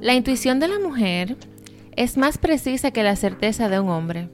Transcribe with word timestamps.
La 0.00 0.14
intuición 0.14 0.60
de 0.60 0.68
la 0.68 0.78
mujer 0.78 1.36
es 1.92 2.16
más 2.16 2.36
precisa 2.36 2.90
que 2.90 3.02
la 3.02 3.16
certeza 3.16 3.68
de 3.68 3.80
un 3.80 3.88
hombre. 3.88 4.28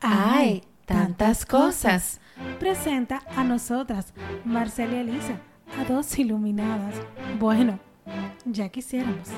¡Ay! 0.00 0.62
Tantas 0.86 1.44
cosas. 1.44 2.20
Presenta 2.60 3.22
a 3.34 3.42
nosotras, 3.42 4.12
Marcela 4.44 4.94
y 4.94 4.98
Elisa, 4.98 5.40
a 5.78 5.84
dos 5.84 6.16
iluminadas. 6.18 6.94
Bueno, 7.40 7.80
ya 8.44 8.68
quisiéramos. 8.68 9.28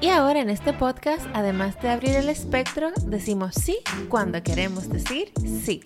Y 0.00 0.08
ahora 0.08 0.40
en 0.40 0.48
este 0.48 0.72
podcast, 0.72 1.26
además 1.34 1.80
de 1.82 1.90
abrir 1.90 2.16
el 2.16 2.28
espectro, 2.28 2.90
decimos 3.06 3.54
sí 3.54 3.78
cuando 4.08 4.42
queremos 4.42 4.88
decir 4.88 5.32
sí. 5.64 5.82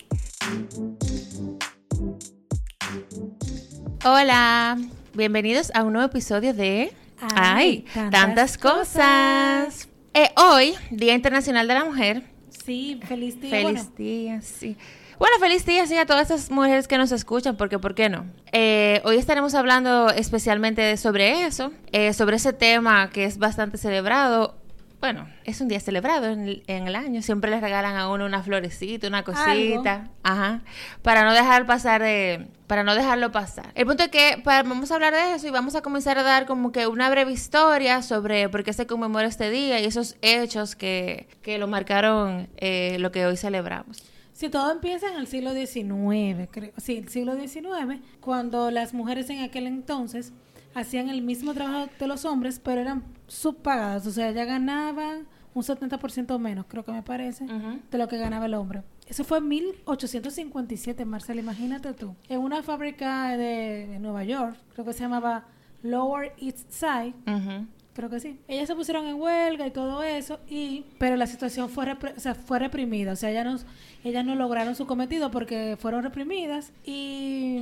Hola, 4.05 4.77
bienvenidos 5.13 5.71
a 5.75 5.83
un 5.83 5.93
nuevo 5.93 6.07
episodio 6.07 6.53
de 6.53 6.93
Ay, 7.35 7.85
tantas, 8.11 8.57
cosas. 8.57 9.89
Eh, 10.13 10.29
hoy, 10.35 10.73
Día 10.91 11.13
Internacional 11.13 11.67
de 11.67 11.73
la 11.73 11.85
Mujer. 11.85 12.23
Sí, 12.65 12.99
feliz 13.07 13.39
día. 13.39 13.49
Feliz 13.49 13.63
bueno, 13.63 13.91
día, 13.97 14.41
sí. 14.41 14.77
Bueno, 15.19 15.35
feliz 15.39 15.65
día, 15.65 15.85
sí, 15.85 15.97
a 15.97 16.05
todas 16.05 16.31
esas 16.31 16.49
mujeres 16.49 16.87
que 16.87 16.97
nos 16.97 17.11
escuchan, 17.11 17.57
porque 17.57 17.77
¿por 17.77 17.93
qué 17.93 18.07
no? 18.07 18.25
Eh, 18.53 19.01
hoy 19.03 19.17
estaremos 19.17 19.53
hablando 19.53 20.09
especialmente 20.09 20.95
sobre 20.95 21.45
eso, 21.45 21.73
eh, 21.91 22.13
sobre 22.13 22.37
ese 22.37 22.53
tema 22.53 23.09
que 23.09 23.25
es 23.25 23.37
bastante 23.37 23.77
celebrado. 23.77 24.58
Bueno, 25.01 25.29
es 25.45 25.61
un 25.61 25.69
día 25.69 25.79
celebrado 25.79 26.25
en 26.27 26.41
el, 26.41 26.63
en 26.67 26.87
el 26.87 26.95
año. 26.95 27.21
Siempre 27.21 27.49
les 27.49 27.61
regalan 27.61 27.95
a 27.95 28.09
uno 28.09 28.25
una 28.25 28.43
florecita, 28.43 29.07
una 29.07 29.23
cosita. 29.23 30.09
Ajá. 30.23 30.61
Para 31.01 31.23
no 31.23 31.33
dejar 31.33 31.65
pasar 31.65 32.01
de... 32.01 32.47
Para 32.67 32.83
no 32.83 32.93
dejarlo 32.93 33.31
pasar. 33.31 33.71
El 33.75 33.85
punto 33.85 34.03
es 34.03 34.09
que 34.09 34.41
pa- 34.43 34.61
vamos 34.63 34.91
a 34.91 34.95
hablar 34.95 35.13
de 35.13 35.33
eso 35.35 35.47
y 35.47 35.51
vamos 35.51 35.73
a 35.75 35.81
comenzar 35.81 36.17
a 36.19 36.23
dar 36.23 36.45
como 36.45 36.71
que 36.73 36.85
una 36.85 37.09
breve 37.09 37.31
historia 37.31 38.01
sobre 38.01 38.49
por 38.49 38.63
qué 38.63 38.73
se 38.73 38.85
conmemora 38.87 39.27
este 39.27 39.49
día 39.49 39.79
y 39.79 39.85
esos 39.85 40.17
hechos 40.21 40.75
que, 40.75 41.27
que 41.41 41.57
lo 41.57 41.67
marcaron 41.67 42.49
eh, 42.57 42.97
lo 42.99 43.11
que 43.11 43.25
hoy 43.25 43.37
celebramos. 43.37 44.03
Si 44.33 44.49
todo 44.49 44.71
empieza 44.71 45.07
en 45.09 45.15
el 45.17 45.27
siglo 45.27 45.53
XIX, 45.53 46.47
creo. 46.51 46.71
Sí, 46.77 46.97
el 46.97 47.09
siglo 47.09 47.35
XIX, 47.35 47.99
cuando 48.21 48.69
las 48.71 48.93
mujeres 48.93 49.29
en 49.29 49.39
aquel 49.41 49.65
entonces 49.65 50.31
hacían 50.79 51.09
el 51.09 51.21
mismo 51.21 51.53
trabajo 51.53 51.89
de 51.99 52.07
los 52.07 52.25
hombres, 52.25 52.59
pero 52.59 52.81
eran 52.81 53.03
subpagadas. 53.27 54.05
O 54.07 54.11
sea, 54.11 54.31
ya 54.31 54.45
ganaban 54.45 55.27
un 55.53 55.63
70% 55.63 56.37
menos, 56.39 56.65
creo 56.67 56.83
que 56.85 56.91
me 56.91 57.01
parece, 57.03 57.45
de 57.45 57.97
lo 57.97 58.07
que 58.07 58.17
ganaba 58.17 58.45
el 58.45 58.53
hombre. 58.53 58.83
Eso 59.07 59.23
fue 59.23 59.39
en 59.39 59.47
1857, 59.47 61.05
Marcela, 61.05 61.41
imagínate 61.41 61.93
tú. 61.93 62.15
En 62.27 62.39
una 62.39 62.61
fábrica 62.63 63.31
de, 63.35 63.87
de 63.87 63.99
Nueva 63.99 64.23
York, 64.23 64.57
creo 64.73 64.85
que 64.85 64.93
se 64.93 64.99
llamaba 64.99 65.45
Lower 65.81 66.33
East 66.39 66.69
Side, 66.69 67.13
Ujú. 67.25 67.67
Creo 67.99 68.09
que 68.09 68.21
sí. 68.21 68.39
Ellas 68.47 68.65
se 68.65 68.75
pusieron 68.75 69.05
en 69.07 69.15
huelga 69.15 69.67
y 69.67 69.71
todo 69.71 70.03
eso, 70.03 70.39
y 70.49 70.85
pero 70.99 71.17
la 71.17 71.27
situación 71.27 71.67
fue, 71.69 71.85
repre- 71.85 72.13
o 72.15 72.19
sea, 72.21 72.33
fue 72.33 72.57
reprimida. 72.57 73.11
O 73.11 73.15
sea, 73.17 73.29
ellas 73.29 73.45
no, 73.45 73.59
ellas 74.05 74.23
no 74.23 74.35
lograron 74.35 74.73
su 74.77 74.87
cometido 74.87 75.31
porque 75.31 75.75
fueron 75.77 76.03
reprimidas 76.03 76.71
y, 76.85 77.59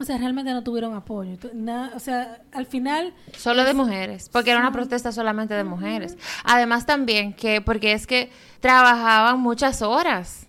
o 0.00 0.04
sea, 0.04 0.18
realmente 0.18 0.50
no 0.52 0.64
tuvieron 0.64 0.94
apoyo. 0.94 1.36
Nada- 1.54 1.92
o 1.94 2.00
sea, 2.00 2.40
al 2.52 2.66
final, 2.66 3.14
Solo 3.36 3.62
de 3.62 3.74
mujeres, 3.74 4.28
porque 4.28 4.50
era 4.50 4.58
una 4.58 4.72
protesta 4.72 5.12
solamente 5.12 5.54
de 5.54 5.62
mujeres. 5.62 6.16
Además 6.42 6.84
también 6.84 7.32
que, 7.32 7.60
porque 7.60 7.92
es 7.92 8.08
que 8.08 8.30
trabajaban 8.58 9.38
muchas 9.38 9.82
horas. 9.82 10.45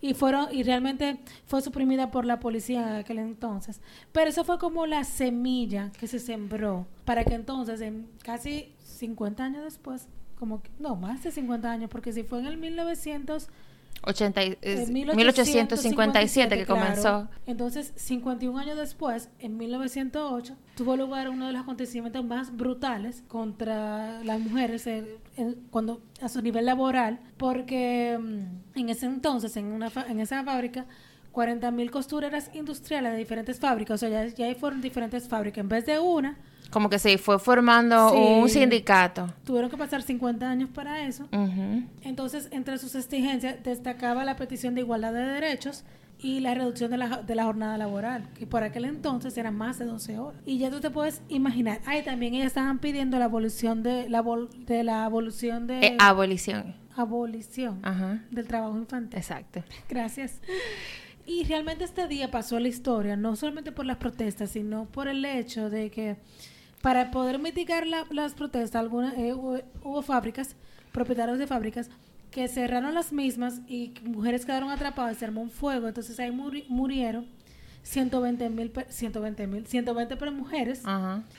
Y 0.00 0.14
fueron, 0.14 0.48
y 0.52 0.62
realmente 0.62 1.20
fue 1.46 1.62
suprimida 1.62 2.10
por 2.10 2.24
la 2.24 2.40
policía 2.40 2.80
en 2.88 2.94
aquel 2.96 3.18
entonces. 3.18 3.80
Pero 4.12 4.30
eso 4.30 4.44
fue 4.44 4.58
como 4.58 4.86
la 4.86 5.04
semilla 5.04 5.90
que 5.98 6.06
se 6.06 6.18
sembró 6.18 6.86
para 7.04 7.24
que 7.24 7.34
entonces, 7.34 7.80
en 7.80 8.08
casi 8.22 8.72
50 8.78 9.44
años 9.44 9.64
después, 9.64 10.08
como 10.38 10.62
que- 10.62 10.70
no, 10.78 10.96
más 10.96 11.22
de 11.22 11.30
50 11.30 11.70
años, 11.70 11.90
porque 11.90 12.12
si 12.12 12.22
fue 12.22 12.38
en 12.40 12.46
el 12.46 12.56
1900 12.56 13.48
80 14.04 14.44
y- 14.44 14.58
es 14.62 14.88
En 14.88 14.92
1857 14.94 16.56
que 16.56 16.64
claro. 16.66 16.80
comenzó. 16.80 17.28
Entonces, 17.46 17.92
51 17.96 18.58
años 18.58 18.76
después, 18.76 19.28
en 19.38 19.56
1908, 19.56 20.56
tuvo 20.76 20.96
lugar 20.96 21.28
uno 21.28 21.46
de 21.46 21.52
los 21.52 21.62
acontecimientos 21.62 22.24
más 22.24 22.56
brutales 22.56 23.22
contra 23.28 24.22
las 24.24 24.40
mujeres 24.40 24.86
en- 24.86 25.06
cuando 25.70 26.00
a 26.20 26.28
su 26.28 26.42
nivel 26.42 26.66
laboral, 26.66 27.20
porque 27.36 28.18
mm, 28.20 28.78
en 28.78 28.88
ese 28.88 29.06
entonces, 29.06 29.56
en, 29.56 29.66
una 29.66 29.90
fa- 29.90 30.06
en 30.08 30.20
esa 30.20 30.42
fábrica, 30.44 30.86
40 31.30 31.70
mil 31.70 31.90
costureras 31.90 32.50
industriales 32.54 33.12
de 33.12 33.18
diferentes 33.18 33.58
fábricas, 33.58 33.94
o 34.02 34.06
sea, 34.06 34.26
ya, 34.26 34.34
ya 34.34 34.46
ahí 34.46 34.54
fueron 34.54 34.80
diferentes 34.82 35.28
fábricas, 35.28 35.62
en 35.62 35.68
vez 35.68 35.86
de 35.86 35.98
una, 35.98 36.36
Como 36.72 36.88
que 36.90 36.98
se 36.98 37.16
fue 37.18 37.38
formando 37.38 38.10
Sí. 38.10 38.16
un 38.18 38.48
sindicato. 38.48 39.32
tuvieron 39.44 39.70
que 39.70 39.76
pasar 39.76 40.02
50 40.02 40.48
años 40.50 40.70
para 40.74 41.06
eso. 41.06 41.28
Entonces, 42.02 42.48
entre 42.50 42.78
sus 42.78 42.94
exigencias 42.94 43.62
destacaba 43.62 44.24
la 44.24 44.36
petición 44.36 44.74
de 44.74 44.80
igualdad 44.80 45.12
de 45.12 45.20
derechos 45.24 45.84
y 46.18 46.40
la 46.40 46.54
reducción 46.54 46.90
de 46.90 46.98
la, 46.98 47.22
de 47.22 47.34
la 47.34 47.44
jornada 47.44 47.76
laboral, 47.76 48.28
que 48.34 48.46
por 48.46 48.62
aquel 48.62 48.84
entonces 48.84 49.36
eran 49.36 49.56
más 49.56 49.78
de 49.78 49.86
12 49.86 50.18
horas. 50.18 50.40
Y 50.46 50.58
ya 50.58 50.70
tú 50.70 50.80
te 50.80 50.88
puedes 50.88 51.20
imaginar, 51.28 51.80
ahí 51.84 52.02
también 52.02 52.34
ellas 52.34 52.46
estaban 52.48 52.78
pidiendo 52.78 53.18
la 53.18 53.24
abolición 53.24 53.82
de 53.82 54.08
la, 54.08 54.22
de 54.66 54.84
la 54.84 55.04
abolición 55.04 55.66
de 55.66 55.78
Eh, 55.86 55.96
abolición. 55.98 56.74
abolición 56.96 57.80
Ajá. 57.82 58.22
del 58.30 58.46
trabajo 58.46 58.78
infantil. 58.78 59.18
Exacto. 59.18 59.64
Gracias. 59.88 60.40
Y 61.26 61.44
realmente 61.44 61.84
este 61.84 62.06
día 62.08 62.30
pasó 62.30 62.56
a 62.56 62.60
la 62.60 62.68
historia, 62.68 63.16
no 63.16 63.34
solamente 63.36 63.72
por 63.72 63.86
las 63.86 63.96
protestas, 63.96 64.50
sino 64.50 64.86
por 64.86 65.08
el 65.08 65.24
hecho 65.24 65.70
de 65.70 65.90
que 65.90 66.16
para 66.82 67.10
poder 67.10 67.38
mitigar 67.38 67.86
la- 67.86 68.04
las 68.10 68.34
protestas, 68.34 68.78
algunas, 68.80 69.14
eh, 69.16 69.32
hubo, 69.32 69.58
hubo 69.82 70.02
fábricas, 70.02 70.56
propietarios 70.92 71.38
de 71.38 71.46
fábricas, 71.46 71.88
que 72.30 72.48
cerraron 72.48 72.92
las 72.94 73.12
mismas 73.12 73.60
y 73.68 73.94
mujeres 74.04 74.44
quedaron 74.44 74.70
atrapadas 74.70 75.16
y 75.16 75.18
se 75.20 75.24
armó 75.24 75.40
un 75.42 75.50
fuego. 75.50 75.86
Entonces 75.88 76.18
ahí 76.18 76.30
muri- 76.30 76.64
murieron 76.68 77.26
120 77.84 78.48
mil, 78.48 78.72
120 78.88 79.46
mil, 79.48 79.66
120 79.66 80.16
pero 80.16 80.30
mujeres 80.32 80.82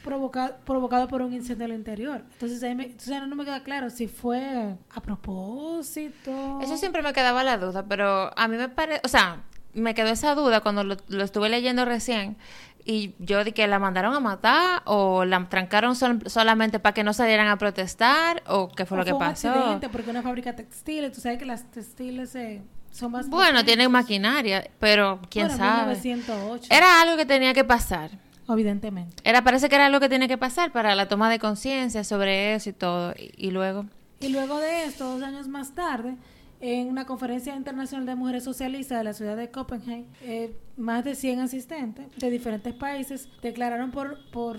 provoca- 0.04 0.58
provocado 0.66 1.08
por 1.08 1.22
un 1.22 1.34
incendio 1.34 1.66
al 1.66 1.72
interior. 1.74 2.24
Entonces 2.34 2.62
ahí 2.64 2.76
me, 2.76 2.84
entonces 2.86 3.28
no 3.28 3.36
me 3.36 3.46
queda 3.46 3.64
claro 3.64 3.90
si 3.90 4.08
fue 4.08 4.76
a 4.94 5.02
propósito. 5.02 6.60
Eso 6.62 6.78
siempre 6.78 7.02
me 7.02 7.14
quedaba 7.14 7.44
la 7.44 7.58
duda, 7.58 7.86
pero 7.88 8.32
a 8.38 8.48
mí 8.48 8.58
me 8.58 8.70
parece, 8.70 9.02
o 9.04 9.08
sea, 9.08 9.44
me 9.74 9.96
quedó 9.96 10.10
esa 10.10 10.36
duda 10.36 10.62
cuando 10.62 10.84
lo, 10.84 10.98
lo 11.08 11.24
estuve 11.24 11.50
leyendo 11.50 11.86
recién 11.86 12.38
y 12.86 13.14
yo 13.20 13.44
de 13.44 13.52
que 13.54 13.66
la 13.68 13.80
mandaron 13.80 14.14
a 14.14 14.20
matar 14.20 14.82
o 14.86 15.26
la 15.26 15.48
trancaron 15.50 15.96
sol- 15.96 16.22
solamente 16.28 16.80
para 16.80 16.94
que 16.94 17.04
no 17.04 17.14
salieran 17.14 17.48
a 17.48 17.58
protestar 17.58 18.44
o 18.48 18.70
qué 18.70 18.86
fue 18.86 18.98
O 18.98 19.00
lo 19.00 19.06
que 19.06 19.14
un 19.14 19.20
pasó. 19.20 19.50
accidente, 19.50 19.90
porque 19.90 20.10
una 20.10 20.22
fábrica 20.22 20.56
textil, 20.56 21.12
tú 21.12 21.22
sabes 21.22 21.40
que 21.40 21.46
las 21.46 21.70
textiles 21.72 22.36
eh, 22.36 22.62
son 22.92 23.12
más... 23.12 23.30
Bueno, 23.30 23.46
potentes. 23.52 23.66
tienen 23.66 23.92
maquinaria, 23.92 24.70
pero 24.80 25.20
quién 25.30 25.48
Bueno, 25.48 25.64
sabe. 25.64 25.96
1908, 25.96 26.68
Era 26.74 27.02
algo 27.02 27.16
que 27.18 27.26
tenía 27.26 27.54
que 27.54 27.64
pasar. 27.64 28.12
evidentemente. 28.50 29.16
Era, 29.24 29.44
parece 29.44 29.70
que 29.70 29.76
era 29.76 29.86
algo 29.88 30.00
que 30.00 30.10
tenía 30.10 30.28
que 30.28 30.38
pasar 30.38 30.72
para 30.72 30.96
la 30.96 31.08
toma 31.08 31.30
de 31.30 31.40
conciencia 31.40 32.04
sobre 32.04 32.56
eso 32.56 32.70
y 32.70 32.74
todo. 32.74 33.14
Y, 33.18 33.32
y 33.48 33.52
luego. 33.52 33.86
Y 34.20 34.30
luego 34.30 34.58
de 34.60 34.86
esto, 34.86 35.06
dos 35.06 35.22
años 35.24 35.48
más 35.48 35.74
tarde, 35.76 36.16
en 36.64 36.88
una 36.88 37.06
conferencia 37.06 37.54
internacional 37.58 38.06
de 38.06 38.16
mujeres 38.16 38.46
socialistas 38.46 38.98
de 38.98 39.04
la 39.04 39.12
ciudad 39.12 39.36
de 39.36 39.52
Copenhague, 39.52 40.06
eh, 40.22 40.56
más 40.78 41.04
de 41.04 41.14
100 41.14 41.42
asistentes 41.42 42.06
de 42.16 42.30
diferentes 42.30 42.74
países 42.74 43.28
declararon 43.42 43.92
por, 43.92 44.18
por 44.32 44.58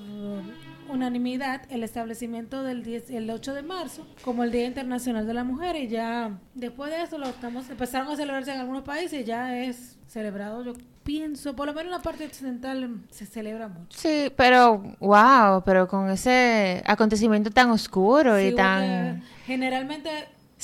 unanimidad 0.90 1.62
el 1.70 1.82
establecimiento 1.82 2.62
del 2.62 2.82
10 2.84 3.08
el 3.08 3.30
8 3.30 3.54
de 3.54 3.62
marzo 3.62 4.06
como 4.22 4.44
el 4.44 4.52
Día 4.52 4.66
Internacional 4.66 5.26
de 5.26 5.32
la 5.32 5.44
Mujer 5.44 5.76
y 5.76 5.88
ya 5.88 6.38
después 6.54 6.90
de 6.90 7.02
eso 7.02 7.16
lo 7.16 7.26
estamos 7.26 7.70
empezaron 7.70 8.12
a 8.12 8.16
celebrarse 8.16 8.52
en 8.52 8.60
algunos 8.60 8.82
países 8.82 9.22
y 9.22 9.24
ya 9.24 9.56
es 9.56 9.96
celebrado 10.06 10.62
yo 10.62 10.74
pienso 11.04 11.56
por 11.56 11.66
lo 11.66 11.72
menos 11.72 11.86
en 11.86 11.90
la 11.92 12.02
parte 12.02 12.26
occidental 12.26 13.00
se 13.10 13.24
celebra 13.26 13.68
mucho 13.68 13.98
Sí, 13.98 14.30
pero. 14.36 14.82
Wow, 15.00 15.62
pero 15.64 15.88
con 15.88 16.10
ese 16.10 16.82
acontecimiento 16.86 17.50
tan 17.50 17.70
oscuro 17.70 18.38
Sí, 18.38 18.46
y 18.46 18.54
tan 18.54 19.22
generalmente 19.46 20.10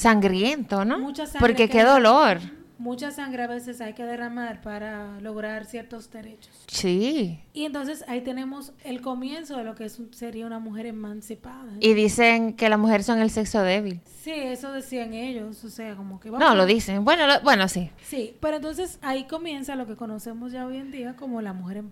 sangriento, 0.00 0.84
¿no? 0.84 0.98
Mucha 0.98 1.26
sangre 1.26 1.40
Porque 1.40 1.68
que- 1.68 1.78
qué 1.78 1.84
dolor. 1.84 2.38
Mucha 2.80 3.10
sangre 3.10 3.42
a 3.42 3.46
veces 3.46 3.82
hay 3.82 3.92
que 3.92 4.04
derramar 4.04 4.62
para 4.62 5.20
lograr 5.20 5.66
ciertos 5.66 6.10
derechos. 6.10 6.50
Sí. 6.66 7.38
Y 7.52 7.66
entonces 7.66 8.04
ahí 8.08 8.22
tenemos 8.22 8.72
el 8.84 9.02
comienzo 9.02 9.58
de 9.58 9.64
lo 9.64 9.74
que 9.74 9.84
es 9.84 10.00
sería 10.12 10.46
una 10.46 10.60
mujer 10.60 10.86
emancipada. 10.86 11.70
Y 11.80 11.92
dicen 11.92 12.54
que 12.54 12.70
las 12.70 12.78
mujeres 12.78 13.04
son 13.04 13.18
el 13.18 13.28
sexo 13.28 13.60
débil. 13.60 14.00
Sí, 14.22 14.30
eso 14.32 14.72
decían 14.72 15.12
ellos, 15.12 15.62
o 15.64 15.68
sea, 15.68 15.94
como 15.94 16.20
que... 16.20 16.30
No, 16.30 16.54
lo 16.54 16.64
dicen. 16.64 17.04
Bueno, 17.04 17.26
lo- 17.26 17.40
bueno, 17.42 17.68
sí. 17.68 17.90
Sí, 18.02 18.34
pero 18.40 18.56
entonces 18.56 18.98
ahí 19.02 19.24
comienza 19.24 19.76
lo 19.76 19.86
que 19.86 19.96
conocemos 19.96 20.52
ya 20.52 20.66
hoy 20.66 20.76
en 20.78 20.90
día 20.90 21.16
como 21.16 21.42
la 21.42 21.52
mujer 21.52 21.82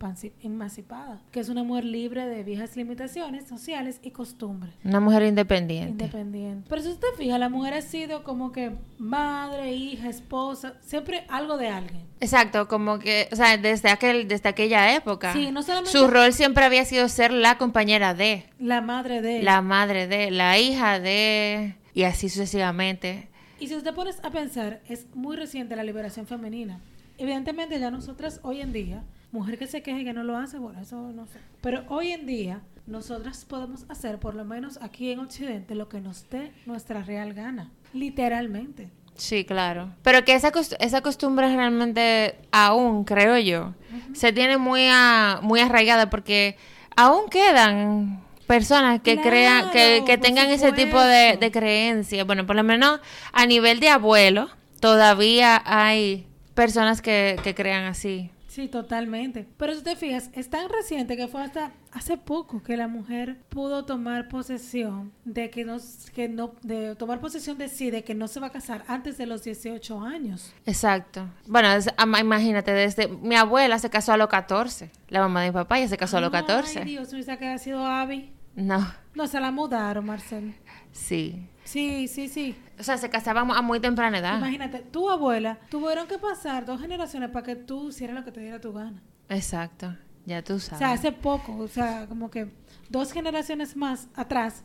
emancipada, 0.42 1.20
que 1.30 1.40
es 1.40 1.48
una 1.48 1.62
mujer 1.64 1.84
libre 1.84 2.26
de 2.26 2.42
viejas 2.44 2.76
limitaciones 2.76 3.46
sociales 3.48 4.00
y 4.02 4.10
costumbres. 4.10 4.72
Una 4.84 5.00
mujer 5.00 5.22
independiente. 5.24 6.04
Independiente. 6.04 6.66
Pero 6.68 6.82
si 6.82 6.88
usted 6.88 7.08
fija, 7.16 7.38
la 7.38 7.48
mujer 7.48 7.74
ha 7.74 7.82
sido 7.82 8.24
como 8.24 8.52
que 8.52 8.72
madre, 8.98 9.72
hija, 9.74 10.08
esposa, 10.08 10.74
siempre 10.80 11.24
algo 11.28 11.56
de 11.56 11.68
alguien. 11.68 12.06
Exacto, 12.20 12.66
como 12.68 12.98
que, 12.98 13.28
o 13.32 13.36
sea, 13.36 13.56
desde 13.56 13.90
aquel, 13.90 14.26
desde 14.28 14.48
aquella 14.48 14.94
época. 14.94 15.32
Sí, 15.32 15.50
no 15.52 15.62
solamente- 15.62 15.92
Su 15.92 16.08
rol 16.08 16.32
siempre 16.32 16.64
había 16.64 16.84
sido 16.84 17.08
ser 17.08 17.32
la 17.32 17.58
compañera 17.58 18.14
de, 18.14 18.44
La 18.58 18.80
madre 18.80 19.22
de... 19.22 19.42
la 19.42 19.62
madre 19.62 20.08
de, 20.08 20.30
la 20.30 20.58
hija 20.58 20.98
de, 20.98 21.76
y 21.94 22.02
así 22.02 22.28
sucesivamente. 22.28 23.28
Y 23.60 23.68
si 23.68 23.74
usted 23.76 23.94
pone 23.94 24.10
a 24.22 24.30
pensar, 24.30 24.80
es 24.88 25.06
muy 25.14 25.36
reciente 25.36 25.76
la 25.76 25.84
liberación 25.84 26.26
femenina. 26.26 26.80
Evidentemente 27.18 27.78
ya 27.80 27.90
nosotras 27.90 28.40
hoy 28.42 28.60
en 28.60 28.72
día, 28.72 29.02
mujer 29.32 29.58
que 29.58 29.66
se 29.66 29.82
queje 29.82 30.04
que 30.04 30.12
no 30.12 30.22
lo 30.22 30.36
hace, 30.36 30.58
bueno, 30.58 30.80
eso 30.80 31.12
no 31.12 31.26
sé. 31.26 31.38
Pero 31.60 31.84
hoy 31.88 32.12
en 32.12 32.26
día 32.26 32.62
nosotras 32.86 33.44
podemos 33.44 33.84
hacer, 33.88 34.18
por 34.18 34.34
lo 34.34 34.44
menos 34.44 34.78
aquí 34.80 35.10
en 35.10 35.18
Occidente, 35.18 35.74
lo 35.74 35.88
que 35.88 36.00
nos 36.00 36.28
dé 36.30 36.52
nuestra 36.66 37.02
real 37.02 37.34
gana. 37.34 37.70
Literalmente. 37.92 38.90
Sí, 39.18 39.44
claro. 39.44 39.90
Pero 40.02 40.24
que 40.24 40.32
esa, 40.34 40.50
cost- 40.52 40.76
esa 40.80 41.00
costumbre 41.02 41.54
realmente 41.54 42.36
aún, 42.52 43.04
creo 43.04 43.36
yo, 43.38 43.74
se 44.14 44.32
tiene 44.32 44.56
muy, 44.56 44.86
a- 44.90 45.40
muy 45.42 45.60
arraigada 45.60 46.08
porque 46.08 46.56
aún 46.96 47.28
quedan 47.28 48.22
personas 48.46 49.00
que 49.02 49.14
Claro, 49.14 49.28
crean, 49.28 49.70
que, 49.72 50.02
que 50.06 50.16
tengan 50.18 50.48
ese 50.48 50.72
tipo 50.72 50.98
de, 51.00 51.36
de 51.38 51.50
creencias. 51.50 52.26
Bueno, 52.26 52.46
por 52.46 52.56
lo 52.56 52.62
menos 52.64 53.00
a 53.32 53.44
nivel 53.44 53.80
de 53.80 53.90
abuelo, 53.90 54.48
todavía 54.80 55.60
hay 55.66 56.26
personas 56.54 57.02
que, 57.02 57.36
que 57.42 57.54
crean 57.54 57.84
así. 57.84 58.30
Sí, 58.48 58.66
totalmente. 58.66 59.46
Pero 59.58 59.74
si 59.74 59.82
te 59.82 59.94
fijas, 59.94 60.30
es 60.32 60.48
tan 60.48 60.68
reciente 60.70 61.16
que 61.18 61.28
fue 61.28 61.42
hasta 61.42 61.70
hace 61.92 62.16
poco 62.16 62.62
que 62.62 62.76
la 62.78 62.88
mujer 62.88 63.36
pudo 63.50 63.84
tomar 63.84 64.28
posesión 64.28 65.12
de 65.26 65.50
que 65.50 65.64
no, 65.64 65.76
que 66.14 66.28
no, 66.28 66.54
de 66.62 66.96
tomar 66.96 67.20
posesión 67.20 67.58
de 67.58 67.68
sí, 67.68 67.90
de 67.90 68.02
que 68.04 68.14
no 68.14 68.26
se 68.26 68.40
va 68.40 68.46
a 68.48 68.50
casar 68.50 68.84
antes 68.88 69.18
de 69.18 69.26
los 69.26 69.44
18 69.44 70.00
años. 70.00 70.54
Exacto. 70.64 71.28
Bueno, 71.46 71.70
es- 71.72 71.90
imagínate, 72.20 72.72
desde 72.72 73.06
mi 73.08 73.36
abuela 73.36 73.78
se 73.78 73.90
casó 73.90 74.12
a 74.12 74.16
los 74.16 74.28
14. 74.28 74.90
La 75.08 75.20
mamá 75.20 75.42
de 75.42 75.48
mi 75.50 75.54
papá 75.54 75.78
ya 75.78 75.86
se 75.88 75.98
casó 75.98 76.16
a 76.16 76.20
los 76.22 76.30
14. 76.30 76.80
Ay, 76.80 76.84
Dios, 76.86 77.10
que 77.38 77.46
ha 77.46 77.58
sido 77.58 77.84
Abby. 77.86 78.32
No, 78.56 78.84
No, 79.14 79.26
se 79.26 79.38
la 79.40 79.50
mudaron, 79.50 80.06
Marcel. 80.06 80.54
sí. 80.90 81.46
Sí, 81.68 82.08
sí, 82.08 82.28
sí. 82.28 82.56
O 82.78 82.82
sea, 82.82 82.96
se 82.96 83.10
casaban 83.10 83.50
a 83.50 83.60
muy 83.60 83.78
temprana 83.78 84.18
edad. 84.18 84.38
Imagínate, 84.38 84.78
tu 84.78 85.10
abuela 85.10 85.58
tuvieron 85.70 86.06
que 86.06 86.16
pasar 86.18 86.64
dos 86.64 86.80
generaciones 86.80 87.28
para 87.28 87.44
que 87.44 87.56
tú 87.56 87.90
hicieras 87.90 88.16
lo 88.16 88.24
que 88.24 88.32
te 88.32 88.40
diera 88.40 88.58
tu 88.58 88.72
gana. 88.72 89.02
Exacto, 89.28 89.94
ya 90.24 90.42
tú 90.42 90.54
O 90.54 90.58
sabes. 90.58 90.78
sea, 90.78 90.92
hace 90.92 91.12
poco, 91.12 91.54
o 91.58 91.68
sea, 91.68 92.06
como 92.08 92.30
que 92.30 92.50
dos 92.88 93.12
generaciones 93.12 93.76
más 93.76 94.08
atrás 94.14 94.64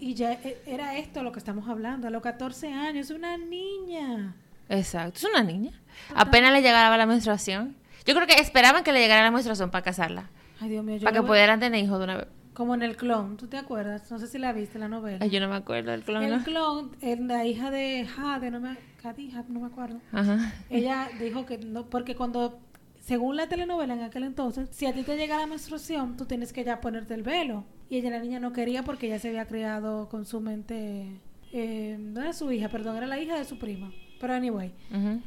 y 0.00 0.14
ya 0.14 0.32
e- 0.32 0.60
era 0.66 0.96
esto 0.96 1.22
lo 1.22 1.30
que 1.32 1.38
estamos 1.38 1.68
hablando. 1.68 2.08
A 2.08 2.10
los 2.10 2.22
14 2.22 2.72
años, 2.72 3.10
una 3.10 3.36
niña. 3.36 4.34
Exacto, 4.70 5.18
es 5.18 5.24
una 5.24 5.42
niña. 5.44 5.78
Apenas 6.16 6.50
le 6.52 6.62
llegaba 6.62 6.96
la 6.96 7.04
menstruación. 7.06 7.76
Yo 8.06 8.14
creo 8.14 8.26
que 8.26 8.34
esperaban 8.40 8.82
que 8.84 8.92
le 8.92 9.00
llegara 9.00 9.22
la 9.22 9.30
menstruación 9.30 9.70
para 9.70 9.84
casarla, 9.84 10.30
Ay, 10.60 10.70
Dios 10.70 10.82
mío, 10.84 10.96
yo 10.96 11.04
para 11.04 11.20
que 11.20 11.22
pudieran 11.26 11.60
tener 11.60 11.84
hijos 11.84 11.98
de 11.98 12.04
una 12.04 12.16
vez. 12.16 12.26
Como 12.54 12.74
en 12.74 12.82
el 12.82 12.96
clon, 12.96 13.36
¿tú 13.36 13.46
te 13.46 13.56
acuerdas? 13.56 14.10
No 14.10 14.18
sé 14.18 14.26
si 14.26 14.38
la 14.38 14.52
viste 14.52 14.78
la 14.78 14.88
novela. 14.88 15.18
Ay, 15.20 15.30
yo 15.30 15.40
no 15.40 15.48
me 15.48 15.56
acuerdo 15.56 15.90
del 15.90 16.02
clon. 16.02 16.22
el 16.22 16.42
clon, 16.42 16.90
eh, 17.00 17.16
la 17.20 17.44
hija 17.46 17.70
de 17.70 18.06
Jade, 18.06 18.50
no 18.50 18.60
me, 18.60 18.76
Jade, 19.02 19.30
no 19.48 19.60
me 19.60 19.66
acuerdo. 19.66 20.00
Ajá. 20.12 20.52
Ella 20.70 21.08
dijo 21.20 21.46
que 21.46 21.58
no, 21.58 21.86
porque 21.86 22.14
cuando, 22.14 22.58
según 23.00 23.36
la 23.36 23.48
telenovela 23.48 23.94
en 23.94 24.02
aquel 24.02 24.24
entonces, 24.24 24.68
si 24.72 24.86
a 24.86 24.92
ti 24.92 25.02
te 25.02 25.16
llega 25.16 25.38
la 25.38 25.46
menstruación, 25.46 26.16
tú 26.16 26.26
tienes 26.26 26.52
que 26.52 26.62
ya 26.64 26.80
ponerte 26.80 27.14
el 27.14 27.22
velo. 27.22 27.64
Y 27.88 27.96
ella, 27.98 28.10
la 28.10 28.20
niña, 28.20 28.38
no 28.40 28.52
quería 28.52 28.82
porque 28.84 29.06
ella 29.06 29.18
se 29.18 29.28
había 29.28 29.46
criado 29.46 30.08
con 30.08 30.24
su 30.26 30.40
mente. 30.40 31.20
eh, 31.52 31.96
no 32.00 32.20
era 32.22 32.32
su 32.32 32.50
hija, 32.52 32.68
perdón, 32.70 32.96
era 32.96 33.06
la 33.06 33.20
hija 33.20 33.36
de 33.36 33.44
su 33.44 33.58
prima. 33.58 33.92
Pero 34.20 34.34
anyway, 34.34 34.72
Ujú. 34.90 35.20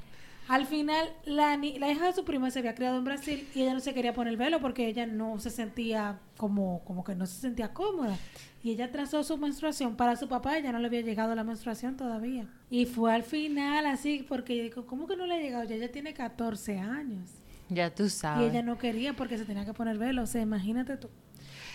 Al 0.48 0.66
final, 0.66 1.08
la, 1.26 1.58
la 1.58 1.92
hija 1.92 2.06
de 2.06 2.14
su 2.14 2.24
prima 2.26 2.52
se 2.52 2.60
había 2.60 2.76
criado 2.76 2.98
en 2.98 3.04
Brasil 3.04 3.48
y 3.56 3.62
ella 3.64 3.74
no 3.74 3.80
se 3.80 3.94
quería 3.94 4.14
poner 4.14 4.32
el 4.34 4.38
velo 4.38 4.60
porque 4.60 4.88
ella 4.88 5.06
no 5.08 5.40
se 5.40 5.50
sentía 5.50 6.20
como, 6.38 6.84
como 6.86 7.04
que 7.04 7.16
no 7.16 7.26
se 7.26 7.40
sentía 7.42 7.74
cómoda. 7.74 8.18
Y 8.64 8.72
ella 8.72 8.92
trazó 8.92 9.24
su 9.24 9.38
menstruación 9.38 9.96
para 9.96 10.16
su 10.16 10.28
papá, 10.28 10.58
ella 10.58 10.72
no 10.72 10.80
le 10.80 10.88
había 10.88 11.02
llegado 11.02 11.36
la 11.36 11.44
menstruación 11.44 11.98
todavía. 11.98 12.48
Y 12.70 12.86
fue 12.86 13.14
al 13.14 13.24
final 13.24 13.86
así, 13.86 14.26
porque 14.28 14.54
ella 14.54 14.64
dijo, 14.64 14.86
¿cómo 14.86 15.08
que 15.08 15.16
no 15.16 15.26
le 15.28 15.36
ha 15.36 15.40
llegado? 15.40 15.64
Ya 15.66 15.76
ella 15.76 15.92
tiene 15.92 16.14
14 16.14 16.80
años. 16.80 17.30
Ya 17.70 17.94
tú 17.94 18.06
Y 18.06 18.10
sabes. 18.10 18.50
ella 18.52 18.62
no 18.64 18.78
quería 18.78 19.16
porque 19.16 19.38
se 19.38 19.46
tenía 19.46 19.66
que 19.66 19.74
poner 19.74 19.98
velo. 19.98 20.24
O 20.24 20.28
sea, 20.28 20.42
imagínate 20.42 20.98
tú. 20.98 21.10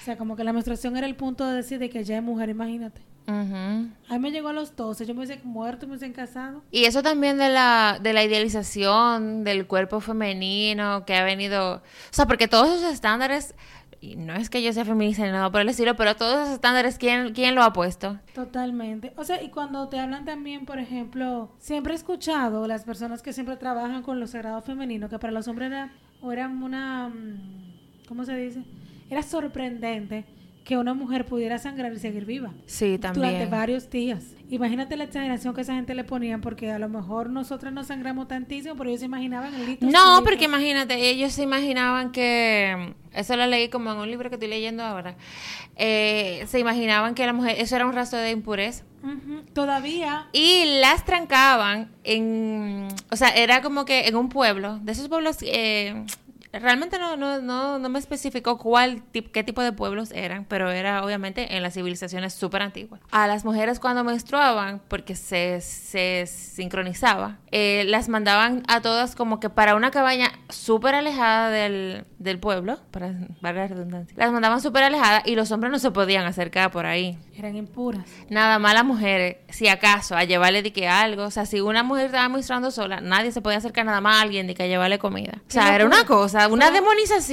O 0.00 0.02
sea, 0.02 0.16
como 0.16 0.34
que 0.34 0.44
la 0.44 0.54
menstruación 0.54 0.96
era 0.96 1.06
el 1.06 1.14
punto 1.14 1.46
de 1.46 1.56
decir 1.56 1.78
de 1.78 1.90
que 1.90 2.02
ya 2.04 2.16
es 2.16 2.22
mujer, 2.22 2.48
imagínate. 2.48 3.02
A 3.26 4.14
mí 4.14 4.18
me 4.18 4.32
llegó 4.32 4.48
a 4.48 4.52
los 4.52 4.74
12, 4.74 5.06
yo 5.06 5.14
me 5.14 5.24
hubiese 5.24 5.40
muerto, 5.44 5.86
me 5.86 5.92
hubiesen 5.92 6.12
casado. 6.12 6.62
Y 6.70 6.84
eso 6.84 7.02
también 7.02 7.38
de 7.38 7.48
la, 7.48 7.98
de 8.02 8.12
la 8.12 8.24
idealización 8.24 9.44
del 9.44 9.66
cuerpo 9.66 10.00
femenino 10.00 11.04
que 11.04 11.14
ha 11.14 11.22
venido... 11.22 11.76
O 11.76 11.82
sea, 12.10 12.26
porque 12.26 12.48
todos 12.48 12.78
esos 12.78 12.92
estándares, 12.92 13.54
y 14.00 14.16
no 14.16 14.34
es 14.34 14.50
que 14.50 14.62
yo 14.62 14.72
sea 14.72 14.84
feminista 14.84 15.24
ni 15.24 15.30
nada 15.30 15.50
por 15.50 15.60
el 15.60 15.68
estilo, 15.68 15.94
pero 15.94 16.16
todos 16.16 16.42
esos 16.42 16.54
estándares, 16.54 16.98
¿quién, 16.98 17.32
quién 17.32 17.54
lo 17.54 17.62
ha 17.62 17.72
puesto? 17.72 18.18
Totalmente. 18.34 19.12
O 19.16 19.24
sea, 19.24 19.40
y 19.42 19.50
cuando 19.50 19.88
te 19.88 20.00
hablan 20.00 20.24
también, 20.24 20.64
por 20.64 20.78
ejemplo, 20.80 21.52
siempre 21.58 21.92
he 21.92 21.96
escuchado 21.96 22.66
las 22.66 22.84
personas 22.84 23.22
que 23.22 23.32
siempre 23.32 23.56
trabajan 23.56 24.02
con 24.02 24.18
lo 24.18 24.26
sagrado 24.26 24.60
femenino, 24.62 25.08
que 25.08 25.18
para 25.18 25.32
los 25.32 25.46
hombres 25.46 25.68
era, 25.68 25.92
o 26.20 26.32
eran 26.32 26.62
una, 26.62 27.08
mm, 27.10 28.06
¿cómo 28.08 28.24
se 28.24 28.34
dice? 28.34 28.64
Era 29.10 29.22
sorprendente 29.22 30.24
que 30.64 30.76
una 30.76 30.94
mujer 30.94 31.24
pudiera 31.26 31.58
sangrar 31.58 31.92
y 31.92 31.98
seguir 31.98 32.26
viva. 32.26 32.52
Sí, 32.66 32.96
Durante 32.96 33.20
también. 33.20 33.50
varios 33.50 33.90
días. 33.90 34.22
Imagínate 34.50 34.96
la 34.96 35.04
exageración 35.04 35.52
que 35.54 35.62
esa 35.62 35.74
gente 35.74 35.94
le 35.94 36.04
ponían, 36.04 36.40
porque 36.40 36.70
a 36.70 36.78
lo 36.78 36.88
mejor 36.88 37.28
nosotras 37.30 37.72
no 37.72 37.82
sangramos 37.82 38.28
tantísimo, 38.28 38.76
pero 38.76 38.90
ellos 38.90 39.00
se 39.00 39.06
imaginaban 39.06 39.52
el 39.54 39.66
litros 39.66 39.90
y 39.90 39.92
No, 39.92 40.16
litros. 40.16 40.20
porque 40.22 40.44
imagínate, 40.44 41.08
ellos 41.10 41.32
se 41.32 41.42
imaginaban 41.42 42.12
que, 42.12 42.94
eso 43.12 43.36
lo 43.36 43.46
leí 43.46 43.68
como 43.68 43.90
en 43.92 43.98
un 43.98 44.10
libro 44.10 44.28
que 44.28 44.36
estoy 44.36 44.48
leyendo 44.48 44.84
ahora, 44.84 45.16
eh, 45.76 46.44
se 46.46 46.58
imaginaban 46.60 47.14
que 47.14 47.26
la 47.26 47.32
mujer, 47.32 47.56
eso 47.58 47.74
era 47.74 47.86
un 47.86 47.92
rastro 47.92 48.18
de 48.20 48.30
impureza. 48.30 48.84
Ujú. 49.02 49.42
Todavía 49.54 50.28
Y 50.32 50.78
las 50.80 51.04
trancaban 51.04 51.90
en, 52.04 52.86
o 53.10 53.16
sea, 53.16 53.30
era 53.30 53.62
como 53.62 53.84
que 53.84 54.06
en 54.08 54.14
un 54.14 54.28
pueblo, 54.28 54.78
de 54.82 54.92
esos 54.92 55.08
pueblos, 55.08 55.38
eh, 55.42 56.04
realmente 56.52 56.98
no, 56.98 57.16
no, 57.16 57.40
no, 57.40 57.78
no 57.78 57.88
me 57.88 57.98
especificó 57.98 58.58
cuál, 58.58 59.02
tip- 59.12 59.30
qué 59.30 59.44
tipo 59.44 59.62
de 59.62 59.72
pueblos 59.72 60.10
eran, 60.12 60.44
pero 60.44 60.70
era 60.70 61.04
obviamente 61.04 61.56
en 61.56 61.62
las 61.62 61.74
civilizaciones 61.74 62.34
súper 62.34 62.62
antiguas. 62.62 63.00
A 63.10 63.26
las 63.26 63.44
mujeres 63.44 63.78
cuando 63.80 64.02
menstruaban, 64.04 64.80
porque 64.88 65.14
se, 65.14 65.60
se 65.60 66.26
sincronizaba, 66.26 67.38
eh, 67.52 67.84
las 67.86 68.08
mandaban 68.08 68.62
a 68.68 68.80
todas 68.80 69.14
como 69.16 69.40
que 69.40 69.50
para 69.50 69.74
una 69.74 69.90
cabaña 69.90 70.30
súper 70.48 70.94
alejada 70.94 71.50
del, 71.50 72.04
del 72.18 72.38
pueblo, 72.38 72.78
para 72.90 73.12
la 73.40 73.52
redundancia. 73.52 74.14
Las 74.16 74.32
mandaban 74.32 74.60
súper 74.60 74.82
alejadas 74.84 75.22
y 75.26 75.34
los 75.36 75.50
hombres 75.52 75.70
no 75.72 75.78
se 75.78 75.90
podían 75.90 76.26
acercar 76.26 76.70
por 76.70 76.86
ahí. 76.86 77.18
eran 77.36 77.56
impuras. 77.56 78.04
Nada 78.28 78.58
más 78.58 78.74
las 78.74 78.84
mujeres, 78.84 79.36
si 79.48 79.68
acaso, 79.68 80.16
a 80.16 80.24
llevarle 80.24 80.62
de 80.62 80.72
que 80.72 80.88
algo. 80.88 81.24
O 81.24 81.30
sea, 81.30 81.46
si 81.46 81.60
una 81.60 81.82
mujer 81.82 82.06
estaba 82.06 82.28
menstruando 82.28 82.70
sola, 82.70 83.00
nadie 83.00 83.32
se 83.32 83.40
podía 83.40 83.58
acercar 83.58 83.86
nada 83.86 84.00
más 84.00 84.16
a 84.18 84.20
alguien 84.22 84.46
de 84.46 84.54
que 84.54 84.64
a 84.64 84.66
llevarle 84.66 84.98
comida. 84.98 85.32
O 85.48 85.50
sea, 85.50 85.74
era 85.74 85.86
una 85.86 85.98
locura. 86.00 86.39
Cosa, 86.48 86.54
una 86.54 86.66
Pero, 86.66 86.76
Si 86.76 86.78
te 86.78 86.80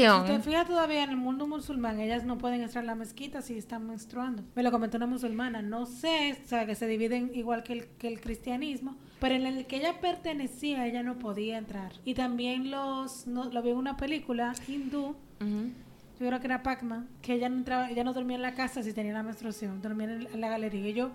demonización. 0.01 0.41
fijas 0.43 0.67
todavía 0.67 1.03
en 1.03 1.09
el 1.11 1.17
mundo 1.17 1.47
musulmán, 1.47 1.99
ellas 1.99 2.23
no 2.25 2.37
pueden 2.37 2.61
entrar 2.61 2.83
a 2.83 2.87
la 2.87 2.95
mezquita 2.95 3.41
si 3.41 3.57
están 3.57 3.87
menstruando. 3.87 4.43
Me 4.55 4.63
lo 4.63 4.71
comentó 4.71 4.97
una 4.97 5.07
musulmana. 5.07 5.61
No 5.61 5.85
sé, 5.85 6.39
o 6.43 6.47
sea, 6.47 6.65
que 6.65 6.75
se 6.75 6.87
dividen 6.87 7.31
igual 7.33 7.63
que 7.63 7.73
el, 7.73 7.85
que 7.97 8.07
el 8.07 8.19
cristianismo, 8.21 8.95
pero 9.19 9.35
en 9.35 9.45
el 9.45 9.65
que 9.65 9.77
ella 9.77 9.99
pertenecía, 10.01 10.85
ella 10.85 11.03
no 11.03 11.17
podía 11.19 11.57
entrar. 11.57 11.93
Y 12.05 12.13
también 12.13 12.69
los, 12.71 13.27
no, 13.27 13.45
lo 13.45 13.61
vi 13.61 13.69
en 13.71 13.77
una 13.77 13.97
película 13.97 14.53
hindú, 14.67 15.15
Ujú. 15.39 15.71
yo 16.19 16.27
creo 16.27 16.39
que 16.39 16.45
era 16.47 16.63
Pac-Man, 16.63 17.07
que 17.21 17.33
ella 17.33 17.49
no, 17.49 17.57
entraba, 17.57 17.89
ella 17.89 18.03
no 18.03 18.13
dormía 18.13 18.35
en 18.35 18.41
la 18.41 18.53
casa 18.53 18.81
si 18.83 18.93
tenía 18.93 19.13
la 19.13 19.23
menstruación, 19.23 19.81
dormía 19.81 20.11
en, 20.13 20.27
en 20.33 20.41
la 20.41 20.49
galería. 20.49 20.89
Y 20.89 20.93
yo, 20.93 21.11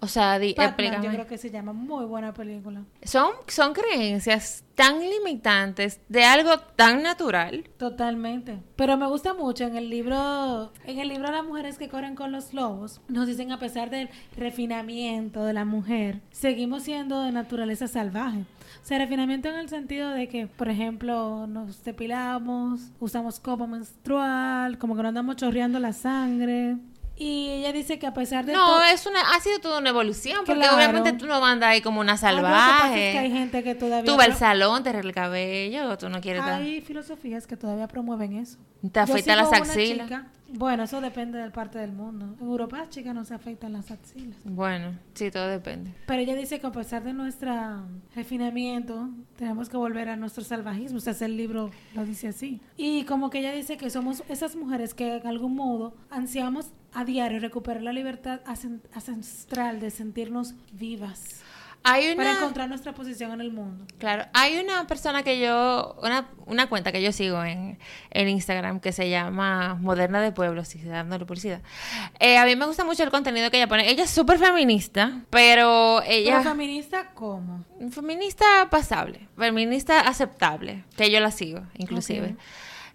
O 0.00 0.08
sea, 0.08 0.38
di, 0.38 0.54
yo 0.54 1.10
creo 1.10 1.26
que 1.26 1.38
se 1.38 1.50
llama, 1.50 1.72
muy 1.72 2.04
buena 2.04 2.34
película. 2.34 2.84
Son, 3.02 3.30
son 3.46 3.72
creencias 3.72 4.62
tan 4.74 5.00
limitantes 5.00 6.00
de 6.08 6.24
algo 6.24 6.58
tan 6.76 7.02
natural. 7.02 7.64
Totalmente. 7.78 8.58
Pero 8.76 8.96
me 8.98 9.06
gusta 9.06 9.32
mucho 9.32 9.64
en 9.64 9.76
el 9.76 9.88
libro, 9.88 10.72
en 10.84 10.98
el 10.98 11.08
libro 11.08 11.32
Las 11.32 11.44
mujeres 11.44 11.78
que 11.78 11.88
corren 11.88 12.14
con 12.14 12.30
los 12.30 12.52
lobos, 12.52 13.00
nos 13.08 13.26
dicen 13.26 13.52
a 13.52 13.58
pesar 13.58 13.88
del 13.88 14.10
refinamiento 14.36 15.44
de 15.44 15.54
la 15.54 15.64
mujer, 15.64 16.20
seguimos 16.30 16.82
siendo 16.82 17.22
de 17.22 17.32
naturaleza 17.32 17.88
salvaje. 17.88 18.44
O 18.82 18.88
sea, 18.88 18.98
refinamiento 18.98 19.48
en 19.48 19.56
el 19.56 19.68
sentido 19.68 20.10
de 20.10 20.28
que, 20.28 20.46
por 20.46 20.68
ejemplo, 20.68 21.46
nos 21.46 21.82
depilamos, 21.82 22.92
usamos 23.00 23.40
copa 23.40 23.66
menstrual, 23.66 24.78
como 24.78 24.94
que 24.94 25.02
no 25.02 25.08
andamos 25.08 25.36
chorreando 25.36 25.78
la 25.78 25.92
sangre. 25.92 26.76
Y 27.18 27.48
ella 27.50 27.72
dice 27.72 27.98
que 27.98 28.06
a 28.06 28.12
pesar 28.12 28.44
de 28.44 28.52
No, 28.52 28.66
todo... 28.66 28.82
es 28.84 29.06
una, 29.06 29.20
ha 29.34 29.40
sido 29.40 29.58
toda 29.58 29.78
una 29.78 29.88
evolución, 29.88 30.40
porque 30.44 30.60
Claro. 30.60 30.76
obviamente 30.76 31.14
tú 31.14 31.26
no 31.26 31.42
andas 31.44 31.70
ahí 31.70 31.80
como 31.80 32.00
una 32.00 32.12
lo 32.12 32.18
que 32.18 32.20
que 32.20 32.26
hay 32.26 32.34
salvaje. 32.34 33.30
gente 33.30 33.62
que 33.64 33.74
todavía... 33.74 34.04
Tú 34.04 34.16
vas 34.18 34.26
al 34.26 34.34
salón, 34.36 34.82
te 34.82 34.90
arreglas 34.90 35.06
el 35.08 35.14
cabello, 35.14 35.96
tú 35.96 36.08
no 36.10 36.20
quieres. 36.20 36.42
Hay 36.42 36.82
filosofías 36.82 37.46
que 37.46 37.56
todavía 37.56 37.88
promueven 37.88 38.34
eso. 38.36 38.58
Te 38.92 39.00
afeitas 39.00 39.34
las 39.36 39.48
una 39.48 39.56
axilas. 39.58 40.06
chica- 40.08 40.26
bueno, 40.48 40.84
eso 40.84 41.00
depende 41.00 41.38
del 41.38 41.52
parte 41.52 41.78
del 41.78 41.92
mundo. 41.92 42.36
En 42.40 42.46
Europa 42.46 42.78
las 42.78 42.90
chicas 42.90 43.14
no 43.14 43.24
se 43.24 43.34
afeitan 43.34 43.72
las 43.72 43.90
axilas. 43.90 44.38
Bueno, 44.44 44.98
sí, 45.14 45.30
todo 45.30 45.48
depende. 45.48 45.92
Pero 46.06 46.22
ella 46.22 46.34
dice 46.34 46.60
que 46.60 46.66
a 46.66 46.72
pesar 46.72 47.02
de 47.02 47.12
nuestro 47.12 47.52
refinamiento, 48.14 49.08
tenemos 49.36 49.68
que 49.68 49.76
volver 49.76 50.08
a 50.08 50.16
nuestro 50.16 50.44
salvajismo. 50.44 50.98
O 50.98 51.00
sea, 51.00 51.14
el 51.26 51.36
libro 51.36 51.70
lo 51.94 52.04
dice 52.04 52.28
así. 52.28 52.60
Y 52.76 53.04
como 53.04 53.30
que 53.30 53.40
ella 53.40 53.52
dice 53.52 53.76
que 53.76 53.90
somos 53.90 54.22
esas 54.28 54.56
mujeres 54.56 54.94
que 54.94 55.16
en 55.16 55.26
algún 55.26 55.54
modo 55.54 55.94
ansiamos 56.10 56.70
a 56.92 57.04
diario 57.04 57.40
recuperar 57.40 57.82
la 57.82 57.92
libertad 57.92 58.40
ancestral 58.46 59.80
de 59.80 59.90
sentirnos 59.90 60.54
vivas. 60.72 61.42
Hay 61.88 62.16
Para 62.16 62.30
una... 62.30 62.38
encontrar 62.40 62.68
nuestra 62.68 62.92
posición 62.94 63.32
en 63.32 63.40
el 63.40 63.52
mundo. 63.52 63.84
Claro, 63.98 64.24
hay 64.32 64.58
una 64.58 64.88
persona 64.88 65.22
que 65.22 65.38
yo, 65.38 65.96
una, 66.02 66.28
una 66.46 66.68
cuenta 66.68 66.90
que 66.90 67.00
yo 67.00 67.12
sigo 67.12 67.44
en, 67.44 67.78
en 68.10 68.28
Instagram 68.28 68.80
que 68.80 68.90
se 68.90 69.08
llama 69.08 69.74
Moderna 69.76 70.20
de 70.20 70.32
Pueblo, 70.32 70.64
si 70.64 70.80
dándole 70.80 71.26
publicidad. 71.26 71.62
Eh, 72.18 72.38
a 72.38 72.44
mí 72.44 72.56
me 72.56 72.66
gusta 72.66 72.84
mucho 72.84 73.04
el 73.04 73.10
contenido 73.10 73.52
que 73.52 73.58
ella 73.58 73.68
pone. 73.68 73.88
Ella 73.88 74.02
es 74.02 74.10
súper 74.10 74.38
feminista, 74.38 75.20
pero 75.30 76.02
ella... 76.02 76.38
Pero 76.38 76.50
feminista, 76.50 77.10
¿cómo? 77.14 77.64
Feminista 77.92 78.44
pasable, 78.68 79.28
feminista 79.36 80.00
aceptable, 80.00 80.84
que 80.96 81.10
yo 81.10 81.20
la 81.20 81.30
sigo, 81.30 81.62
inclusive. 81.78 82.34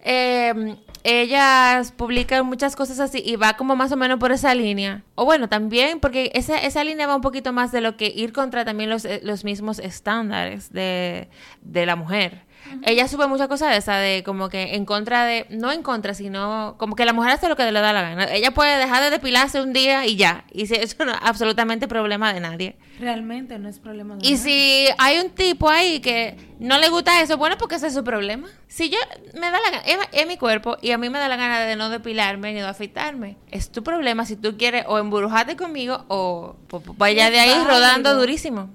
Eh, 0.04 0.78
ellas 1.04 1.92
publican 1.92 2.46
muchas 2.46 2.76
cosas 2.76 3.00
así 3.00 3.24
y 3.26 3.36
va 3.36 3.54
como 3.54 3.76
más 3.76 3.92
o 3.92 3.98
menos 3.98 4.20
por 4.20 4.32
esa 4.32 4.54
línea. 4.54 5.04
O 5.16 5.26
bueno, 5.26 5.50
también 5.50 6.00
porque 6.00 6.32
esa, 6.36 6.58
esa 6.58 6.84
línea 6.84 7.08
va 7.08 7.16
un 7.16 7.22
poquito 7.22 7.54
más 7.54 7.72
de 7.72 7.82
lo 7.82 7.98
que 7.98 8.08
ir 8.08 8.34
contra 8.34 8.66
también 8.66 8.90
los, 8.90 9.06
eh, 9.06 9.20
los 9.24 9.44
mismos 9.44 9.80
estándares 9.80 10.72
de, 10.72 11.28
de 11.62 11.86
la 11.86 11.96
mujer. 11.96 12.44
Ella 12.84 13.08
sube 13.08 13.28
muchas 13.28 13.48
cosas 13.48 13.72
de 13.72 13.78
esa, 13.78 13.96
de 13.98 14.24
como 14.24 14.50
que 14.50 14.76
en 14.76 14.86
contra 14.86 15.26
de, 15.26 15.46
no 15.50 15.72
en 15.72 15.84
contra, 15.84 16.14
sino 16.14 16.76
como 16.78 16.96
que 16.96 17.06
la 17.06 17.14
mujer 17.14 17.32
hace 17.32 17.48
lo 17.50 17.56
que 17.56 17.70
le 17.72 17.80
da 17.80 17.94
la 17.94 18.02
gana. 18.02 18.26
Ella 18.34 18.52
puede 18.52 18.78
dejar 18.78 19.04
de 19.04 19.10
depilarse 19.10 19.62
un 19.62 19.74
día 19.74 20.06
y 20.06 20.16
ya. 20.16 20.46
Y 20.52 20.66
si- 20.68 20.76
eso 20.76 21.04
no 21.06 21.12
es 21.12 21.18
absolutamente 21.22 21.88
problema 21.88 22.34
de 22.34 22.40
nadie. 22.40 22.76
Realmente 23.00 23.58
no 23.60 23.68
es 23.70 23.80
problema 23.80 24.16
de 24.16 24.28
Y 24.28 24.32
nadie. 24.34 24.38
si 24.38 24.88
hay 24.98 25.20
un 25.20 25.30
tipo 25.32 25.70
ahí 25.70 26.00
que 26.02 26.36
no 26.60 26.78
le 26.78 26.90
gusta 26.90 27.22
eso, 27.22 27.38
bueno, 27.38 27.58
porque 27.58 27.76
ese 27.76 27.88
es 27.88 27.94
su 27.94 28.04
problema. 28.04 28.48
Si 28.68 28.90
yo 28.90 28.98
me 29.34 29.50
da 29.52 29.60
la 29.60 29.70
gana, 29.72 29.84
es, 29.86 29.98
es 30.12 30.28
mi 30.28 30.38
cuerpo 30.38 30.78
y 30.82 30.92
a 30.92 30.98
mí 30.98 31.10
me 31.10 31.20
da 31.20 31.28
la 31.28 31.36
gana 31.36 31.60
de 31.62 31.76
no 31.76 31.90
depilarme 31.90 32.54
ni 32.54 32.60
de 32.60 32.68
afeitarme, 32.68 33.38
es 33.52 33.72
tu 33.72 33.84
problema 33.84 34.26
si 34.26 34.36
tú 34.36 34.58
quieres 34.58 34.86
o 34.88 34.98
embrujarte 34.98 35.56
conmigo 35.58 36.06
o 36.08 36.56
pues, 36.68 36.84
vaya 36.98 37.30
de 37.32 37.40
ahí 37.40 37.64
rodando 37.66 38.16
durísimo. 38.16 38.70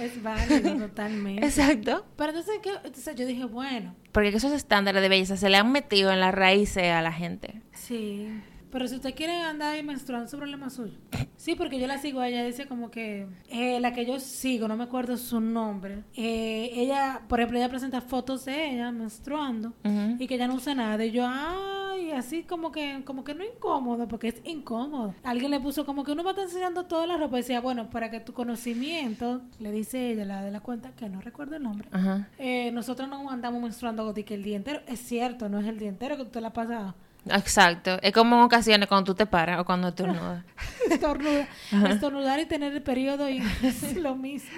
Es 0.00 0.22
válido 0.22 0.76
totalmente. 0.88 1.44
Exacto. 1.44 2.06
Pero 2.16 2.30
entonces, 2.30 2.54
¿qué? 2.62 2.70
entonces 2.84 3.14
yo 3.16 3.26
dije, 3.26 3.44
bueno, 3.44 3.94
Porque 4.12 4.28
esos 4.28 4.52
estándares 4.52 5.02
de 5.02 5.08
belleza 5.08 5.36
se 5.36 5.48
le 5.50 5.56
han 5.56 5.72
metido 5.72 6.12
en 6.12 6.20
las 6.20 6.34
raíces 6.34 6.84
a 6.92 7.02
la 7.02 7.12
gente. 7.12 7.62
sí. 7.72 8.28
Pero 8.70 8.88
si 8.88 8.96
usted 8.96 9.14
quiere 9.14 9.40
andar 9.42 9.74
ahí 9.74 9.82
menstruando, 9.82 10.26
es 10.26 10.32
un 10.34 10.40
problema 10.40 10.70
suyo. 10.70 10.98
Sí, 11.38 11.54
porque 11.54 11.78
yo 11.78 11.86
la 11.86 11.98
sigo 11.98 12.20
a 12.20 12.28
ella, 12.28 12.42
dice 12.44 12.66
como 12.66 12.90
que 12.90 13.26
eh, 13.50 13.78
la 13.78 13.92
que 13.92 14.06
yo 14.06 14.18
sigo, 14.18 14.68
no 14.68 14.76
me 14.76 14.84
acuerdo 14.84 15.18
su 15.18 15.38
nombre. 15.38 16.02
eh, 16.14 16.70
ella, 16.72 17.20
por 17.28 17.38
ejemplo, 17.38 17.58
ella 17.58 17.68
presenta 17.68 18.00
fotos 18.00 18.46
de 18.46 18.72
ella 18.72 18.90
menstruando 18.90 19.74
y 20.18 20.26
que 20.26 20.34
ella 20.36 20.48
no 20.48 20.54
usa 20.54 20.74
nada. 20.74 21.04
Y 21.04 21.10
yo, 21.12 21.26
ay, 21.28 22.10
así 22.12 22.42
como 22.42 22.72
que, 22.72 23.02
como 23.04 23.22
que 23.22 23.34
no 23.34 23.44
incómodo, 23.44 24.08
porque 24.08 24.28
es 24.28 24.42
incómodo. 24.44 25.14
Alguien 25.22 25.50
le 25.50 25.60
puso 25.60 25.84
como 25.84 26.04
que 26.04 26.12
uno 26.12 26.24
va 26.24 26.30
a 26.30 26.32
estar 26.32 26.46
enseñando 26.46 26.86
toda 26.86 27.06
la 27.06 27.18
ropa 27.18 27.36
y 27.36 27.42
decía, 27.42 27.60
bueno, 27.60 27.90
para 27.90 28.10
que 28.10 28.18
tu 28.20 28.32
conocimiento, 28.32 29.42
le 29.60 29.70
dice 29.70 30.10
ella, 30.12 30.24
la 30.24 30.42
de 30.42 30.50
la 30.50 30.60
cuenta, 30.60 30.92
que 30.96 31.08
no 31.10 31.20
recuerdo 31.20 31.56
el 31.56 31.62
nombre. 31.62 31.88
Ajá. 31.92 32.28
Eh, 32.38 32.70
nosotros 32.72 33.08
no 33.10 33.30
andamos 33.30 33.60
menstruando 33.62 34.12
que 34.14 34.34
el 34.34 34.42
día 34.42 34.56
entero. 34.56 34.80
Es 34.88 35.00
cierto, 35.00 35.50
no 35.50 35.60
es 35.60 35.66
el 35.66 35.78
día 35.78 35.90
entero 35.90 36.16
que 36.16 36.24
tú 36.24 36.30
te 36.30 36.40
la 36.40 36.52
pasas 36.54 36.94
Exacto. 37.30 37.98
Es 38.02 38.12
como 38.12 38.36
en 38.36 38.42
ocasiones 38.42 38.88
cuando 38.88 39.12
tú 39.12 39.14
te 39.14 39.26
paras 39.26 39.60
o 39.60 39.64
cuando 39.64 39.92
no. 40.06 40.42
estornuda, 40.90 41.48
estornudar 41.90 42.40
y 42.40 42.46
tener 42.46 42.72
el 42.72 42.82
periodo 42.82 43.28
y 43.28 43.42
es 43.62 43.96
lo 43.96 44.16
mismo. 44.16 44.50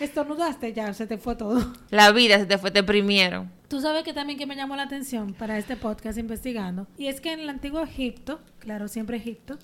Estornudaste 0.00 0.72
ya, 0.72 0.92
se 0.94 1.06
te 1.06 1.18
fue 1.18 1.36
todo. 1.36 1.72
La 1.90 2.12
vida 2.12 2.38
se 2.38 2.46
te 2.46 2.58
fue, 2.58 2.70
te 2.70 2.80
deprimieron. 2.80 3.50
Tú 3.68 3.80
sabes 3.80 4.04
que 4.04 4.12
también 4.12 4.38
que 4.38 4.46
me 4.46 4.56
llamó 4.56 4.76
la 4.76 4.82
atención 4.82 5.32
para 5.34 5.58
este 5.58 5.76
podcast 5.76 6.18
investigando. 6.18 6.86
Y 6.98 7.06
es 7.06 7.20
que 7.20 7.32
en 7.32 7.40
el 7.40 7.48
antiguo 7.48 7.82
Egipto, 7.82 8.40
claro, 8.58 8.88
siempre 8.88 9.16
Egipto, 9.16 9.58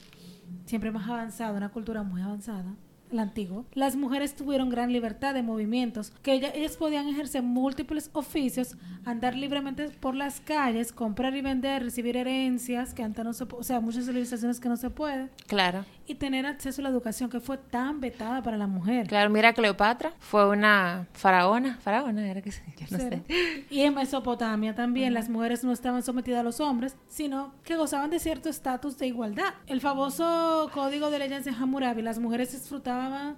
siempre 0.67 0.91
más 0.91 1.09
avanzado, 1.09 1.57
una 1.57 1.71
cultura 1.71 2.03
muy 2.03 2.23
avanzada, 2.23 2.75
el 3.13 3.19
antiguo, 3.19 3.65
las 3.75 3.97
mujeres 3.97 4.35
tuvieron 4.37 4.69
gran 4.69 4.93
libertad 4.93 5.35
de 5.35 5.43
movimientos, 5.43 6.13
que 6.23 6.33
ella- 6.33 6.53
ellas 6.55 6.77
podían 6.77 7.09
ejercer 7.09 7.43
múltiples 7.43 8.11
oficios, 8.13 8.77
andar 9.05 9.35
libremente 9.35 9.89
por 9.91 10.15
las 10.15 10.41
calles, 10.41 10.93
comprar 10.93 11.35
y 11.37 11.41
vender, 11.43 11.83
recibir 11.83 12.17
herencias, 12.17 12.95
que 12.95 13.03
antes 13.03 13.25
no 13.25 13.33
se 13.33 13.45
o 13.45 13.63
sea, 13.63 13.81
muchas 13.81 14.05
civilizaciones 14.07 14.61
que 14.61 14.69
no 14.69 14.77
se 14.77 14.91
puede, 14.91 15.29
Claro. 15.47 15.85
Y 16.09 16.15
tener 16.15 16.47
acceso 16.47 16.81
a 16.81 16.85
la 16.85 16.89
educación 16.89 17.29
que 17.29 17.39
fue 17.39 17.59
tan 17.59 18.01
vetada 18.01 18.43
para 18.43 18.57
la 18.57 18.67
mujer. 18.67 19.07
Claro, 19.07 19.29
mira, 19.29 19.53
Cleopatra 19.53 20.13
fue 20.19 20.49
una 20.49 21.07
faraona. 21.13 21.79
Faraona 21.83 22.27
era 22.27 22.41
que 22.41 22.51
yo 22.51 22.87
no 22.91 22.99
sé. 22.99 23.23
Y 23.71 23.83
en 23.83 23.95
Mesopotamia 23.95 24.75
también 24.75 25.13
las 25.13 25.29
mujeres 25.29 25.63
no 25.65 25.73
estaban 25.73 26.03
sometidas 26.03 26.41
a 26.41 26.43
los 26.43 26.61
hombres, 26.61 26.97
sino 27.09 27.53
que 27.63 27.77
gozaban 27.77 28.11
de 28.11 28.19
cierto 28.19 28.49
estatus 28.49 28.97
de 28.97 29.07
igualdad. 29.07 29.55
El 29.67 29.83
famoso 29.83 30.71
código 30.73 31.11
de 31.11 31.19
leyes 31.19 31.45
de 31.45 31.51
Hammurabi, 31.51 32.01
las 32.01 32.19
mujeres 32.19 32.53
disfrutaban 32.53 33.37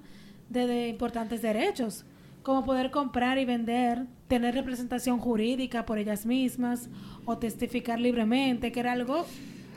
de, 0.48 0.66
de 0.68 0.88
importantes 0.88 1.42
derechos, 1.42 2.04
como 2.44 2.64
poder 2.64 2.92
comprar 2.92 3.38
y 3.38 3.44
vender, 3.44 4.06
tener 4.28 4.54
representación 4.54 5.18
jurídica 5.18 5.84
por 5.84 5.98
ellas 5.98 6.24
mismas 6.24 6.88
o 7.24 7.36
testificar 7.36 7.98
libremente, 7.98 8.70
que 8.70 8.80
era 8.80 8.92
algo 8.92 9.26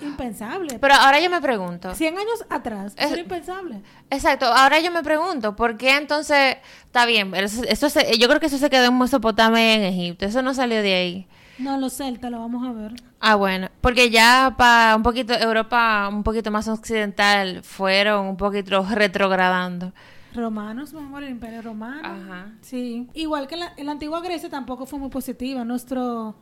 impensable. 0.06 0.80
Pero 0.80 0.94
ahora 0.96 1.20
yo 1.20 1.30
me 1.30 1.42
pregunto. 1.42 1.94
100 1.96 2.18
años 2.18 2.46
atrás, 2.50 2.94
eso 2.96 3.06
Es- 3.06 3.12
era 3.14 3.22
impensable. 3.22 3.82
Exacto, 4.10 4.46
ahora 4.46 4.80
yo 4.80 4.92
me 4.92 5.04
pregunto, 5.04 5.56
¿por 5.56 5.78
qué 5.78 5.98
entonces 5.98 6.58
está 6.86 7.06
bien? 7.06 7.34
Eso, 7.36 7.64
eso 7.64 7.90
se- 7.90 8.18
yo 8.18 8.28
creo 8.28 8.40
que 8.40 8.46
eso 8.48 8.58
se 8.58 8.70
quedó 8.70 8.86
en 8.86 8.98
Mesopotamia 8.98 9.60
y 9.74 9.78
en 9.78 9.84
Egipto, 9.84 10.26
eso 10.26 10.42
no 10.42 10.54
salió 10.54 10.82
de 10.82 10.94
ahí. 10.94 11.28
No, 11.60 11.78
los 11.78 11.94
celtas, 11.94 12.32
lo 12.32 12.40
vamos 12.40 12.68
a 12.68 12.72
ver. 12.72 12.94
Ah, 13.20 13.36
bueno, 13.36 13.70
porque 13.82 14.10
ya 14.10 14.56
para 14.58 14.96
un 14.96 15.04
poquito 15.04 15.34
Europa, 15.34 16.08
un 16.12 16.24
poquito 16.24 16.50
más 16.52 16.68
occidental, 16.68 17.62
fueron 17.64 18.26
un 18.26 18.38
poquito 18.38 18.84
retrogradando. 18.92 19.94
Romanos, 20.34 20.94
mi 20.94 21.00
amor, 21.00 21.22
el 21.24 21.30
imperio 21.30 21.62
romano. 21.62 22.02
Ajá. 22.04 22.48
Sí. 22.62 23.08
Igual 23.14 23.48
que 23.48 23.56
la, 23.56 23.72
la 23.78 23.92
antigua 23.92 24.20
Grecia 24.22 24.50
tampoco 24.50 24.88
fue 24.88 24.98
muy 24.98 25.10
positiva. 25.10 25.64
Nuestro. 25.64 26.36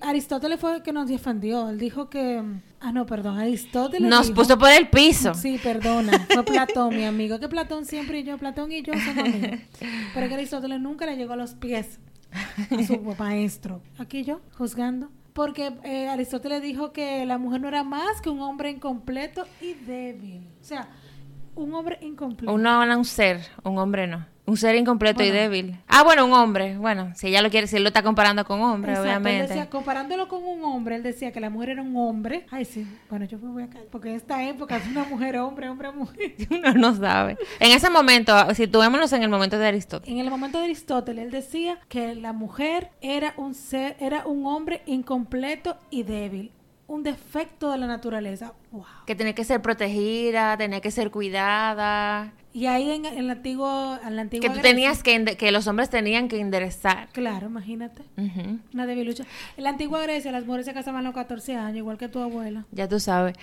Aristóteles 0.00 0.58
fue 0.60 0.76
el 0.76 0.82
que 0.82 0.92
nos 0.92 1.08
defendió. 1.08 1.68
Él 1.68 1.78
dijo 1.78 2.08
que. 2.10 2.42
Ah, 2.80 2.92
no, 2.92 3.06
perdón. 3.06 3.38
Aristóteles. 3.38 4.08
Nos 4.08 4.26
dijo- 4.28 4.36
puso 4.40 4.58
por 4.58 4.70
el 4.70 4.88
piso. 4.88 5.34
Sí, 5.34 5.58
perdona. 5.62 6.26
Fue 6.32 6.42
Platón, 6.44 6.94
mi 6.96 7.04
amigo. 7.04 7.38
Que 7.38 7.48
Platón 7.48 7.84
siempre 7.84 8.20
y 8.20 8.24
yo, 8.24 8.38
Platón 8.38 8.72
y 8.72 8.82
yo 8.82 8.92
somos 8.94 9.18
amigos. 9.18 9.60
Pero 10.14 10.28
que 10.28 10.34
Aristóteles 10.34 10.80
nunca 10.80 11.06
le 11.06 11.16
llegó 11.16 11.32
a 11.34 11.36
los 11.36 11.54
pies 11.54 11.98
a 12.70 12.82
su 12.82 12.98
maestro. 13.18 13.80
Aquí 13.98 14.24
yo, 14.24 14.40
juzgando. 14.58 15.10
Porque 15.32 15.72
eh, 15.82 16.08
Aristóteles 16.08 16.62
dijo 16.62 16.92
que 16.92 17.26
la 17.26 17.38
mujer 17.38 17.60
no 17.60 17.68
era 17.68 17.82
más 17.82 18.20
que 18.20 18.30
un 18.30 18.40
hombre 18.40 18.70
incompleto 18.70 19.44
y 19.60 19.74
débil. 19.74 20.46
O 20.60 20.64
sea, 20.64 20.88
un 21.56 21.74
hombre 21.74 21.98
incompleto. 22.02 22.52
Uno 22.52 22.82
era 22.82 22.96
un 22.96 23.04
ser, 23.04 23.40
un 23.62 23.78
hombre 23.78 24.06
no. 24.06 24.26
Un 24.46 24.58
ser 24.58 24.76
incompleto 24.76 25.22
y 25.22 25.30
débil. 25.30 25.78
Ah, 25.88 26.02
bueno, 26.02 26.26
un 26.26 26.34
hombre. 26.34 26.76
Bueno, 26.76 27.12
si 27.14 27.28
ella 27.28 27.40
lo 27.40 27.48
quiere, 27.48 27.66
si 27.66 27.76
él 27.76 27.82
lo 27.82 27.88
está 27.88 28.02
comparando 28.02 28.44
con 28.44 28.60
hombre, 28.60 28.92
Exacto, 28.92 29.08
Él 29.08 29.16
obviamente. 29.22 29.48
decía, 29.48 29.70
comparándolo 29.70 30.28
con 30.28 30.44
un 30.44 30.62
hombre, 30.64 30.96
él 30.96 31.02
decía 31.02 31.32
que 31.32 31.40
la 31.40 31.48
mujer 31.48 31.70
era 31.70 31.80
un 31.80 31.96
hombre. 31.96 32.44
Ay, 32.50 32.66
sí, 32.66 32.86
bueno, 33.08 33.24
yo 33.24 33.38
me 33.38 33.50
voy 33.50 33.62
a 33.62 33.68
callar. 33.68 33.86
Porque 33.90 34.10
en 34.10 34.16
esta 34.16 34.46
época 34.46 34.76
es 34.76 34.86
una 34.86 35.04
mujer, 35.04 35.38
hombre, 35.38 35.70
hombre, 35.70 35.90
mujer. 35.92 36.34
Uno 36.50 36.74
no 36.74 36.94
sabe. 36.94 37.38
En 37.58 37.72
ese 37.72 37.88
momento, 37.88 38.34
situémonos 38.54 39.10
en 39.14 39.22
el 39.22 39.30
momento 39.30 39.58
de 39.58 39.66
Aristóteles. 39.66 40.12
En 40.14 40.22
el 40.22 40.30
momento 40.30 40.58
de 40.58 40.64
Aristóteles, 40.64 41.24
él 41.24 41.30
decía 41.30 41.78
que 41.88 42.14
la 42.14 42.34
mujer 42.34 42.90
era 43.00 43.32
un 43.38 43.54
ser, 43.54 43.96
era 43.98 44.26
un 44.26 44.44
hombre 44.46 44.82
incompleto 44.84 45.78
y 45.88 46.02
débil. 46.02 46.52
Un 46.86 47.02
defecto 47.02 47.70
de 47.70 47.78
la 47.78 47.86
naturaleza. 47.86 48.52
Wow. 48.70 48.84
Que 49.06 49.14
tenía 49.14 49.34
que 49.34 49.44
ser 49.44 49.62
protegida, 49.62 50.56
tenía 50.56 50.80
que 50.80 50.90
ser 50.90 51.10
cuidada. 51.10 52.32
Y 52.56 52.66
ahí 52.66 52.88
en, 52.92 53.04
en 53.04 53.26
la 53.26 53.32
antigua, 53.32 54.00
en 54.06 54.14
la 54.14 54.22
antigua 54.22 54.42
Que 54.42 54.48
tú 54.54 54.60
Grecia- 54.60 54.70
tenías 54.70 55.02
que, 55.02 55.36
que 55.36 55.50
los 55.50 55.66
hombres 55.66 55.90
tenían 55.90 56.28
que 56.28 56.38
enderezar. 56.38 57.08
Claro, 57.12 57.48
imagínate. 57.48 58.02
Una 58.72 58.86
debilucha. 58.86 59.24
En 59.56 59.64
la 59.64 59.70
antigua 59.70 60.00
Grecia 60.00 60.30
las 60.30 60.46
mujeres 60.46 60.66
se 60.66 60.72
casaban 60.72 61.00
a 61.00 61.02
los 61.02 61.14
14 61.14 61.56
años, 61.56 61.78
igual 61.78 61.98
que 61.98 62.06
tu 62.08 62.20
abuela. 62.20 62.64
Ya 62.70 62.88
tú 62.88 63.00
sabes. 63.00 63.34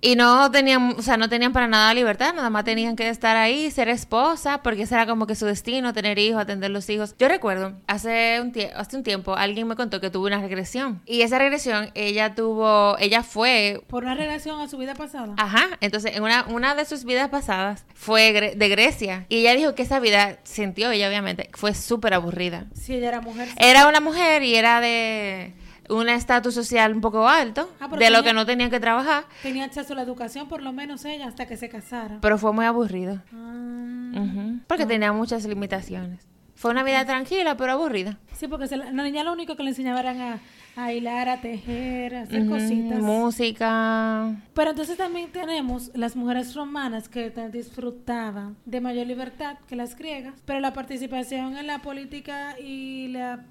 Y 0.00 0.14
no 0.14 0.50
tenían, 0.52 0.94
o 0.96 1.02
sea, 1.02 1.16
no 1.16 1.28
tenían 1.28 1.52
para 1.52 1.66
nada 1.66 1.92
libertad, 1.94 2.32
nada 2.32 2.48
más 2.48 2.64
tenían 2.64 2.94
que 2.94 3.08
estar 3.08 3.36
ahí, 3.36 3.70
ser 3.72 3.88
esposa, 3.88 4.62
porque 4.62 4.82
ese 4.82 4.94
era 4.94 5.04
como 5.06 5.26
que 5.26 5.34
su 5.34 5.46
destino, 5.46 5.92
tener 5.92 6.18
hijos, 6.20 6.40
atender 6.40 6.70
los 6.70 6.88
hijos. 6.90 7.16
Yo 7.18 7.26
recuerdo, 7.26 7.72
hace 7.88 8.40
un, 8.40 8.52
tie- 8.52 8.70
hace 8.76 8.96
un 8.96 9.02
tiempo, 9.02 9.34
alguien 9.34 9.66
me 9.66 9.74
contó 9.74 10.00
que 10.00 10.10
tuvo 10.10 10.26
una 10.26 10.40
regresión. 10.40 11.02
Y 11.06 11.22
esa 11.22 11.38
regresión, 11.38 11.90
ella 11.94 12.36
tuvo, 12.36 12.96
ella 12.98 13.24
fue 13.24 13.82
Por 13.88 14.04
una 14.04 14.14
relación 14.14 14.60
a 14.60 14.68
su 14.68 14.78
vida 14.78 14.94
pasada. 14.94 15.34
Ajá, 15.38 15.66
entonces 15.80 16.14
en 16.16 16.22
una, 16.22 16.46
una 16.46 16.76
de 16.76 16.84
sus 16.84 17.04
vidas 17.04 17.28
pasadas 17.30 17.84
fue 17.94 18.54
de 18.60 18.68
Grecia 18.68 19.26
y 19.28 19.38
ella 19.38 19.56
dijo 19.56 19.74
que 19.74 19.82
esa 19.82 19.98
vida, 19.98 20.38
sintió 20.44 20.92
ella 20.92 21.08
obviamente, 21.08 21.50
fue 21.54 21.74
súper 21.74 22.14
aburrida. 22.14 22.66
Si 22.74 22.94
ella 22.94 23.08
era 23.08 23.20
mujer. 23.20 23.48
sí. 23.48 23.54
Era 23.58 23.88
una 23.88 23.98
mujer 24.00 24.44
y 24.44 24.54
era 24.54 24.80
de 24.80 25.52
un 25.88 26.08
estatus 26.08 26.54
social 26.54 26.94
un 26.94 27.00
poco 27.00 27.26
alto, 27.28 27.68
Ah, 27.80 27.88
de 27.88 28.10
lo 28.10 28.18
tenía- 28.18 28.22
que 28.22 28.32
no 28.32 28.46
tenían 28.46 28.70
que 28.70 28.78
trabajar, 28.78 29.24
Tenía 29.42 29.64
acceso 29.64 29.92
a 29.94 29.96
la 29.96 30.02
educación, 30.02 30.46
por 30.48 30.62
lo 30.62 30.72
menos 30.72 31.04
ella, 31.04 31.26
hasta 31.26 31.46
que 31.48 31.56
se 31.56 31.68
casara. 31.68 32.18
pero 32.22 32.38
fue 32.38 32.52
muy 32.52 32.64
aburrido. 32.64 33.20
Ah. 33.34 34.60
Porque 34.68 34.86
tenía 34.86 35.12
muchas 35.12 35.44
limitaciones. 35.46 36.26
Fue 36.54 36.70
una 36.70 36.82
vida 36.82 37.04
tranquila, 37.06 37.56
pero 37.56 37.72
aburrida. 37.72 38.18
Sí, 38.36 38.46
porque 38.46 38.68
se 38.68 38.76
la, 38.76 38.92
la 38.92 39.02
niña 39.02 39.24
lo 39.24 39.32
único 39.32 39.56
que 39.56 39.62
le 39.62 39.70
enseñaban 39.70 40.20
a, 40.20 40.38
a 40.76 40.92
hilar, 40.92 41.28
a 41.28 41.40
tejer, 41.40 42.14
a 42.14 42.22
hacer 42.22 42.46
cositas. 42.46 42.98
Música. 43.00 44.36
Pero 44.54 44.70
entonces 44.70 44.96
también 44.96 45.30
tenemos 45.32 45.90
las 45.94 46.16
mujeres 46.16 46.54
romanas 46.54 47.08
que 47.08 47.30
disfrutaban 47.52 48.56
de 48.64 48.80
mayor 48.80 49.06
libertad 49.06 49.56
que 49.68 49.76
las 49.76 49.96
griegas, 49.96 50.34
pero 50.44 50.60
la 50.60 50.72
participación 50.72 51.56
en 51.56 51.66
la 51.66 51.82
política 51.82 52.56
y 52.58 53.08
la, 53.08 53.44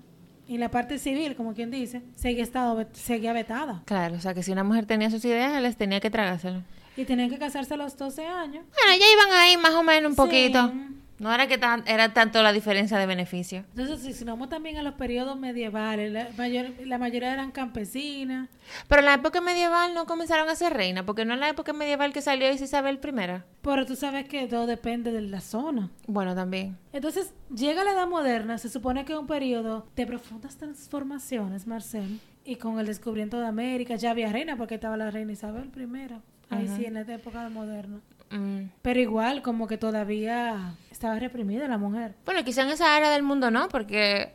y 0.47 0.57
la 0.57 0.69
parte 0.71 0.97
civil, 0.97 1.35
como 1.35 1.53
quien 1.53 1.71
dice, 1.71 2.01
seguía, 2.15 2.43
estado, 2.43 2.85
seguía 2.93 3.33
vetada. 3.33 3.83
Claro, 3.85 4.15
o 4.15 4.19
sea 4.19 4.33
que 4.33 4.43
si 4.43 4.51
una 4.51 4.63
mujer 4.63 4.85
tenía 4.85 5.09
sus 5.11 5.23
ideales, 5.25 5.75
tenía 5.77 5.99
que 5.99 6.09
tragárselo. 6.09 6.63
Y 6.97 7.05
tenían 7.05 7.29
que 7.29 7.37
casarse 7.37 7.75
a 7.75 7.77
los 7.77 7.95
12 7.97 8.25
años. 8.25 8.65
Bueno, 8.73 8.99
ya 8.99 9.05
iban 9.13 9.39
ahí 9.39 9.55
más 9.57 9.73
o 9.73 9.83
menos 9.83 10.09
un 10.09 10.15
Sí. 10.15 10.21
poquito. 10.21 10.73
No 11.19 11.33
era 11.33 11.47
que 11.47 11.57
tan, 11.57 11.83
era 11.85 12.13
tanto 12.13 12.41
la 12.41 12.53
diferencia 12.53 12.97
de 12.97 13.05
beneficio. 13.05 13.65
Entonces, 13.71 13.99
si 13.99 14.13
si 14.13 14.23
nos 14.23 14.35
vamos 14.35 14.49
también 14.49 14.77
a 14.77 14.83
los 14.83 14.93
periodos 14.93 15.37
medievales, 15.37 16.11
la, 16.11 16.29
mayor, 16.37 16.67
la 16.85 16.97
mayoría 16.97 17.33
eran 17.33 17.51
campesinas. 17.51 18.47
Pero 18.87 18.99
en 19.01 19.05
la 19.05 19.15
época 19.15 19.41
medieval 19.41 19.93
no 19.93 20.05
comenzaron 20.05 20.49
a 20.49 20.55
ser 20.55 20.73
reina, 20.73 21.05
porque 21.05 21.25
no 21.25 21.33
en 21.33 21.41
la 21.41 21.49
época 21.49 21.73
medieval 21.73 22.13
que 22.13 22.21
salió 22.21 22.49
Isabel 22.51 22.99
I. 23.03 23.43
Pero 23.61 23.85
tú 23.85 23.95
sabes 23.97 24.27
que 24.27 24.47
todo 24.47 24.65
depende 24.65 25.11
de 25.11 25.21
la 25.21 25.41
zona. 25.41 25.89
Bueno, 26.07 26.33
también. 26.35 26.77
Entonces, 26.93 27.33
llega 27.53 27.83
la 27.83 27.91
edad 27.91 28.07
moderna, 28.07 28.57
se 28.57 28.69
supone 28.69 29.03
que 29.03 29.13
es 29.13 29.19
un 29.19 29.27
periodo 29.27 29.87
de 29.95 30.07
profundas 30.07 30.55
transformaciones, 30.57 31.67
Marcel, 31.67 32.19
y 32.45 32.55
con 32.55 32.79
el 32.79 32.85
descubrimiento 32.85 33.39
de 33.39 33.47
América, 33.47 33.95
ya 33.95 34.11
había 34.11 34.31
reina 34.31 34.55
porque 34.55 34.75
estaba 34.75 34.95
la 34.95 35.11
reina 35.11 35.33
Isabel 35.33 35.69
I, 35.75 36.13
ahí 36.49 36.67
sí, 36.77 36.85
en 36.85 36.93
la 36.93 37.01
época 37.01 37.47
moderna. 37.49 37.99
Mm. 38.31 38.69
Pero 38.81 38.99
igual, 38.99 39.41
como 39.41 39.67
que 39.67 39.77
todavía 39.77 40.75
estaba 40.91 41.17
reprimida 41.19 41.67
la 41.67 41.77
mujer. 41.77 42.13
Bueno, 42.25 42.43
quizá 42.43 42.63
en 42.63 42.69
esa 42.69 42.95
área 42.95 43.09
del 43.09 43.23
mundo 43.23 43.49
no, 43.51 43.69
porque 43.69 44.33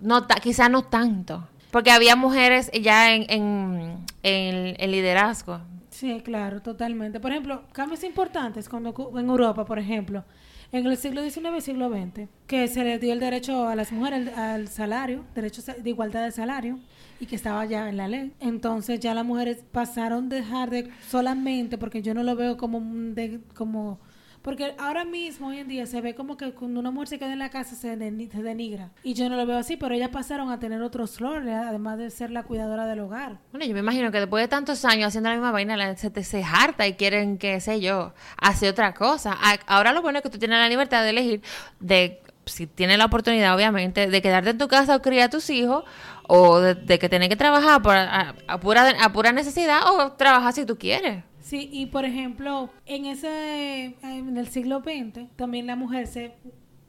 no 0.00 0.26
ta- 0.26 0.36
quizá 0.40 0.68
no 0.68 0.82
tanto. 0.82 1.46
Porque 1.70 1.90
había 1.90 2.16
mujeres 2.16 2.70
ya 2.72 3.14
en, 3.14 3.26
en, 3.28 3.98
en 4.22 4.76
el 4.78 4.90
liderazgo. 4.90 5.60
Sí, 5.90 6.20
claro, 6.24 6.60
totalmente. 6.60 7.20
Por 7.20 7.30
ejemplo, 7.30 7.62
cambios 7.72 8.02
importantes 8.04 8.68
cuando 8.68 8.94
en 9.18 9.28
Europa, 9.28 9.64
por 9.64 9.78
ejemplo, 9.78 10.24
en 10.72 10.84
el 10.86 10.96
siglo 10.96 11.22
XIX 11.22 11.56
y 11.58 11.60
siglo 11.60 11.88
XX, 11.88 12.28
que 12.46 12.68
se 12.68 12.82
les 12.84 13.00
dio 13.00 13.12
el 13.12 13.20
derecho 13.20 13.68
a 13.68 13.74
las 13.76 13.92
mujeres 13.92 14.28
al, 14.36 14.44
al 14.62 14.68
salario, 14.68 15.24
derecho 15.34 15.62
de 15.62 15.88
igualdad 15.88 16.24
de 16.24 16.32
salario, 16.32 16.78
y 17.20 17.26
que 17.26 17.36
estaba 17.36 17.64
ya 17.66 17.88
en 17.88 17.96
la 17.96 18.08
ley. 18.08 18.32
Entonces 18.40 19.00
ya 19.00 19.14
las 19.14 19.24
mujeres 19.24 19.58
pasaron 19.72 20.28
de 20.28 20.36
dejar 20.36 20.70
de 20.70 20.90
solamente, 21.08 21.78
porque 21.78 22.02
yo 22.02 22.14
no 22.14 22.22
lo 22.22 22.36
veo 22.36 22.56
como 22.56 22.80
de, 23.14 23.40
como 23.54 23.98
porque 24.42 24.76
ahora 24.78 25.04
mismo, 25.04 25.48
hoy 25.48 25.58
en 25.58 25.66
día, 25.66 25.86
se 25.86 26.00
ve 26.00 26.14
como 26.14 26.36
que 26.36 26.52
cuando 26.52 26.78
una 26.78 26.92
mujer 26.92 27.08
se 27.08 27.18
queda 27.18 27.32
en 27.32 27.40
la 27.40 27.48
casa 27.50 27.74
se, 27.74 27.98
deni- 27.98 28.30
se 28.30 28.44
denigra. 28.44 28.92
Y 29.02 29.14
yo 29.14 29.28
no 29.28 29.34
lo 29.34 29.44
veo 29.44 29.58
así, 29.58 29.76
pero 29.76 29.92
ellas 29.92 30.10
pasaron 30.10 30.50
a 30.52 30.60
tener 30.60 30.82
otros 30.82 31.18
roles, 31.18 31.52
además 31.52 31.98
de 31.98 32.10
ser 32.10 32.30
la 32.30 32.44
cuidadora 32.44 32.86
del 32.86 33.00
hogar. 33.00 33.38
Bueno, 33.50 33.66
yo 33.66 33.74
me 33.74 33.80
imagino 33.80 34.12
que 34.12 34.20
después 34.20 34.44
de 34.44 34.46
tantos 34.46 34.84
años 34.84 35.08
haciendo 35.08 35.30
la 35.30 35.34
misma 35.34 35.50
vaina, 35.50 35.76
la 35.76 35.96
gente 35.96 36.22
se 36.22 36.44
harta 36.44 36.86
y 36.86 36.92
quieren, 36.92 37.38
qué 37.38 37.60
sé 37.60 37.80
yo, 37.80 38.14
hacer 38.40 38.70
otra 38.70 38.94
cosa. 38.94 39.36
Ahora 39.66 39.92
lo 39.92 40.00
bueno 40.00 40.18
es 40.18 40.22
que 40.22 40.30
tú 40.30 40.38
tienes 40.38 40.58
la 40.60 40.68
libertad 40.68 41.02
de 41.02 41.10
elegir, 41.10 41.42
de 41.80 42.20
si 42.44 42.68
tienes 42.68 42.98
la 42.98 43.06
oportunidad, 43.06 43.52
obviamente, 43.56 44.06
de 44.08 44.22
quedarte 44.22 44.50
en 44.50 44.58
tu 44.58 44.68
casa 44.68 44.94
o 44.94 45.02
criar 45.02 45.26
a 45.26 45.30
tus 45.30 45.50
hijos, 45.50 45.82
o 46.28 46.60
de, 46.60 46.98
que 46.98 47.08
tienes 47.08 47.28
que 47.28 47.36
trabajar 47.36 47.82
por, 47.82 47.94
a, 47.94 48.34
a 48.46 48.60
pura, 48.60 48.90
a 49.00 49.12
pura 49.12 49.32
necesidad, 49.32 49.80
o 49.92 50.12
trabajar 50.12 50.52
si 50.52 50.64
tú 50.64 50.76
quieres. 50.78 51.24
Sí, 51.40 51.68
y 51.70 51.86
por 51.86 52.04
ejemplo, 52.04 52.70
en 52.86 53.06
ese 53.06 53.94
en 54.02 54.36
el 54.36 54.48
siglo 54.48 54.80
XX, 54.80 55.28
también 55.36 55.68
la 55.68 55.76
mujer 55.76 56.08
se 56.08 56.34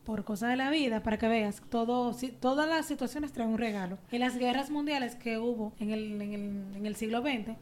por 0.08 0.24
cosas 0.24 0.50
de 0.52 0.56
la 0.56 0.70
vida, 0.72 1.04
para 1.04 1.18
que 1.18 1.28
veas, 1.28 1.62
todo, 1.70 2.14
si- 2.14 2.30
todas 2.32 2.68
las 2.68 2.86
situaciones 2.86 3.34
traen 3.34 3.50
un 3.52 3.58
regalo. 3.58 3.98
En 4.10 4.22
las 4.22 4.38
guerras 4.38 4.70
mundiales 4.72 5.16
que 5.16 5.38
hubo 5.38 5.74
en 5.82 5.92
el, 5.92 6.22
en 6.22 6.34
el, 6.34 6.76
en 6.78 6.86
el 6.86 6.96
siglo 6.96 7.22
XX, 7.22 7.56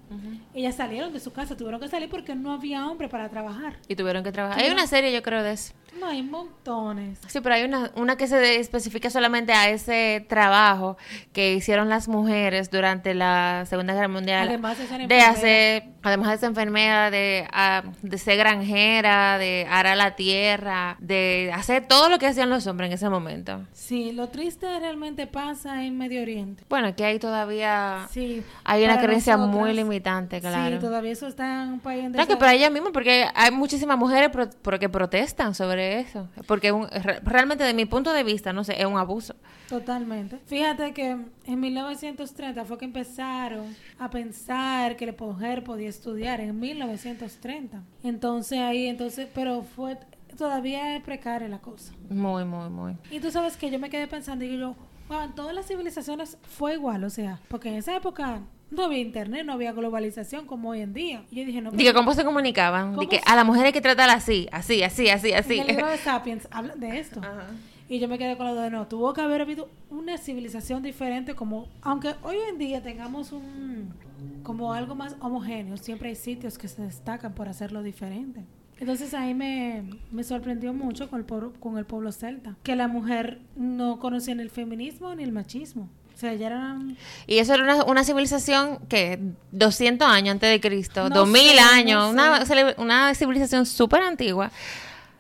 ellas 0.53 0.75
salieron 0.75 1.11
de 1.11 1.19
su 1.19 1.33
casa, 1.33 1.57
tuvieron 1.57 1.81
que 1.81 1.87
salir 1.87 2.07
porque 2.07 2.35
no 2.35 2.53
había 2.53 2.85
hombre 2.87 3.09
para 3.09 3.27
trabajar. 3.29 3.77
Y 3.87 3.95
tuvieron 3.95 4.23
que 4.23 4.31
trabajar. 4.31 4.59
Hay 4.63 4.69
una 4.69 4.85
serie, 4.85 5.11
yo 5.11 5.23
creo, 5.23 5.41
de 5.41 5.53
eso. 5.53 5.73
No, 5.99 6.07
hay 6.07 6.21
montones. 6.23 7.19
Sí, 7.27 7.39
pero 7.41 7.55
hay 7.55 7.63
una, 7.63 7.89
una 7.95 8.17
que 8.17 8.27
se 8.27 8.59
especifica 8.59 9.09
solamente 9.09 9.53
a 9.53 9.70
ese 9.70 10.25
trabajo 10.27 10.98
que 11.33 11.53
hicieron 11.53 11.87
las 11.89 12.07
mujeres 12.09 12.70
durante 12.70 13.13
la 13.13 13.65
Segunda 13.67 13.93
Guerra 13.93 14.09
Mundial. 14.09 14.48
Además 14.50 14.77
de 14.77 14.87
ser 14.87 14.98
de 14.98 15.03
enfermera. 15.03 15.29
hacer, 15.29 15.83
además 16.03 16.31
de 16.31 16.37
ser 16.37 16.50
enfermera, 16.50 17.11
de, 17.11 17.48
ah, 17.51 17.83
de 18.01 18.17
ser 18.17 18.37
granjera, 18.37 19.37
de 19.37 19.65
arar 19.70 19.96
la 19.98 20.15
tierra, 20.17 20.98
de 21.00 21.50
hacer 21.53 21.87
todo 21.87 22.09
lo 22.09 22.20
que 22.20 22.27
hacían 22.35 22.50
los 22.50 22.67
hombres 22.67 22.87
en 22.89 22.93
ese 22.93 23.09
momento. 23.09 23.61
Sí, 23.71 24.11
lo 24.11 24.27
triste 24.29 24.67
realmente 24.79 25.25
pasa 25.27 25.83
en 25.83 25.98
Medio 25.98 26.21
Oriente. 26.21 26.63
Bueno, 26.69 26.95
que 26.95 27.05
hay 27.05 27.17
todavía 27.17 28.07
Sí. 28.11 28.43
hay 28.63 28.83
una 28.83 29.00
creencia 29.01 29.37
nosotras, 29.37 29.59
muy 29.61 29.74
limitante, 29.74 30.41
claro. 30.41 30.75
Sí, 30.75 30.81
todavía 30.81 31.11
eso 31.13 31.27
está 31.27 31.63
en 31.63 31.74
un 31.74 31.79
país 31.79 32.03
en 32.03 32.11
Claro 32.13 32.27
que 32.27 32.35
para 32.37 32.53
ella 32.53 32.69
misma, 32.69 32.91
porque 32.91 33.25
hay 33.33 33.51
muchísimas 33.51 33.98
mujeres 33.98 34.29
pro- 34.29 34.50
pro- 34.61 34.79
que 34.79 34.89
protestan 34.89 35.55
sobre 35.55 36.00
eso. 36.01 36.27
Porque 36.45 36.71
un- 36.71 36.89
re- 36.89 37.19
realmente, 37.24 37.63
de 37.63 37.74
mi 37.74 37.85
punto 37.85 38.11
de 38.13 38.24
vista, 38.24 38.51
no 38.53 38.63
sé, 38.63 38.79
es 38.79 38.85
un 38.85 38.98
abuso. 38.98 39.35
Totalmente. 39.69 40.37
Fíjate 40.45 40.93
que 40.93 41.17
en 41.45 41.59
1930 41.59 42.65
fue 42.65 42.77
que 42.77 42.85
empezaron 42.85 43.75
a 43.98 44.09
pensar 44.09 44.95
que 44.95 45.05
la 45.07 45.15
mujer 45.17 45.63
podía 45.63 45.89
estudiar 45.89 46.39
en 46.41 46.59
1930. 46.59 47.81
Entonces 48.03 48.59
ahí, 48.59 48.87
entonces, 48.87 49.27
pero 49.33 49.63
fue 49.63 49.98
todavía 50.35 50.95
es 50.95 51.03
precaria 51.03 51.48
la 51.48 51.59
cosa. 51.59 51.93
Muy, 52.09 52.45
muy, 52.45 52.69
muy. 52.69 52.98
Y 53.11 53.19
tú 53.19 53.31
sabes 53.31 53.57
que 53.57 53.69
yo 53.71 53.79
me 53.79 53.89
quedé 53.89 54.07
pensando 54.07 54.45
y 54.45 54.57
yo, 54.57 54.75
wow, 55.09 55.21
en 55.24 55.33
todas 55.33 55.53
las 55.55 55.67
civilizaciones 55.67 56.37
fue 56.43 56.74
igual, 56.74 57.03
o 57.03 57.09
sea, 57.09 57.39
porque 57.48 57.69
en 57.69 57.75
esa 57.75 57.95
época 57.95 58.41
no 58.71 58.85
había 58.85 59.00
internet, 59.00 59.45
no 59.45 59.53
había 59.53 59.71
globalización 59.71 60.45
como 60.48 60.69
hoy 60.69 60.81
en 60.81 60.93
día. 60.93 61.24
Y 61.31 61.35
yo 61.37 61.45
dije, 61.45 61.61
no, 61.61 61.71
Digo, 61.71 61.93
¿cómo 61.93 62.13
se 62.13 62.24
comunicaban? 62.25 62.89
¿Cómo 62.89 63.01
Di 63.01 63.07
que 63.07 63.17
se- 63.19 63.24
a 63.25 63.35
la 63.35 63.43
mujer 63.43 63.65
hay 63.67 63.71
que 63.71 63.81
tratarla 63.81 64.13
así, 64.13 64.48
así, 64.51 64.81
así, 64.83 65.07
así, 65.09 65.33
así. 65.33 65.55
En 65.55 65.61
el 65.61 65.67
libro 65.67 65.87
de 65.87 65.98
Sapiens 66.00 66.48
habla 66.51 66.75
de 66.75 67.00
esto. 67.00 67.19
Ajá. 67.19 67.48
Y 67.87 68.00
yo 68.00 68.07
me 68.07 68.17
quedé 68.17 68.35
con 68.35 68.48
lo 68.48 68.55
de 68.55 68.71
no, 68.71 68.87
tuvo 68.87 69.13
que 69.13 69.21
haber 69.21 69.41
habido 69.41 69.69
una 69.91 70.17
civilización 70.17 70.81
diferente 70.81 71.35
como, 71.35 71.67
aunque 71.83 72.15
hoy 72.24 72.37
en 72.50 72.57
día 72.57 72.81
tengamos 72.81 73.31
un, 73.31 73.93
como 74.41 74.74
algo 74.74 74.95
más 74.95 75.15
homogéneo, 75.19 75.77
siempre 75.77 76.09
hay 76.09 76.15
sitios 76.15 76.57
que 76.57 76.67
se 76.67 76.81
destacan 76.81 77.35
por 77.35 77.48
hacerlo 77.48 77.83
diferente. 77.83 78.43
Entonces 78.79 79.14
ahí 79.14 79.33
me, 79.33 79.83
me 80.11 80.24
sorprendió 80.24 80.74
mucho 80.74 81.09
con 81.09 81.20
el, 81.20 81.25
pueblo, 81.25 81.53
con 81.59 81.77
el 81.77 81.85
pueblo 81.85 82.11
celta, 82.11 82.55
que 82.64 82.75
la 82.75 82.88
mujer 82.88 83.40
no 83.55 84.00
conocía 84.00 84.35
ni 84.35 84.42
el 84.42 84.50
feminismo 84.50 85.16
ni 85.16 85.24
el 85.24 85.31
machismo. 85.31 85.90
O 86.14 86.18
sea, 86.18 86.33
ya 86.33 86.48
eran... 86.48 86.98
Y 87.27 87.40
eso 87.40 87.53
era 87.53 87.64
una, 87.64 87.83
una 87.83 88.03
civilización 88.05 88.79
que 88.88 89.20
200 89.51 90.07
años 90.07 90.31
antes 90.33 90.50
de 90.50 90.61
Cristo, 90.61 91.09
No 91.09 91.16
2000 91.16 91.42
sé, 91.42 91.59
años, 91.59 92.03
no 92.05 92.09
una, 92.11 92.46
sé. 92.46 92.75
una 92.77 93.14
civilización 93.16 93.66
súper 93.66 94.01
antigua. 94.01 94.50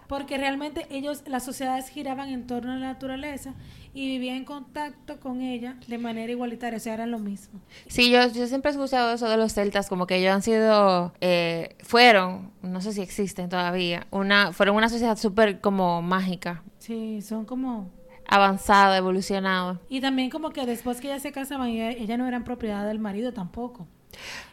Porque 0.07 0.37
realmente 0.37 0.85
ellos, 0.89 1.23
las 1.25 1.43
sociedades 1.43 1.89
giraban 1.89 2.29
en 2.29 2.47
torno 2.47 2.71
a 2.73 2.75
la 2.75 2.87
naturaleza 2.87 3.53
y 3.95 4.09
vivían 4.09 4.35
en 4.35 4.45
contacto 4.45 5.19
con 5.21 5.41
ella 5.41 5.77
de 5.87 5.97
manera 5.97 6.29
igualitaria, 6.31 6.77
o 6.77 6.79
sea, 6.81 6.93
eran 6.93 7.11
lo 7.11 7.17
mismo. 7.17 7.61
Sí, 7.87 8.11
yo, 8.11 8.27
yo 8.27 8.45
siempre 8.45 8.69
he 8.69 8.73
escuchado 8.73 9.13
eso 9.13 9.29
de 9.29 9.37
los 9.37 9.53
celtas, 9.53 9.87
como 9.87 10.05
que 10.05 10.17
ellos 10.17 10.33
han 10.33 10.41
sido, 10.41 11.13
eh, 11.21 11.75
fueron, 11.81 12.51
no 12.61 12.81
sé 12.81 12.91
si 12.91 13.01
existen 13.01 13.47
todavía, 13.49 14.05
una, 14.11 14.51
fueron 14.51 14.75
una 14.75 14.89
sociedad 14.89 15.17
súper 15.17 15.61
como 15.61 16.01
mágica, 16.01 16.61
Sí, 16.77 17.23
son 17.23 17.45
como 17.45 17.89
avanzada, 18.27 18.95
evolucionada. 18.97 19.79
Y 19.89 20.01
también 20.01 20.29
como 20.29 20.51
que 20.51 20.65
después 20.67 21.01
que 21.01 21.07
ellas 21.07 21.23
se 21.23 21.31
casaban, 21.31 21.69
ella, 21.69 21.89
ella 21.91 22.17
no 22.17 22.27
eran 22.27 22.43
propiedad 22.43 22.85
del 22.85 22.99
marido 22.99 23.33
tampoco. 23.33 23.87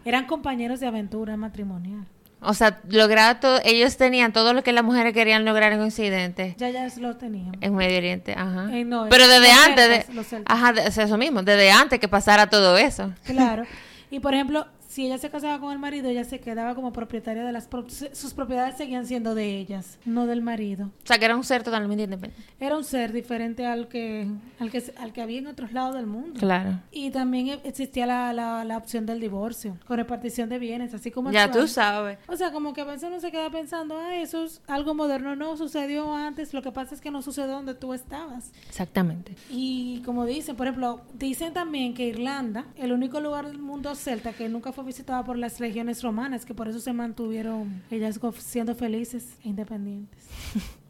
Eran 0.06 0.26
compañeros 0.26 0.80
de 0.80 0.86
aventura 0.86 1.36
matrimonial. 1.36 2.06
O 2.44 2.54
sea, 2.54 2.80
lograr 2.88 3.38
todo, 3.40 3.60
ellos 3.64 3.96
tenían 3.96 4.32
todo 4.32 4.52
lo 4.52 4.62
que 4.64 4.72
las 4.72 4.82
mujeres 4.84 5.14
querían 5.14 5.44
lograr 5.44 5.72
en 5.72 5.80
Occidente. 5.80 6.54
Ya 6.58 6.70
ya 6.70 6.88
lo 6.98 7.16
tenían. 7.16 7.56
En 7.60 7.74
Medio 7.74 7.98
Oriente, 7.98 8.34
ajá. 8.36 8.68
Eh, 8.72 8.84
no, 8.84 9.06
Pero 9.08 9.28
desde 9.28 9.50
antes, 9.52 10.06
celtas, 10.06 10.30
de- 10.30 10.42
ajá, 10.46 10.72
de- 10.72 10.86
es 10.88 10.98
eso 10.98 11.16
mismo, 11.16 11.42
desde 11.42 11.70
antes 11.70 12.00
que 12.00 12.08
pasara 12.08 12.48
todo 12.48 12.76
eso. 12.76 13.12
Claro. 13.24 13.64
Y 14.10 14.20
por 14.20 14.34
ejemplo, 14.34 14.66
si 14.92 15.06
ella 15.06 15.16
se 15.16 15.30
casaba 15.30 15.58
con 15.58 15.72
el 15.72 15.78
marido, 15.78 16.10
ella 16.10 16.24
se 16.24 16.38
quedaba 16.38 16.74
como 16.74 16.92
propietaria 16.92 17.44
de 17.44 17.52
las... 17.52 17.66
pro- 17.66 17.86
sus 17.88 18.34
propiedades 18.34 18.76
seguían 18.76 19.06
siendo 19.06 19.34
de 19.34 19.56
ellas, 19.56 19.98
no 20.04 20.26
del 20.26 20.42
marido. 20.42 20.86
O 20.86 21.06
sea, 21.06 21.18
que 21.18 21.24
era 21.24 21.34
un 21.34 21.44
ser 21.44 21.62
totalmente 21.62 22.02
independiente. 22.04 22.52
Era 22.60 22.76
un 22.76 22.84
ser 22.84 23.10
diferente 23.14 23.64
al 23.64 23.88
que, 23.88 24.28
al 24.60 24.70
que, 24.70 24.82
al 24.98 25.14
que 25.14 25.22
había 25.22 25.38
en 25.38 25.46
otros 25.46 25.72
lados 25.72 25.94
del 25.94 26.06
mundo. 26.06 26.38
Claro. 26.38 26.78
Y 26.90 27.10
también 27.10 27.48
e- 27.48 27.60
existía 27.64 28.04
la, 28.04 28.34
la, 28.34 28.64
la 28.66 28.76
opción 28.76 29.06
del 29.06 29.18
divorcio, 29.18 29.78
con 29.86 29.96
repartición 29.96 30.50
de 30.50 30.58
bienes, 30.58 30.92
así 30.92 31.10
como 31.10 31.30
Ya 31.32 31.44
actual. 31.44 31.64
tú 31.64 31.68
sabes. 31.68 32.18
O 32.28 32.36
sea, 32.36 32.52
como 32.52 32.74
que 32.74 32.82
a 32.82 32.84
veces 32.84 33.04
uno 33.08 33.18
se 33.18 33.30
queda 33.30 33.48
pensando, 33.50 33.96
ah, 33.98 34.14
eso 34.16 34.44
es 34.44 34.60
algo 34.66 34.92
moderno, 34.94 35.34
no 35.36 35.56
sucedió 35.56 36.12
antes, 36.14 36.52
lo 36.52 36.60
que 36.60 36.70
pasa 36.70 36.94
es 36.94 37.00
que 37.00 37.10
no 37.10 37.22
sucedió 37.22 37.48
donde 37.52 37.74
tú 37.74 37.94
estabas. 37.94 38.52
Exactamente. 38.68 39.34
Y 39.48 40.02
como 40.04 40.26
dicen, 40.26 40.54
por 40.56 40.66
ejemplo, 40.66 41.00
dicen 41.14 41.54
también 41.54 41.94
que 41.94 42.06
Irlanda, 42.08 42.66
el 42.76 42.92
único 42.92 43.20
lugar 43.20 43.46
del 43.46 43.58
mundo 43.58 43.94
celta 43.94 44.32
que 44.34 44.48
nunca 44.50 44.72
fue 44.72 44.81
visitado 44.84 45.24
por 45.24 45.36
las 45.38 45.60
legiones 45.60 46.02
romanas, 46.02 46.44
que 46.44 46.54
por 46.54 46.68
eso 46.68 46.80
se 46.80 46.92
mantuvieron 46.92 47.82
ellas 47.90 48.18
siendo 48.38 48.74
felices 48.74 49.36
e 49.44 49.48
independientes. 49.48 50.26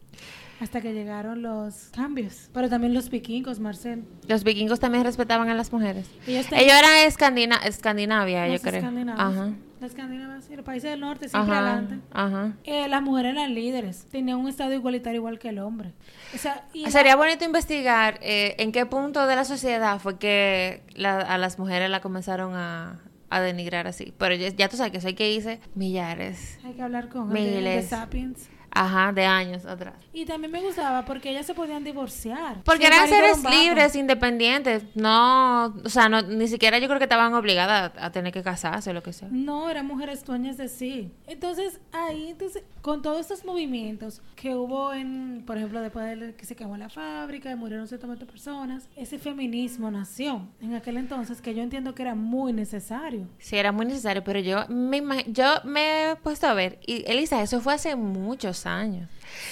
Hasta 0.60 0.80
que 0.80 0.92
llegaron 0.92 1.42
los 1.42 1.88
cambios. 1.92 2.48
Pero 2.54 2.68
también 2.68 2.94
los 2.94 3.10
vikingos, 3.10 3.58
Marcel. 3.58 4.04
Los 4.28 4.44
vikingos 4.44 4.78
también 4.78 5.02
respetaban 5.02 5.48
a 5.48 5.54
las 5.54 5.72
mujeres. 5.72 6.08
Ellos 6.26 6.46
eran 6.52 6.98
escandina 7.04 7.56
Escandinavia, 7.56 8.46
yo 8.46 8.52
los 8.52 8.62
creo. 8.62 8.76
escandinavos. 8.76 9.20
Ajá. 9.20 9.52
Los 9.80 9.90
escandinavos, 9.90 10.44
sí, 10.44 10.54
los 10.54 10.64
países 10.64 10.88
del 10.92 11.00
norte, 11.00 11.28
siempre 11.28 11.52
Ajá. 11.56 11.66
adelante. 11.72 11.98
Ajá. 12.12 12.52
Eh, 12.62 12.86
las 12.86 13.02
mujeres 13.02 13.32
eran 13.32 13.52
líderes, 13.52 14.04
tenían 14.12 14.38
un 14.38 14.46
estado 14.48 14.72
igualitario 14.72 15.18
igual 15.18 15.40
que 15.40 15.48
el 15.48 15.58
hombre. 15.58 15.92
O 16.32 16.38
sea, 16.38 16.64
y 16.72 16.82
la- 16.84 16.90
Sería 16.92 17.16
bonito 17.16 17.44
investigar 17.44 18.20
eh, 18.22 18.54
en 18.60 18.70
qué 18.70 18.86
punto 18.86 19.26
de 19.26 19.34
la 19.34 19.44
sociedad 19.44 19.98
fue 19.98 20.16
que 20.18 20.84
la- 20.94 21.18
a 21.22 21.38
las 21.38 21.58
mujeres 21.58 21.90
la 21.90 21.98
comenzaron 22.00 22.54
a, 22.54 23.00
a 23.34 23.40
denigrar 23.40 23.86
así. 23.86 24.12
Pero 24.18 24.34
ya, 24.34 24.48
ya 24.50 24.68
tú 24.68 24.76
sabes 24.76 24.92
que 24.92 24.98
eso 24.98 25.08
hay 25.08 25.14
que 25.14 25.32
irse 25.32 25.58
millares, 25.74 26.58
hay 26.64 26.74
que 26.74 26.82
hablar 26.82 27.08
con 27.08 27.34
el 27.36 27.44
de- 27.44 27.50
miles. 27.50 27.88
Sapiens. 27.88 28.48
Ajá, 28.74 29.12
de 29.12 29.24
años 29.24 29.64
atrás. 29.64 29.94
Y 30.12 30.24
también 30.24 30.50
me 30.50 30.60
gustaba 30.60 31.04
porque 31.04 31.30
ellas 31.30 31.46
se 31.46 31.54
podían 31.54 31.84
divorciar. 31.84 32.62
Porque 32.64 32.86
eran 32.86 33.08
seres 33.08 33.42
libres, 33.44 33.94
independientes. 33.94 34.82
No, 34.94 35.66
o 35.84 35.88
sea, 35.88 36.08
no, 36.08 36.22
ni 36.22 36.48
siquiera 36.48 36.78
yo 36.78 36.86
creo 36.88 36.98
que 36.98 37.04
estaban 37.04 37.34
obligadas 37.34 37.92
a, 37.96 38.06
a 38.06 38.12
tener 38.12 38.32
que 38.32 38.42
casarse 38.42 38.90
o 38.90 38.92
lo 38.92 39.02
que 39.02 39.12
sea. 39.12 39.28
No, 39.30 39.70
eran 39.70 39.86
mujeres 39.86 40.24
dueñas 40.24 40.56
de 40.56 40.68
sí. 40.68 41.12
Entonces, 41.26 41.80
ahí, 41.92 42.30
entonces, 42.30 42.62
con 42.80 43.02
todos 43.02 43.20
estos 43.20 43.44
movimientos 43.44 44.20
que 44.36 44.54
hubo 44.54 44.92
en, 44.92 45.44
por 45.46 45.56
ejemplo, 45.56 45.80
después 45.80 46.18
de 46.18 46.34
que 46.34 46.44
se 46.44 46.56
quemó 46.56 46.76
la 46.76 46.88
fábrica 46.88 47.54
murieron 47.56 47.86
ciertamente 47.86 48.26
personas, 48.26 48.88
ese 48.96 49.18
feminismo 49.18 49.90
nació 49.90 50.48
en 50.60 50.74
aquel 50.74 50.96
entonces 50.96 51.40
que 51.40 51.54
yo 51.54 51.62
entiendo 51.62 51.94
que 51.94 52.02
era 52.02 52.14
muy 52.14 52.52
necesario. 52.52 53.28
Sí, 53.38 53.56
era 53.56 53.72
muy 53.72 53.86
necesario, 53.86 54.24
pero 54.24 54.40
yo 54.40 54.66
me, 54.68 55.02
yo 55.28 55.44
me 55.64 56.10
he 56.10 56.16
puesto 56.16 56.46
a 56.46 56.54
ver, 56.54 56.78
y 56.86 57.04
Elisa, 57.10 57.42
eso 57.42 57.60
fue 57.60 57.74
hace 57.74 57.96
muchos 57.96 58.61
años. 58.66 59.08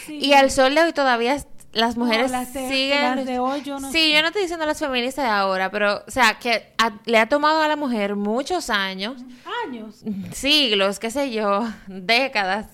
Sí. 0.06 0.18
Y 0.20 0.32
al 0.34 0.50
sol 0.50 0.74
de 0.74 0.82
hoy 0.82 0.92
todavía 0.92 1.36
las 1.72 1.96
No, 1.96 2.04
mujeres 2.04 2.30
las 2.32 2.52
de- 2.52 2.68
siguen... 2.68 3.16
las 3.16 3.24
de 3.26 3.38
hoy 3.38 3.62
yo 3.62 3.78
no 3.78 3.92
Sí, 3.92 3.98
sé. 3.98 4.12
yo 4.12 4.20
no 4.22 4.26
estoy 4.28 4.42
diciendo 4.42 4.66
las 4.66 4.78
feministas 4.80 5.24
de 5.24 5.30
ahora, 5.30 5.70
pero, 5.70 6.02
o 6.06 6.10
sea, 6.10 6.38
que 6.40 6.72
a- 6.78 6.98
le 7.06 7.18
ha 7.18 7.28
tomado 7.28 7.60
a 7.62 7.68
la 7.68 7.76
mujer 7.76 8.16
muchos 8.16 8.70
años, 8.70 9.22
Años, 9.66 10.02
siglos, 10.32 10.98
qué 10.98 11.10
sé 11.10 11.30
yo, 11.30 11.68
décadas, 11.86 12.66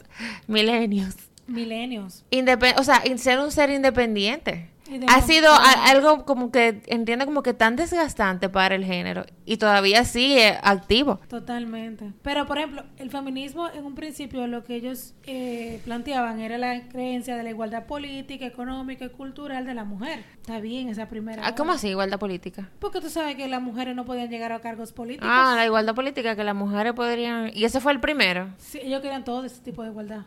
milenios. 0.46 1.14
milenios. 1.46 2.24
Indepe- 2.30 2.74
o 2.78 2.84
sea, 2.84 3.02
ser 3.18 3.38
un 3.40 3.50
ser 3.52 3.70
independiente. 3.70 4.70
Ha 5.08 5.20
sido 5.22 5.50
a- 5.50 5.86
algo 5.90 6.24
como 6.24 6.50
que, 6.50 6.82
entiendo 6.86 7.24
como 7.26 7.42
que 7.42 7.54
tan 7.54 7.76
desgastante 7.76 8.48
para 8.48 8.74
el 8.74 8.84
género 8.84 9.24
y 9.44 9.56
todavía 9.56 10.04
sigue 10.04 10.58
activo. 10.62 11.20
Totalmente. 11.28 12.12
Pero, 12.22 12.46
por 12.46 12.58
ejemplo, 12.58 12.84
el 12.98 13.10
feminismo 13.10 13.68
en 13.68 13.84
un 13.84 13.94
principio 13.94 14.46
lo 14.46 14.64
que 14.64 14.74
ellos 14.76 15.14
eh, 15.24 15.80
planteaban 15.84 16.40
era 16.40 16.58
la 16.58 16.88
creencia 16.88 17.36
de 17.36 17.42
la 17.42 17.50
igualdad 17.50 17.86
política, 17.86 18.46
económica 18.46 19.04
y 19.04 19.08
cultural 19.10 19.66
de 19.66 19.74
la 19.74 19.84
mujer. 19.84 20.24
Está 20.40 20.60
bien 20.60 20.88
esa 20.88 21.08
primera. 21.08 21.42
Ah, 21.44 21.54
¿Cómo 21.54 21.72
así, 21.72 21.88
igualdad 21.88 22.18
política? 22.18 22.68
Porque 22.78 23.00
tú 23.00 23.10
sabes 23.10 23.36
que 23.36 23.48
las 23.48 23.62
mujeres 23.62 23.94
no 23.96 24.04
podían 24.04 24.28
llegar 24.28 24.52
a 24.52 24.60
cargos 24.60 24.92
políticos. 24.92 25.28
Ah, 25.30 25.54
la 25.56 25.64
igualdad 25.64 25.94
política, 25.94 26.36
que 26.36 26.44
las 26.44 26.54
mujeres 26.54 26.92
podrían... 26.92 27.50
Y 27.54 27.64
ese 27.64 27.80
fue 27.80 27.92
el 27.92 28.00
primero. 28.00 28.48
Sí, 28.58 28.78
ellos 28.82 29.00
querían 29.00 29.24
todo 29.24 29.44
ese 29.44 29.60
tipo 29.62 29.82
de 29.82 29.90
igualdad. 29.90 30.22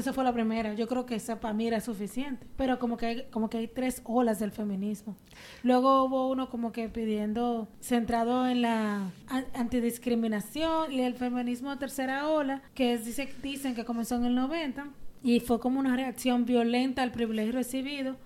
Esa 0.00 0.12
fue 0.12 0.24
la 0.24 0.32
primera. 0.32 0.74
Yo 0.74 0.86
creo 0.88 1.06
que 1.06 1.14
esa 1.14 1.40
para 1.40 1.54
mí 1.54 1.66
era 1.66 1.80
suficiente. 1.80 2.46
Pero 2.56 2.78
como 2.78 2.96
que 2.96 3.06
hay, 3.06 3.22
como 3.30 3.48
que 3.50 3.58
hay 3.58 3.68
tres 3.68 4.02
olas 4.04 4.38
del 4.38 4.50
feminismo. 4.50 5.16
Luego 5.62 6.04
hubo 6.04 6.28
uno 6.30 6.50
como 6.50 6.72
que 6.72 6.88
pidiendo, 6.88 7.68
centrado 7.80 8.46
en 8.46 8.62
la 8.62 9.10
an- 9.28 9.46
antidiscriminación 9.54 10.92
y 10.92 11.00
el 11.00 11.14
feminismo 11.14 11.70
de 11.70 11.76
tercera 11.76 12.28
ola, 12.28 12.62
que 12.74 12.92
es, 12.94 13.04
dice, 13.04 13.32
dicen 13.42 13.74
que 13.74 13.84
comenzó 13.84 14.16
en 14.16 14.24
el 14.26 14.34
90 14.34 14.86
y 15.22 15.40
fue 15.40 15.58
como 15.60 15.80
una 15.80 15.96
reacción 15.96 16.44
violenta 16.44 17.02
al 17.02 17.10
privilegio 17.12 17.52
recibido 17.52 18.16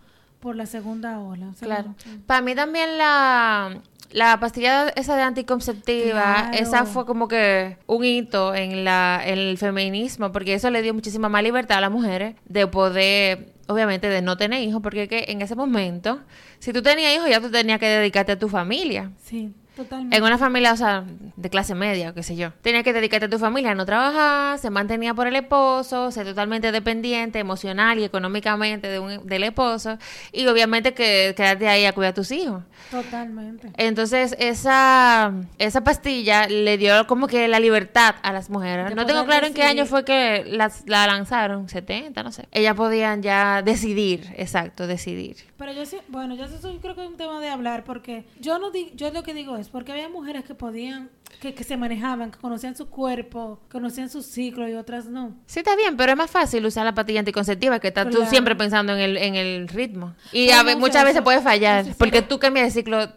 por 0.40 0.57
la 0.57 0.66
segunda 0.66 1.20
ola. 1.20 1.48
O 1.48 1.54
sea, 1.54 1.66
Claro. 1.66 1.94
Para 2.26 2.42
mí 2.42 2.54
también 2.54 2.98
la, 2.98 3.81
la 4.11 4.38
pastilla 4.40 4.88
esa 4.97 5.16
de 5.16 5.23
anticonceptiva, 5.23 6.49
Claro. 6.51 6.57
esa 6.59 6.85
fue 6.87 7.05
como 7.07 7.29
que 7.29 7.77
un 7.87 8.05
hito 8.05 8.55
en, 8.55 8.85
la, 8.85 9.21
en 9.25 9.38
el 9.38 9.59
feminismo, 9.59 10.33
porque 10.33 10.55
eso 10.55 10.71
le 10.71 10.83
dio 10.83 10.94
muchísima 10.94 11.29
más 11.29 11.42
libertad 11.42 11.79
a 11.79 11.81
las 11.83 11.90
mujeres 11.90 12.35
de 12.47 12.66
poder, 12.66 13.53
obviamente, 13.66 14.09
de 14.09 14.23
no 14.23 14.37
tener 14.37 14.62
hijos, 14.62 14.81
porque 14.83 15.03
es 15.05 15.09
que 15.09 15.25
en 15.29 15.42
ese 15.42 15.55
momento, 15.55 16.21
si 16.59 16.73
tú 16.73 16.83
tenías 16.83 17.14
hijos, 17.14 17.29
ya 17.29 17.40
tú 17.40 17.51
tenías 17.51 17.79
que 17.79 17.87
dedicarte 17.87 18.33
a 18.33 18.38
tu 18.38 18.49
familia. 18.49 19.11
Sí, 19.23 19.53
totalmente. 19.78 20.16
En 20.16 20.22
una 20.22 20.36
familia, 20.36 20.72
o 20.72 20.76
sea, 20.76 21.04
de 21.36 21.50
clase 21.50 21.74
media, 21.74 22.10
o 22.10 22.14
qué 22.14 22.22
sé 22.22 22.36
yo. 22.36 22.50
Tenías 22.62 22.82
que 22.82 22.92
dedicarte 22.92 23.26
a 23.26 23.30
tu 23.30 23.38
familia, 23.38 23.74
no 23.74 23.86
trabajar, 23.86 24.58
se 24.58 24.70
mantenía 24.70 25.14
por 25.14 25.26
el 25.26 25.36
esposo, 25.36 26.10
ser 26.10 26.26
totalmente 26.26 26.72
dependiente 26.72 27.38
emocional 27.38 27.98
y 27.98 28.04
económicamente 28.04 28.88
de 28.88 28.98
un, 28.98 29.26
del 29.26 29.44
esposo, 29.44 29.98
y 30.32 30.46
obviamente 30.46 30.94
que 30.94 31.32
quedarte 31.36 31.68
ahí 31.68 31.84
a 31.84 31.92
cuidar 31.92 32.10
a 32.10 32.14
tus 32.14 32.30
hijos. 32.32 32.62
Totalmente. 32.90 33.70
Entonces, 33.76 34.34
esa, 34.38 35.32
esa 35.58 35.84
pastilla 35.84 36.48
le 36.48 36.76
dio 36.76 37.06
como 37.06 37.26
que 37.26 37.46
la 37.48 37.60
libertad 37.60 38.16
a 38.22 38.32
las 38.32 38.50
mujeres. 38.50 38.88
De 38.88 38.94
no 38.94 39.06
tengo 39.06 39.24
claro 39.24 39.46
en 39.46 39.54
qué 39.54 39.62
año 39.62 39.86
fue 39.86 40.04
que 40.04 40.44
las, 40.46 40.84
la 40.86 41.06
lanzaron, 41.06 41.68
70, 41.68 42.22
no 42.22 42.32
sé. 42.32 42.48
Ellas 42.52 42.74
podían 42.74 43.22
ya 43.22 43.62
decidir, 43.62 44.34
exacto, 44.36 44.86
decidir. 44.86 45.36
Pero 45.56 45.72
yo 45.72 45.86
sí, 45.86 45.98
bueno, 46.08 46.34
yo 46.34 46.44
eso 46.44 46.72
yo 46.72 46.80
creo 46.80 46.94
que 46.94 47.02
es 47.02 47.08
un 47.08 47.16
tema 47.16 47.40
de 47.40 47.48
hablar 47.48 47.84
porque 47.84 48.24
yo 48.40 48.58
no 48.58 48.70
digo, 48.70 48.90
yo 48.94 49.10
lo 49.10 49.22
que 49.22 49.34
digo 49.34 49.56
es 49.56 49.67
porque 49.68 49.92
había 49.92 50.09
mujeres 50.09 50.44
que 50.44 50.54
podían, 50.54 51.11
que, 51.40 51.54
que 51.54 51.64
se 51.64 51.76
manejaban, 51.76 52.31
que 52.31 52.38
conocían 52.38 52.74
su 52.76 52.88
cuerpo, 52.88 53.61
conocían 53.70 54.09
su 54.11 54.22
ciclo 54.22 54.68
y 54.68 54.74
otras 54.74 55.07
no. 55.07 55.37
Sí, 55.46 55.61
está 55.61 55.76
bien, 55.76 55.96
pero 55.96 56.12
es 56.12 56.18
más 56.18 56.31
fácil 56.31 56.64
usar 56.66 56.85
la 56.85 56.94
pastilla 56.94 57.20
anticonceptiva 57.20 57.78
que 57.81 57.88
estás 57.88 58.07
tú 58.11 58.16
Claro. 58.16 58.31
siempre 58.31 58.57
pensando 58.57 58.92
en 58.94 58.98
el, 59.00 59.16
en 59.16 59.35
el 59.35 59.68
ritmo. 59.68 60.14
Y 60.33 60.50
a 60.50 60.62
muchas 60.76 61.02
veces 61.04 61.16
eso- 61.16 61.24
puede 61.24 61.40
fallar, 61.40 61.81
eso 61.83 61.90
sí, 61.90 61.96
porque 61.98 62.22
tú 62.22 62.38
cambias 62.38 62.66
de 62.66 62.70
ciclo 62.72 62.98
Pero 62.98 63.14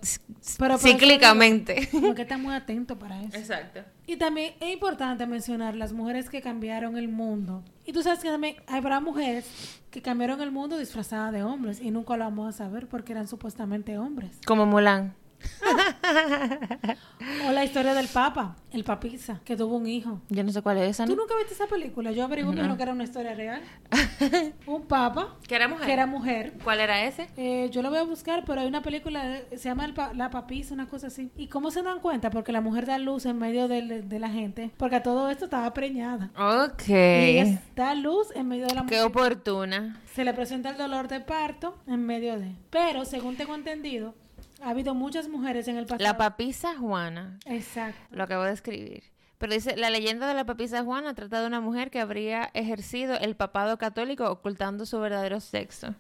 por 0.58 0.72
eso 0.72 0.88
cíclicamente. 0.88 1.74
digo, 1.76 1.92
Como 2.02 2.16
que 2.16 2.22
está 2.24 2.38
muy 2.38 2.54
atento 2.54 2.98
para 3.00 3.22
eso. 3.22 3.38
Exacto. 3.38 3.82
Y 4.08 4.18
también 4.18 4.54
es 4.60 4.74
importante 4.74 5.26
mencionar 5.26 5.76
las 5.76 5.94
mujeres 5.94 6.30
que 6.30 6.42
cambiaron 6.42 6.98
el 6.98 7.08
mundo. 7.08 7.64
Y 7.86 7.94
tú 7.94 8.04
sabes 8.04 8.20
que 8.20 8.30
también 8.30 8.56
habrá 8.68 9.00
mujeres 9.00 9.46
que 9.90 10.02
cambiaron 10.02 10.42
el 10.42 10.52
mundo 10.52 10.78
disfrazadas 10.78 11.32
de 11.34 11.44
hombres 11.44 11.82
y 11.82 11.92
nunca 11.92 12.16
lo 12.18 12.24
vamos 12.26 12.48
a 12.56 12.58
saber 12.58 12.88
porque 12.88 13.12
eran 13.14 13.28
supuestamente 13.28 13.98
hombres. 13.98 14.38
Como 14.46 14.66
Mulan. 14.66 15.14
O 17.48 17.52
la 17.52 17.64
historia 17.64 17.94
del 17.94 18.08
Papa, 18.08 18.56
el 18.72 18.84
papisa, 18.84 19.40
que 19.46 19.56
tuvo 19.56 19.76
un 19.78 19.88
hijo. 19.88 20.22
Yo 20.30 20.44
no 20.44 20.52
sé 20.52 20.62
cuál 20.62 20.78
es 20.80 20.90
esa, 20.92 21.06
¿Tú 21.06 21.16
¿no? 21.16 21.22
nunca 21.24 21.36
viste 21.38 21.54
esa 21.54 21.68
película? 21.68 22.12
Yo 22.12 22.24
averigué 22.24 22.52
No. 22.64 22.76
que 22.78 22.84
era 22.84 22.92
una 22.94 23.04
historia 23.04 23.34
real. 23.36 23.62
un 24.68 24.84
papa 24.88 25.36
¿Que 25.48 25.56
era 25.56 25.68
mujer? 25.68 25.86
que 25.86 25.94
era 25.94 26.06
mujer. 26.08 26.54
¿Cuál 26.64 26.80
era 26.80 27.04
ese? 27.06 27.30
Eh, 27.38 27.70
yo 27.72 27.82
lo 27.82 27.90
voy 27.90 28.00
a 28.00 28.04
buscar, 28.04 28.44
pero 28.46 28.62
hay 28.62 28.68
una 28.68 28.82
película, 28.82 29.42
se 29.52 29.58
llama 29.70 29.86
el 29.86 29.94
pa- 29.94 30.14
La 30.14 30.30
Papisa, 30.30 30.74
una 30.74 30.88
cosa 30.88 31.08
así. 31.08 31.32
¿Y 31.38 31.48
cómo 31.48 31.72
se 31.72 31.82
dan 31.84 32.00
cuenta? 32.00 32.30
Porque 32.32 32.52
la 32.52 32.62
mujer 32.62 32.86
da 32.86 32.98
luz 32.98 33.26
en 33.26 33.38
medio 33.38 33.68
de, 33.68 34.04
la 34.20 34.30
gente. 34.30 34.72
Porque 34.78 34.98
a 34.98 35.04
todo 35.04 35.30
esto 35.30 35.46
estaba 35.46 35.74
preñada. 35.74 36.32
Ok. 36.38 36.90
Y 36.90 36.94
ella 36.94 37.62
da 37.76 37.94
luz 37.96 38.28
en 38.36 38.48
medio 38.48 38.68
de 38.68 38.76
la 38.76 38.86
Qué 38.86 38.96
mujer. 38.96 39.08
oportuna. 39.08 40.00
Se 40.14 40.24
le 40.26 40.34
presenta 40.34 40.70
el 40.72 40.78
dolor 40.78 41.08
de 41.08 41.20
parto 41.22 41.78
en 41.88 42.06
medio 42.06 42.38
de. 42.40 42.56
Pero, 42.70 43.06
según 43.06 43.36
tengo 43.38 43.56
entendido, 43.56 44.14
ha 44.62 44.70
habido 44.70 44.94
muchas 44.94 45.28
mujeres 45.28 45.68
en 45.68 45.78
el 45.78 45.86
pasado. 45.86 46.04
La 46.04 46.18
papisa 46.18 46.76
Juana. 46.78 47.40
Exacto. 47.46 48.00
Lo 48.12 48.24
acabo 48.24 48.44
de 48.44 48.54
escribir. 48.54 49.04
Pero 49.38 49.54
dice, 49.54 49.76
la 49.76 49.90
leyenda 49.90 50.28
de 50.28 50.36
la 50.36 50.46
papisa 50.46 50.84
Juana 50.84 51.16
trata 51.16 51.42
de 51.42 51.48
una 51.48 51.62
mujer 51.62 51.90
que 51.90 52.00
habría 52.00 52.52
ejercido 52.54 53.18
el 53.18 53.36
papado 53.36 53.78
católico 53.80 54.30
ocultando 54.30 54.86
su 54.86 55.00
verdadero 55.00 55.40
sexo. 55.40 55.96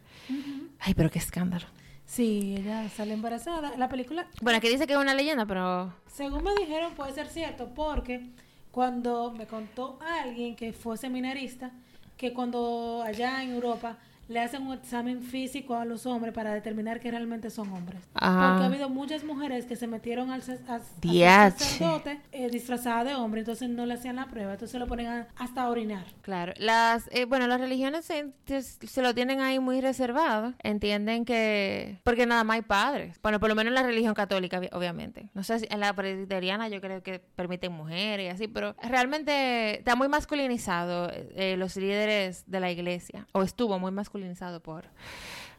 Ay, 0.79 0.93
pero 0.93 1.09
qué 1.09 1.17
escándalo. 1.17 1.65
Sí, 2.05 2.55
ella 2.59 2.87
sale 2.89 3.13
embarazada. 3.13 3.75
La 3.77 3.89
película 3.89 4.27
Bueno, 4.41 4.57
aquí 4.57 4.69
dice 4.69 4.85
que 4.85 4.93
es 4.93 4.99
una 4.99 5.15
leyenda, 5.15 5.45
pero... 5.45 5.91
Según 6.05 6.43
me 6.43 6.53
dijeron, 6.53 6.93
puede 6.93 7.13
ser 7.13 7.27
cierto, 7.29 7.69
porque 7.73 8.29
cuando 8.69 9.31
me 9.31 9.47
contó 9.47 9.97
alguien 10.21 10.55
que 10.55 10.71
fue 10.71 10.97
seminarista, 10.97 11.71
que 12.17 12.33
cuando 12.33 13.01
allá 13.03 13.41
en 13.41 13.51
Europa 13.53 13.97
le 14.31 14.39
hacen 14.39 14.65
un 14.65 14.73
examen 14.73 15.21
físico 15.21 15.75
a 15.75 15.83
los 15.85 16.05
hombres 16.05 16.33
para 16.33 16.53
determinar 16.53 16.99
que 16.99 17.11
realmente 17.11 17.49
son 17.49 17.71
hombres. 17.73 18.01
Ajá. 18.13 18.49
Porque 18.51 18.63
ha 18.63 18.67
habido 18.67 18.89
muchas 18.89 19.23
mujeres 19.23 19.65
que 19.65 19.75
se 19.75 19.87
metieron 19.87 20.31
al 20.31 20.41
sacerdote 20.41 22.21
eh, 22.31 22.49
disfrazada 22.49 23.03
de 23.03 23.15
hombre, 23.15 23.41
entonces 23.41 23.69
no 23.69 23.85
le 23.85 23.93
hacían 23.95 24.15
la 24.15 24.27
prueba, 24.27 24.53
entonces 24.53 24.79
lo 24.79 24.87
ponen 24.87 25.07
a- 25.07 25.27
hasta 25.37 25.63
a 25.63 25.69
orinar. 25.69 26.05
Claro, 26.21 26.53
las 26.57 27.09
eh, 27.11 27.25
bueno, 27.25 27.47
las 27.47 27.59
religiones 27.59 28.05
se, 28.05 29.01
lo 29.01 29.13
tienen 29.13 29.41
ahí 29.41 29.59
muy 29.59 29.81
reservado. 29.81 30.53
Entienden 30.63 31.25
que 31.25 31.99
porque 32.03 32.25
nada 32.25 32.43
más 32.43 32.55
hay 32.55 32.61
padres. 32.61 33.19
Bueno, 33.21 33.39
por 33.39 33.49
lo 33.49 33.55
menos 33.55 33.71
en 33.71 33.75
la 33.75 33.83
religión 33.83 34.13
católica, 34.13 34.59
obvi- 34.61 34.69
obviamente. 34.73 35.29
No 35.33 35.43
sé 35.43 35.59
si 35.59 35.67
en 35.69 35.79
la 35.79 35.93
presbiteriana 35.93 36.67
yo 36.69 36.79
creo 36.81 37.03
que 37.03 37.19
permiten 37.19 37.71
mujeres 37.73 38.25
y 38.27 38.29
así, 38.29 38.47
pero 38.47 38.75
realmente 38.81 39.79
está 39.79 39.95
muy 39.95 40.07
masculinizado 40.07 41.09
eh, 41.13 41.55
los 41.57 41.75
líderes 41.75 42.43
de 42.47 42.59
la 42.59 42.71
iglesia 42.71 43.27
o 43.33 43.43
estuvo 43.43 43.77
muy 43.79 43.91
masculinizado 43.91 44.20
por 44.63 44.85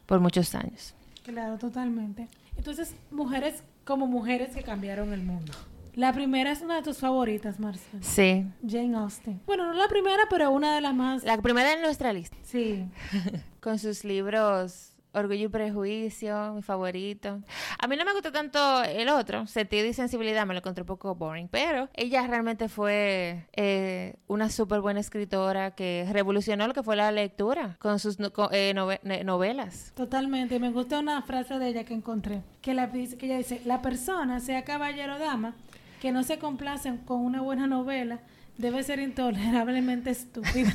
por 0.05 0.19
muchos 0.19 0.53
años. 0.55 0.93
Claro, 1.23 1.57
totalmente. 1.57 2.27
Entonces, 2.57 2.95
mujeres 3.11 3.63
como 3.85 4.07
mujeres 4.07 4.53
que 4.55 4.63
cambiaron 4.63 5.13
el 5.13 5.23
mundo. 5.23 5.53
La 5.95 6.11
primera 6.11 6.51
es 6.51 6.61
una 6.61 6.75
de 6.77 6.81
tus 6.81 6.97
favoritas, 6.97 7.59
Marcel. 7.59 8.03
Sí. 8.03 8.45
Jane 8.67 8.95
Austen. 8.97 9.39
Bueno, 9.45 9.67
no 9.67 9.73
la 9.73 9.87
primera, 9.87 10.23
pero 10.29 10.49
una 10.51 10.73
de 10.75 10.81
las 10.81 10.95
más... 10.95 11.23
La 11.23 11.39
primera 11.39 11.73
en 11.73 11.81
nuestra 11.81 12.11
lista 12.13 12.35
Sí. 12.43 12.85
con 13.61 13.77
sus 13.77 14.03
libros 14.03 14.92
Orgullo 15.13 15.45
y 15.45 15.47
Prejuicio, 15.47 16.53
mi 16.53 16.61
favorito. 16.61 17.39
A 17.79 17.87
mí 17.87 17.95
no 17.95 18.03
me 18.03 18.13
gustó 18.13 18.31
tanto 18.31 18.83
el 18.83 19.09
otro, 19.09 19.45
Sentido 19.47 19.85
y 19.85 19.93
Sensibilidad, 19.93 20.45
me 20.45 20.53
lo 20.53 20.59
encontré 20.59 20.81
un 20.81 20.87
poco 20.87 21.15
boring, 21.15 21.47
pero 21.47 21.89
ella 21.93 22.25
realmente 22.25 22.67
fue 22.67 23.47
eh, 23.53 24.15
una 24.27 24.49
súper 24.49 24.81
buena 24.81 24.99
escritora 24.99 25.71
que 25.71 26.07
revolucionó 26.11 26.67
lo 26.67 26.73
que 26.73 26.83
fue 26.83 26.95
la 26.95 27.11
lectura 27.11 27.77
con 27.79 27.99
sus 27.99 28.17
eh, 28.51 28.73
novelas. 28.73 29.93
Totalmente. 29.95 30.59
Me 30.59 30.71
gusta 30.71 30.99
una 30.99 31.21
frase 31.21 31.59
de 31.59 31.67
ella 31.67 31.83
que 31.83 31.93
encontré. 31.93 32.41
Que, 32.61 32.73
la, 32.73 32.91
que 32.91 33.25
ella 33.25 33.37
dice, 33.37 33.61
la 33.65 33.81
persona, 33.81 34.39
sea 34.39 34.63
caballero 34.63 35.15
o 35.15 35.19
dama, 35.19 35.53
que 36.01 36.11
no 36.11 36.23
se 36.23 36.39
complace 36.39 36.93
con 37.05 37.21
una 37.21 37.41
buena 37.41 37.67
novela, 37.67 38.19
debe 38.57 38.83
ser 38.83 38.99
intolerablemente 38.99 40.09
estúpida. 40.11 40.71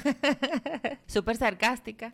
Súper 1.06 1.36
sarcástica. 1.36 2.12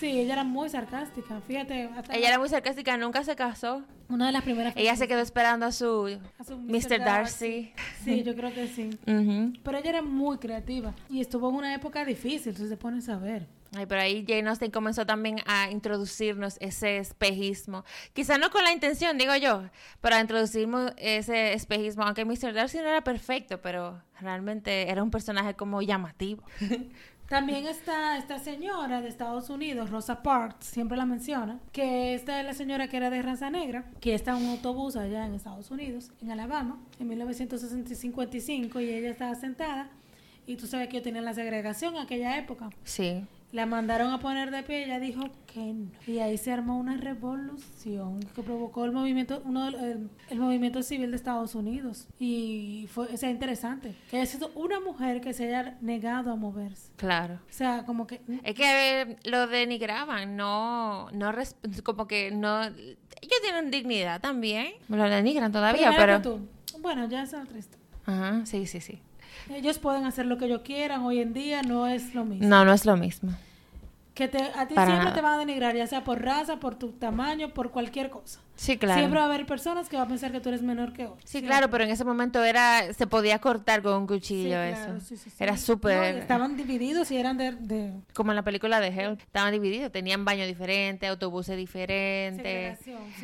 sí, 0.00 0.18
ella 0.20 0.34
era 0.34 0.44
muy 0.44 0.68
sarcástica. 0.68 1.40
Fíjate, 1.46 1.84
hasta 1.96 2.14
Ella 2.14 2.28
era 2.28 2.38
muy 2.38 2.48
sarcástica, 2.48 2.96
nunca 2.96 3.22
se 3.24 3.36
casó. 3.36 3.84
una 4.08 4.26
de 4.26 4.32
las 4.32 4.42
primeras... 4.42 4.74
Ella 4.76 4.96
se 4.96 5.06
quedó 5.08 5.20
esperando 5.20 5.66
a 5.66 5.72
su 5.72 6.18
a 6.38 6.44
su 6.44 6.56
Mr. 6.58 6.98
Darcy. 7.00 7.72
Sí, 8.04 8.22
yo 8.22 8.34
creo 8.34 8.52
que 8.52 8.66
sí. 8.68 8.90
Ujú. 9.06 9.52
Pero 9.62 9.78
ella 9.78 9.90
era 9.90 10.02
muy 10.02 10.38
creativa 10.38 10.94
y 11.08 11.20
estuvo 11.20 11.48
en 11.50 11.56
una 11.56 11.74
época 11.74 12.04
difícil, 12.04 12.56
si 12.56 12.68
se 12.68 12.76
pone 12.76 12.98
a 12.98 13.02
saber. 13.02 13.46
Ay, 13.76 13.86
pero 13.86 14.00
ahí 14.00 14.24
Jane 14.26 14.48
Austen 14.48 14.70
comenzó 14.70 15.04
también 15.04 15.36
a 15.46 15.70
introducirnos 15.70 16.56
ese 16.60 16.98
espejismo. 16.98 17.84
Quizá 18.12 18.38
no 18.38 18.50
con 18.50 18.62
la 18.62 18.72
intención, 18.72 19.18
digo 19.18 19.34
yo, 19.36 19.62
pero 20.00 20.16
a 20.16 20.20
introducirnos 20.20 20.92
ese 20.96 21.54
espejismo. 21.54 22.04
Aunque 22.04 22.24
Mr. 22.24 22.52
Darcy 22.52 22.78
no 22.78 22.88
era 22.88 23.02
perfecto, 23.02 23.60
pero 23.60 24.02
realmente 24.20 24.90
era 24.90 25.02
un 25.02 25.10
personaje 25.10 25.54
como 25.54 25.82
llamativo. 25.82 26.44
También 27.28 27.66
está 27.66 28.18
esta 28.18 28.38
señora 28.38 29.00
de 29.00 29.08
Estados 29.08 29.48
Unidos, 29.48 29.88
Rosa 29.90 30.22
Parks, 30.22 30.66
siempre 30.66 30.98
la 30.98 31.06
menciona, 31.06 31.58
que 31.72 32.14
esta 32.14 32.38
es 32.38 32.44
la 32.44 32.52
señora 32.52 32.88
que 32.88 32.98
era 32.98 33.08
de 33.08 33.22
raza 33.22 33.48
negra, 33.48 33.90
que 34.00 34.14
está 34.14 34.32
en 34.32 34.44
un 34.44 34.50
autobús 34.50 34.94
allá 34.94 35.24
en 35.24 35.34
Estados 35.34 35.70
Unidos, 35.70 36.12
en 36.20 36.30
Alabama, 36.30 36.78
en 36.98 37.08
1955, 37.08 38.80
y 38.80 38.90
ella 38.90 39.10
estaba 39.10 39.34
sentada, 39.36 39.88
y 40.46 40.56
tú 40.56 40.66
sabes 40.66 40.88
que 40.88 40.96
ellos 40.96 41.04
tenían 41.04 41.24
la 41.24 41.32
segregación 41.32 41.94
en 41.96 42.02
aquella 42.02 42.36
época. 42.36 42.68
Sí. 42.84 43.24
La 43.54 43.66
mandaron 43.66 44.12
a 44.12 44.18
poner 44.18 44.50
de 44.50 44.64
pie, 44.64 44.82
ella 44.82 44.98
dijo 44.98 45.30
que 45.46 45.60
no. 45.60 45.88
Y 46.08 46.18
ahí 46.18 46.36
se 46.38 46.50
armó 46.50 46.76
una 46.76 46.96
revolución 46.96 48.18
que 48.34 48.42
provocó 48.42 48.84
el 48.84 48.90
movimiento, 48.90 49.42
uno 49.44 49.68
el, 49.68 50.10
el 50.28 50.38
movimiento 50.40 50.82
civil 50.82 51.12
de 51.12 51.16
Estados 51.16 51.54
Unidos. 51.54 52.08
Y 52.18 52.88
fue, 52.92 53.06
o 53.06 53.16
sea, 53.16 53.30
interesante. 53.30 53.94
Que 54.10 54.16
haya 54.16 54.26
sido 54.26 54.50
una 54.56 54.80
mujer 54.80 55.20
que 55.20 55.32
se 55.32 55.44
haya 55.44 55.78
negado 55.82 56.32
a 56.32 56.34
moverse. 56.34 56.90
Claro. 56.96 57.34
O 57.48 57.52
sea, 57.52 57.86
como 57.86 58.08
que 58.08 58.22
Es 58.42 58.56
que 58.56 59.02
eh, 59.02 59.16
lo 59.22 59.46
denigraban, 59.46 60.34
no, 60.34 61.12
no, 61.12 61.32
como 61.84 62.08
que 62.08 62.32
no, 62.32 62.60
ellos 62.64 63.40
tienen 63.40 63.70
dignidad 63.70 64.20
también, 64.20 64.72
lo 64.88 65.04
denigran 65.04 65.52
todavía, 65.52 65.92
pero... 65.96 66.20
tú. 66.20 66.40
Bueno, 66.80 67.08
ya 67.08 67.22
es 67.22 67.32
otra 67.32 67.56
historia. 67.56 67.86
Ajá, 68.04 68.44
sí, 68.46 68.66
sí, 68.66 68.80
sí. 68.80 69.00
Ellos 69.50 69.78
pueden 69.78 70.06
hacer 70.06 70.26
lo 70.26 70.38
que 70.38 70.46
ellos 70.46 70.62
quieran. 70.64 71.02
Hoy 71.02 71.20
en 71.20 71.32
día 71.34 71.62
no 71.62 71.86
es 71.86 72.14
lo 72.14 72.24
mismo. 72.24 72.46
No, 72.48 72.64
no 72.64 72.72
es 72.72 72.84
lo 72.86 72.96
mismo. 72.96 73.32
Que 74.14 74.28
te, 74.28 74.38
a 74.38 74.66
ti 74.68 74.74
Para 74.74 74.86
siempre 74.86 75.04
nada. 75.06 75.14
te 75.14 75.20
van 75.20 75.34
a 75.34 75.38
denigrar, 75.38 75.74
ya 75.74 75.86
sea 75.86 76.04
por 76.04 76.22
raza, 76.22 76.60
por 76.60 76.76
tu 76.76 76.92
tamaño, 76.92 77.48
por 77.50 77.70
cualquier 77.72 78.10
cosa. 78.10 78.38
Sí, 78.56 78.76
claro. 78.78 79.00
Siempre 79.00 79.18
va 79.18 79.26
a 79.26 79.28
haber 79.28 79.46
personas 79.46 79.88
que 79.88 79.96
van 79.96 80.06
a 80.06 80.08
pensar 80.08 80.30
que 80.32 80.40
tú 80.40 80.48
eres 80.48 80.62
menor 80.62 80.92
que 80.92 81.06
otros. 81.06 81.22
Sí, 81.24 81.42
claro, 81.42 81.70
pero 81.70 81.84
en 81.84 81.90
ese 81.90 82.04
momento 82.04 82.42
era, 82.44 82.92
se 82.92 83.06
podía 83.06 83.40
cortar 83.40 83.82
con 83.82 83.94
un 83.94 84.06
cuchillo 84.06 84.44
Sí, 84.62 84.70
claro, 84.72 84.96
eso. 84.96 85.16
sí. 85.16 85.30
Era 85.40 85.52
No, 85.52 85.58
súper... 85.58 86.16
estaban 86.18 86.56
divididos 86.56 87.10
y 87.10 87.16
eran 87.16 87.36
de, 87.36 87.52
de 87.52 87.92
como 88.14 88.30
en 88.32 88.36
la 88.36 88.42
película 88.42 88.78
de 88.80 88.88
Hell, 88.88 89.18
estaban 89.20 89.52
divididos, 89.52 89.90
tenían 89.90 90.24
baño 90.24 90.46
diferente, 90.46 91.06
autobuses 91.08 91.56
diferentes, 91.56 92.78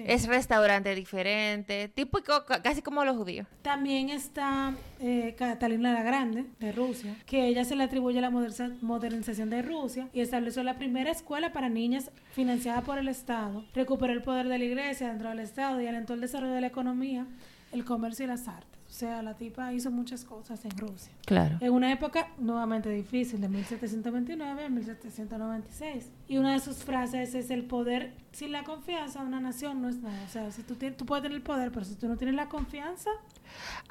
es 0.05 0.27
restaurante 0.27 0.95
diferente, 0.95 1.89
tipo 1.89 2.19
co- 2.27 2.45
casi 2.63 2.83
como 2.83 3.05
los 3.05 3.17
judíos. 3.17 3.47
También 3.63 4.11
está 4.11 4.75
eh, 5.01 5.35
Catalina 5.39 5.93
la 5.93 6.03
Grande, 6.03 6.45
de 6.59 6.73
Rusia, 6.73 7.15
que 7.27 7.47
ella 7.47 7.65
se 7.65 7.77
le 7.77 7.85
atribuye 7.85 8.21
la 8.21 8.31
moderniza- 8.31 8.77
modernización 8.83 9.49
de 9.51 9.63
Rusia 9.63 10.09
y 10.13 10.21
estableció 10.21 10.63
la 10.63 10.75
primera 10.75 11.11
escuela 11.11 11.53
para 11.53 11.69
niñas 11.69 12.11
financiada 12.33 12.83
por 12.83 12.99
el 12.99 13.09
Estado, 13.09 13.65
recuperó 13.75 14.13
el 14.13 14.23
poder 14.23 14.49
de 14.49 14.59
la 14.59 14.65
iglesia 14.65 15.11
dentro 15.21 15.31
del 15.31 15.41
Estado 15.41 15.81
y 15.83 15.87
alentó 15.87 16.15
el 16.15 16.21
desarrollo 16.21 16.55
de 16.55 16.63
la 16.63 16.69
economía, 16.69 17.27
el 17.73 17.85
comercio 17.85 18.25
y 18.25 18.29
las 18.29 18.49
artes. 18.49 18.81
O 18.89 18.93
sea, 18.93 19.23
la 19.23 19.35
tipa 19.35 19.73
hizo 19.73 19.91
muchas 19.91 20.25
cosas 20.25 20.65
en 20.65 20.77
Rusia. 20.77 21.13
Claro. 21.25 21.59
En 21.61 21.73
una 21.73 21.93
época 21.93 22.29
nuevamente 22.39 22.91
difícil, 22.91 23.41
de 23.41 23.49
1729 23.49 24.65
a 24.65 24.69
1796. 24.69 26.11
Y 26.27 26.39
una 26.39 26.55
de 26.55 26.59
sus 26.59 26.79
frases 26.79 27.35
es 27.35 27.51
el 27.51 27.65
poder, 27.65 28.15
sin 28.33 28.51
la 28.51 28.65
confianza, 28.65 29.23
una 29.23 29.41
nación 29.41 29.81
no 29.81 29.91
es 29.91 29.99
nada. 29.99 30.25
O 30.27 30.29
sea, 30.29 30.51
si 30.51 30.63
tú, 30.63 30.75
tienes, 30.75 30.97
tú 30.97 31.07
puedes 31.07 31.23
tener 31.23 31.37
el 31.37 31.43
poder, 31.43 31.71
pero 31.71 31.85
si 31.85 31.95
tú 31.95 32.09
no 32.09 32.17
tienes 32.17 32.35
la 32.35 32.49
confianza, 32.49 33.11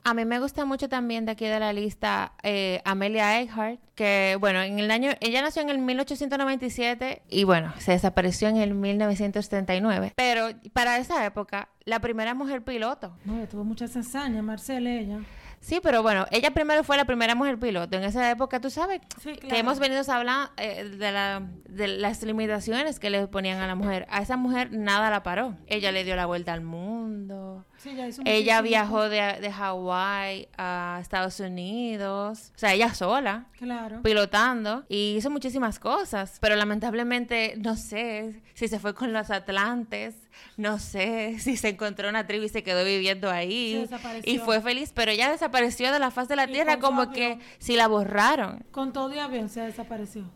A 0.04 0.14
mí 0.14 0.24
me 0.26 0.40
gusta 0.40 0.64
mucho 0.66 0.88
también 0.88 1.26
de 1.26 1.34
aquí 1.34 1.46
de 1.46 1.60
la 1.60 1.74
lista 1.74 2.32
eh, 2.44 2.82
Amelia 2.86 3.42
Earhart, 3.42 3.80
que 3.96 4.38
bueno, 4.40 4.62
en 4.62 4.80
el 4.80 4.90
año, 4.92 5.12
ella 5.20 5.42
nació 5.42 5.62
en 5.62 5.70
el 5.70 5.78
1897 5.80 7.24
y 7.30 7.44
bueno, 7.44 7.74
se 7.80 7.92
desapareció 7.92 8.48
en 8.48 8.58
el 8.58 8.74
1939. 8.74 10.14
Pero 10.16 10.50
para 10.74 10.98
esa 10.98 11.26
época, 11.26 11.70
la 11.86 12.00
primera 12.00 12.34
mujer 12.34 12.64
piloto. 12.64 13.14
no, 13.26 13.46
tuvo 13.48 13.64
muchas 13.64 13.96
hazañas, 13.96 14.44
Marcela, 14.44 14.90
ella. 14.92 15.20
Sí, 15.62 15.82
pero 15.84 16.02
bueno, 16.02 16.26
ella 16.32 16.52
primero 16.52 16.86
fue 16.86 16.96
la 16.96 17.04
primera 17.04 17.36
mujer 17.36 17.60
piloto. 17.60 17.98
En 17.98 18.04
esa 18.06 18.32
época, 18.32 18.62
tú 18.62 18.70
sabes, 18.70 19.02
Sí, 19.22 19.34
que 19.36 19.60
hemos 19.60 19.78
venido 19.78 20.02
hablando 20.10 20.50
eh, 20.56 20.86
de, 20.86 21.12
la- 21.12 21.44
de 21.68 21.88
las 21.90 22.24
limitaciones 22.24 22.98
que 22.98 23.10
le 23.10 23.28
ponían 23.28 23.60
a 23.60 23.68
la 23.68 23.76
mujer. 23.76 24.08
A 24.10 24.22
esa 24.22 24.38
mujer 24.38 24.72
nada 24.72 25.10
la 25.10 25.22
paró. 25.22 25.58
Ella 25.68 25.92
le 25.92 26.06
dio 26.06 26.16
la 26.16 26.26
vuelta 26.28 26.54
al 26.54 26.62
mundo. 26.62 27.66
Sí, 27.80 27.92
ella 27.92 28.08
hizo 28.08 28.22
Ella 28.26 28.62
muchísimas 28.62 28.64
viajó 28.64 29.10
de, 29.10 29.40
de 29.40 29.52
Hawái 29.52 30.50
a 30.58 31.00
Estados 31.02 31.40
Unidos. 31.40 32.52
O 32.54 32.60
sea, 32.60 32.74
ella 32.74 32.94
sola. 32.94 33.46
Claro. 33.58 34.02
pilotando. 34.02 34.84
Y 34.90 35.16
hizo 35.18 35.30
muchísimas 35.30 35.80
cosas. 35.80 36.38
Pero 36.42 36.58
lamentablemente, 36.58 37.56
no 37.58 37.78
sé 37.78 38.42
si 38.54 38.68
se 38.68 38.80
fue 38.80 38.94
con 38.94 39.14
los 39.14 39.30
Atlantes. 39.30 40.16
No 40.58 40.78
sé 40.78 41.38
si 41.40 41.56
se 41.56 41.70
encontró 41.70 42.10
una 42.10 42.28
tribu 42.28 42.46
y 42.46 42.50
se 42.50 42.64
quedó 42.64 42.84
viviendo 42.84 43.32
ahí. 43.32 43.88
Y 44.26 44.40
fue 44.40 44.62
feliz. 44.62 44.92
Pero 44.94 45.12
ella 45.12 45.30
desapareció 45.32 45.94
de 45.94 46.00
la 46.00 46.12
faz 46.12 46.28
de 46.28 46.36
la 46.36 46.50
Y 46.50 46.54
tierra 46.54 46.80
como 46.80 47.12
que 47.12 47.40
si 47.60 47.78
la 47.78 47.88
borraron. 47.88 48.66
Con 48.72 48.92
todo 48.92 49.14
y 49.14 49.20
avión 49.20 49.48
se 49.48 49.62
desapareció. 49.62 50.30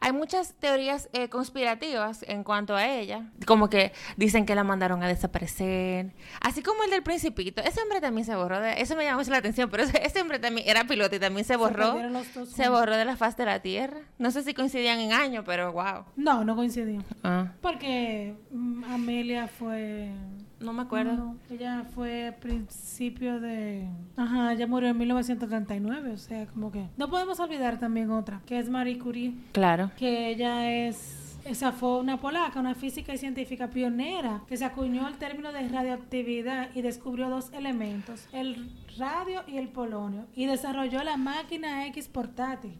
Hay 0.00 0.12
muchas 0.12 0.54
teorías 0.54 1.08
eh, 1.12 1.28
conspirativas 1.28 2.24
en 2.28 2.44
cuanto 2.44 2.74
a 2.76 2.86
ella, 2.88 3.30
como 3.46 3.68
que 3.68 3.92
dicen 4.16 4.46
que 4.46 4.54
la 4.54 4.64
mandaron 4.64 5.02
a 5.02 5.08
desaparecer, 5.08 6.12
así 6.40 6.62
como 6.62 6.82
el 6.84 6.90
del 6.90 7.02
principito. 7.02 7.62
Ese 7.62 7.80
hombre 7.82 8.00
también 8.00 8.24
se 8.24 8.34
borró, 8.34 8.60
de, 8.60 8.80
eso 8.80 8.96
me 8.96 9.04
llamó 9.04 9.18
mucho 9.18 9.30
la 9.30 9.38
atención, 9.38 9.70
pero 9.70 9.82
ese, 9.84 10.04
ese 10.04 10.20
hombre 10.20 10.38
también 10.38 10.68
era 10.68 10.84
piloto 10.84 11.16
y 11.16 11.18
también 11.18 11.44
se 11.44 11.56
borró, 11.56 11.92
se 11.92 12.32
juntos. 12.34 12.68
borró 12.68 12.96
de 12.96 13.04
la 13.04 13.16
faz 13.16 13.36
de 13.36 13.44
la 13.46 13.60
tierra. 13.60 14.00
No 14.18 14.30
sé 14.30 14.42
si 14.42 14.54
coincidían 14.54 14.98
en 15.00 15.12
años, 15.12 15.44
pero 15.46 15.72
wow. 15.72 16.04
No, 16.16 16.44
no 16.44 16.56
coincidió. 16.56 17.02
Ah, 17.22 17.52
Porque 17.60 18.34
mm, 18.50 18.84
Amelia 18.84 19.48
fue... 19.48 20.10
no 20.64 20.72
me 20.72 20.82
acuerdo. 20.82 21.12
No, 21.12 21.36
ella 21.50 21.84
fue 21.94 22.28
a 22.28 22.36
principio 22.36 23.40
de... 23.40 23.86
Ajá, 24.16 24.52
ella 24.52 24.66
murió 24.66 24.88
en 24.90 24.98
1939, 24.98 26.10
o 26.12 26.16
sea, 26.18 26.46
como 26.46 26.72
que... 26.72 26.86
No 26.96 27.08
podemos 27.10 27.38
olvidar 27.40 27.78
también 27.78 28.10
otra, 28.10 28.40
que 28.46 28.58
es 28.58 28.68
Marie 28.68 28.98
Curie, 28.98 29.34
Claro. 29.52 29.90
que 29.96 30.28
ella 30.30 30.70
es... 30.70 31.20
Esa 31.44 31.72
fue 31.72 31.98
una 31.98 32.16
polaca, 32.18 32.58
una 32.58 32.74
física 32.74 33.12
y 33.12 33.18
científica 33.18 33.68
pionera 33.68 34.40
que 34.48 34.56
se 34.56 34.64
acuñó 34.64 35.06
el 35.06 35.18
término 35.18 35.52
de 35.52 35.68
radioactividad 35.68 36.70
y 36.74 36.80
descubrió 36.80 37.28
dos 37.28 37.52
elementos, 37.52 38.26
el 38.32 38.70
radio 38.96 39.42
y 39.46 39.58
el 39.58 39.68
polonio, 39.68 40.24
y 40.34 40.46
desarrolló 40.46 41.04
la 41.04 41.18
máquina 41.18 41.86
X 41.88 42.08
portátil. 42.08 42.72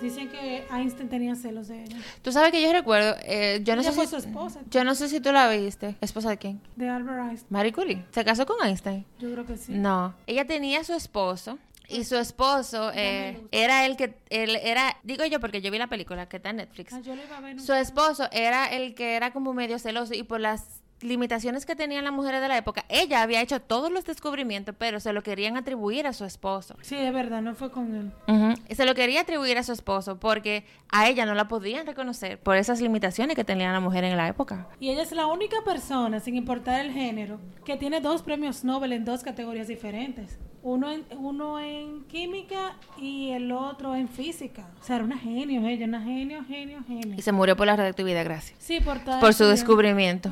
Dicen 0.00 0.28
que 0.28 0.64
Einstein 0.72 1.08
tenía 1.08 1.34
celos 1.34 1.68
de 1.68 1.82
ella. 1.84 1.96
Tú 2.22 2.32
sabes 2.32 2.52
que 2.52 2.62
yo 2.62 2.72
recuerdo, 2.72 3.16
eh, 3.24 3.60
yo 3.64 3.74
no 3.76 3.82
Ella 3.82 3.90
sé 3.90 3.96
fue 3.96 4.04
si 4.06 4.10
su 4.10 4.16
esposa. 4.16 4.60
yo 4.70 4.84
no 4.84 4.94
sé 4.94 5.08
si 5.08 5.20
tú 5.20 5.30
la 5.32 5.48
viste, 5.48 5.96
esposa 6.00 6.30
de 6.30 6.38
quién? 6.38 6.60
De 6.76 6.88
Albert 6.88 7.18
Einstein. 7.28 7.46
Marie 7.50 7.72
Curie. 7.72 8.04
¿Se 8.10 8.24
casó 8.24 8.46
con 8.46 8.56
Einstein? 8.66 9.04
Yo 9.18 9.30
creo 9.32 9.44
que 9.46 9.56
sí. 9.56 9.72
No, 9.72 10.14
ella 10.26 10.46
tenía 10.46 10.84
su 10.84 10.94
esposo 10.94 11.58
y 11.88 12.04
su 12.04 12.16
esposo 12.16 12.92
eh, 12.94 13.42
era 13.50 13.84
el 13.84 13.96
que 13.96 14.14
él 14.30 14.56
era, 14.62 14.96
digo 15.02 15.24
yo 15.26 15.40
porque 15.40 15.60
yo 15.60 15.70
vi 15.70 15.78
la 15.78 15.88
película 15.88 16.28
que 16.28 16.36
está 16.36 16.50
en 16.50 16.56
Netflix. 16.56 16.92
Ah, 16.94 17.00
yo 17.00 17.14
lo 17.16 17.22
iba 17.24 17.36
a 17.36 17.40
ver. 17.40 17.60
Su 17.60 17.72
esposo 17.74 18.28
era 18.32 18.66
el 18.66 18.94
que 18.94 19.16
era 19.16 19.32
como 19.32 19.52
medio 19.52 19.78
celoso 19.78 20.14
y 20.14 20.22
por 20.22 20.40
las 20.40 20.79
limitaciones 21.02 21.66
que 21.66 21.76
tenían 21.76 22.04
las 22.04 22.12
mujeres 22.12 22.40
de 22.40 22.48
la 22.48 22.56
época, 22.56 22.84
ella 22.88 23.22
había 23.22 23.40
hecho 23.40 23.60
todos 23.60 23.90
los 23.90 24.04
descubrimientos, 24.04 24.74
pero 24.78 25.00
se 25.00 25.12
lo 25.12 25.22
querían 25.22 25.56
atribuir 25.56 26.06
a 26.06 26.12
su 26.12 26.24
esposo. 26.24 26.76
Sí, 26.82 26.96
es 26.96 27.12
verdad, 27.12 27.42
no 27.42 27.54
fue 27.54 27.70
con 27.70 27.94
él. 27.94 28.56
Se 28.74 28.84
lo 28.84 28.94
quería 28.94 29.22
atribuir 29.22 29.58
a 29.58 29.62
su 29.62 29.72
esposo 29.72 30.18
porque 30.18 30.64
a 30.90 31.08
ella 31.08 31.26
no 31.26 31.34
la 31.34 31.48
podían 31.48 31.86
reconocer 31.86 32.38
por 32.38 32.56
esas 32.56 32.80
limitaciones 32.80 33.36
que 33.36 33.44
tenía 33.44 33.72
la 33.72 33.80
mujer 33.80 34.04
en 34.04 34.16
la 34.16 34.28
época. 34.28 34.68
Y 34.78 34.90
ella 34.90 35.02
es 35.02 35.12
la 35.12 35.26
única 35.26 35.56
persona, 35.64 36.20
sin 36.20 36.36
importar 36.36 36.84
el 36.84 36.92
género, 36.92 37.40
que 37.64 37.76
tiene 37.76 38.00
dos 38.00 38.22
premios 38.22 38.64
Nobel 38.64 38.92
en 38.92 39.04
dos 39.04 39.22
categorías 39.22 39.68
diferentes. 39.68 40.38
Uno 40.62 40.90
en, 40.90 41.04
uno 41.16 41.58
en 41.58 42.04
química 42.04 42.76
y 42.98 43.30
el 43.30 43.50
otro 43.50 43.94
en 43.94 44.08
física. 44.08 44.68
O 44.78 44.84
sea, 44.84 44.96
era 44.96 45.04
una 45.06 45.16
genio 45.16 45.66
ella, 45.66 45.86
una 45.86 46.02
genio, 46.02 46.44
genio, 46.44 46.84
genio. 46.86 47.14
Y 47.16 47.22
se 47.22 47.32
murió 47.32 47.56
por 47.56 47.66
la 47.66 47.76
radioactividad, 47.76 48.24
gracias. 48.24 48.58
Sí, 48.58 48.78
por, 48.80 49.00
Por 49.20 49.32
su 49.32 49.46
descubrimiento. 49.46 50.30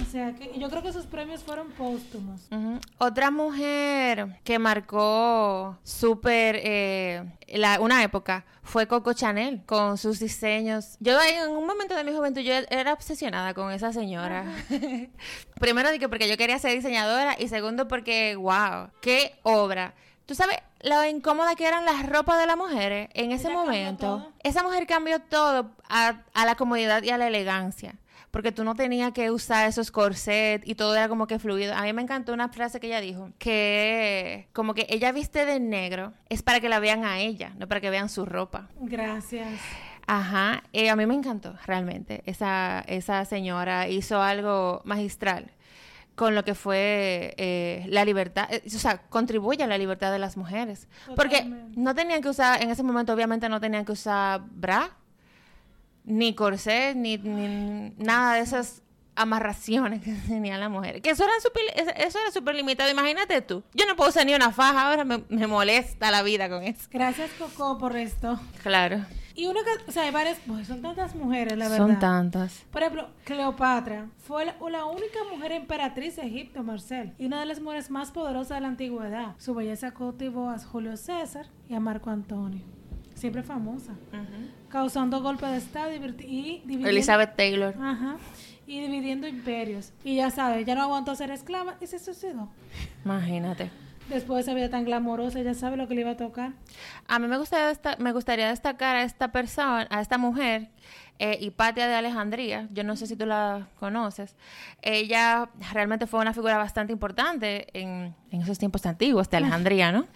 O 0.00 0.04
sea, 0.04 0.32
que 0.34 0.58
yo 0.58 0.70
creo 0.70 0.82
que 0.82 0.92
sus 0.92 1.06
premios 1.06 1.42
fueron 1.42 1.70
póstumos. 1.72 2.48
Otra 2.98 3.30
mujer 3.30 4.40
que 4.44 4.58
marcó 4.58 5.76
súper 5.82 6.60
eh, 6.62 7.24
una 7.80 8.02
época 8.02 8.44
fue 8.62 8.86
Coco 8.86 9.12
Chanel 9.12 9.62
con 9.66 9.98
sus 9.98 10.20
diseños. 10.20 10.96
Yo 11.00 11.18
en 11.20 11.50
un 11.50 11.66
momento 11.66 11.96
de 11.96 12.04
mi 12.04 12.12
juventud 12.12 12.42
yo 12.42 12.54
era 12.70 12.92
obsesionada 12.92 13.54
con 13.54 13.72
esa 13.72 13.92
señora. 13.92 14.44
Primero 15.58 15.88
porque 16.08 16.28
yo 16.28 16.36
quería 16.36 16.58
ser 16.58 16.72
diseñadora 16.72 17.36
y 17.38 17.48
segundo 17.48 17.88
porque, 17.88 18.36
wow, 18.36 18.90
qué 19.00 19.38
obra. 19.42 19.94
Tú 20.26 20.34
sabes 20.34 20.58
lo 20.82 21.04
incómoda 21.04 21.56
que 21.56 21.66
eran 21.66 21.84
las 21.84 22.06
ropas 22.06 22.38
de 22.38 22.46
las 22.46 22.56
mujeres 22.56 23.08
en 23.14 23.32
ese 23.32 23.50
momento. 23.50 24.06
todo. 24.06 24.32
Esa 24.44 24.62
mujer 24.62 24.86
cambió 24.86 25.20
todo 25.20 25.70
a, 25.88 26.20
a 26.34 26.44
la 26.44 26.54
comodidad 26.54 27.02
y 27.02 27.10
a 27.10 27.18
la 27.18 27.26
elegancia. 27.26 27.96
Porque 28.30 28.52
tú 28.52 28.62
no 28.64 28.74
tenías 28.74 29.12
que 29.12 29.30
usar 29.30 29.68
esos 29.68 29.90
corsets 29.90 30.66
y 30.66 30.74
todo 30.74 30.94
era 30.94 31.08
como 31.08 31.26
que 31.26 31.38
fluido. 31.38 31.74
A 31.74 31.82
mí 31.82 31.92
me 31.92 32.02
encantó 32.02 32.32
una 32.32 32.48
frase 32.48 32.78
que 32.78 32.88
ella 32.88 33.00
dijo, 33.00 33.30
que 33.38 34.48
como 34.52 34.74
que 34.74 34.86
ella 34.90 35.12
viste 35.12 35.46
de 35.46 35.60
negro 35.60 36.12
es 36.28 36.42
para 36.42 36.60
que 36.60 36.68
la 36.68 36.78
vean 36.78 37.04
a 37.04 37.18
ella, 37.20 37.54
no 37.58 37.68
para 37.68 37.80
que 37.80 37.90
vean 37.90 38.08
su 38.08 38.26
ropa. 38.26 38.68
Gracias. 38.80 39.48
Ajá, 40.06 40.62
eh, 40.72 40.88
a 40.88 40.96
mí 40.96 41.04
me 41.06 41.14
encantó 41.14 41.54
realmente. 41.66 42.22
Esa, 42.26 42.82
esa 42.86 43.24
señora 43.24 43.88
hizo 43.88 44.22
algo 44.22 44.80
magistral 44.84 45.52
con 46.18 46.34
lo 46.34 46.44
que 46.44 46.54
fue 46.54 47.34
eh, 47.38 47.86
la 47.88 48.04
libertad, 48.04 48.48
eh, 48.50 48.62
o 48.66 48.70
sea, 48.70 48.98
contribuye 49.02 49.62
a 49.62 49.66
la 49.68 49.78
libertad 49.78 50.10
de 50.10 50.18
las 50.18 50.36
mujeres. 50.36 50.88
Porque 51.14 51.44
no 51.76 51.94
tenían 51.94 52.20
que 52.20 52.28
usar, 52.28 52.60
en 52.60 52.70
ese 52.70 52.82
momento 52.82 53.14
obviamente 53.14 53.48
no 53.48 53.60
tenían 53.60 53.84
que 53.84 53.92
usar 53.92 54.42
bra, 54.50 54.96
ni 56.08 56.34
corsé, 56.34 56.94
ni, 56.94 57.16
ni 57.18 57.92
nada 57.98 58.34
de 58.34 58.40
esas 58.40 58.82
amarraciones 59.14 60.02
que 60.02 60.12
tenían 60.28 60.60
las 60.60 60.70
mujeres. 60.70 61.02
Que 61.02 61.10
eso 61.10 61.24
era 61.24 61.32
súper 61.42 61.62
eso- 61.76 62.18
era 62.18 62.30
súper 62.32 62.54
limitado. 62.54 62.90
Imagínate 62.90 63.40
tú. 63.42 63.62
Yo 63.74 63.86
no 63.86 63.94
puedo 63.96 64.10
usar 64.10 64.24
ni 64.26 64.34
una 64.34 64.50
faja, 64.52 64.88
ahora 64.90 65.04
me, 65.04 65.22
me 65.28 65.46
molesta 65.46 66.10
la 66.10 66.22
vida 66.22 66.48
con 66.48 66.62
eso. 66.62 66.88
Gracias, 66.90 67.30
Coco, 67.38 67.78
por 67.78 67.96
esto. 67.96 68.38
Claro. 68.62 69.04
Y 69.34 69.46
uno 69.46 69.60
que, 69.62 69.88
o 69.88 69.92
sea, 69.92 70.02
hay 70.02 70.10
varias, 70.10 70.36
pues, 70.48 70.66
son 70.66 70.82
tantas 70.82 71.14
mujeres, 71.14 71.56
la 71.56 71.68
verdad. 71.68 71.86
Son 71.86 71.98
tantas. 72.00 72.64
Por 72.72 72.82
ejemplo, 72.82 73.08
Cleopatra 73.24 74.08
fue 74.18 74.44
la, 74.44 74.56
la 74.68 74.84
única 74.84 75.18
mujer 75.32 75.52
emperatriz 75.52 76.16
de 76.16 76.22
Egipto, 76.22 76.64
Marcel, 76.64 77.14
y 77.18 77.26
una 77.26 77.38
de 77.38 77.46
las 77.46 77.60
mujeres 77.60 77.88
más 77.88 78.10
poderosas 78.10 78.56
de 78.56 78.62
la 78.62 78.68
antigüedad. 78.68 79.36
Su 79.38 79.54
belleza 79.54 79.92
cautivó 79.94 80.50
a 80.50 80.58
Julio 80.58 80.96
César 80.96 81.46
y 81.68 81.74
a 81.74 81.78
Marco 81.80 82.10
Antonio, 82.10 82.62
siempre 83.14 83.44
famosa, 83.44 83.92
causando 84.68 85.22
golpes 85.22 85.50
de 85.50 85.56
Estado 85.58 85.92
y, 85.92 85.98
dividiendo, 85.98 86.88
Elizabeth 86.88 87.36
Taylor. 87.36 87.74
Ajá, 87.80 88.16
y 88.66 88.80
dividiendo 88.80 89.26
imperios. 89.26 89.92
Y 90.04 90.16
ya 90.16 90.30
sabes, 90.30 90.66
ya 90.66 90.74
no 90.74 90.82
aguantó 90.82 91.14
ser 91.14 91.30
esclava 91.30 91.76
y 91.80 91.86
se 91.86 91.98
suicidó. 91.98 92.48
Imagínate. 93.04 93.70
Después 94.10 94.36
de 94.36 94.50
esa 94.50 94.54
vida 94.54 94.70
tan 94.70 94.84
glamorosa, 94.84 95.40
ya 95.42 95.54
sabe 95.54 95.76
lo 95.76 95.86
que 95.86 95.94
le 95.94 96.02
iba 96.02 96.12
a 96.12 96.16
tocar. 96.16 96.52
A 97.06 97.18
mí 97.18 97.28
me 97.28 97.36
gustaría, 97.36 97.78
me 97.98 98.12
gustaría 98.12 98.48
destacar 98.48 98.96
a 98.96 99.02
esta 99.02 99.32
persona, 99.32 99.86
a 99.90 100.00
esta 100.00 100.16
mujer, 100.16 100.68
eh, 101.18 101.38
Hipatia 101.40 101.86
de 101.88 101.94
Alejandría. 101.94 102.68
Yo 102.72 102.84
no 102.84 102.96
sé 102.96 103.06
si 103.06 103.16
tú 103.16 103.26
la 103.26 103.68
conoces. 103.78 104.36
Ella 104.82 105.48
realmente 105.72 106.06
fue 106.06 106.20
una 106.20 106.32
figura 106.32 106.58
bastante 106.58 106.92
importante 106.92 107.66
en, 107.78 108.14
en 108.30 108.42
esos 108.42 108.58
tiempos 108.58 108.86
antiguos 108.86 109.28
de 109.30 109.36
Alejandría, 109.38 109.92
¿no? 109.92 110.06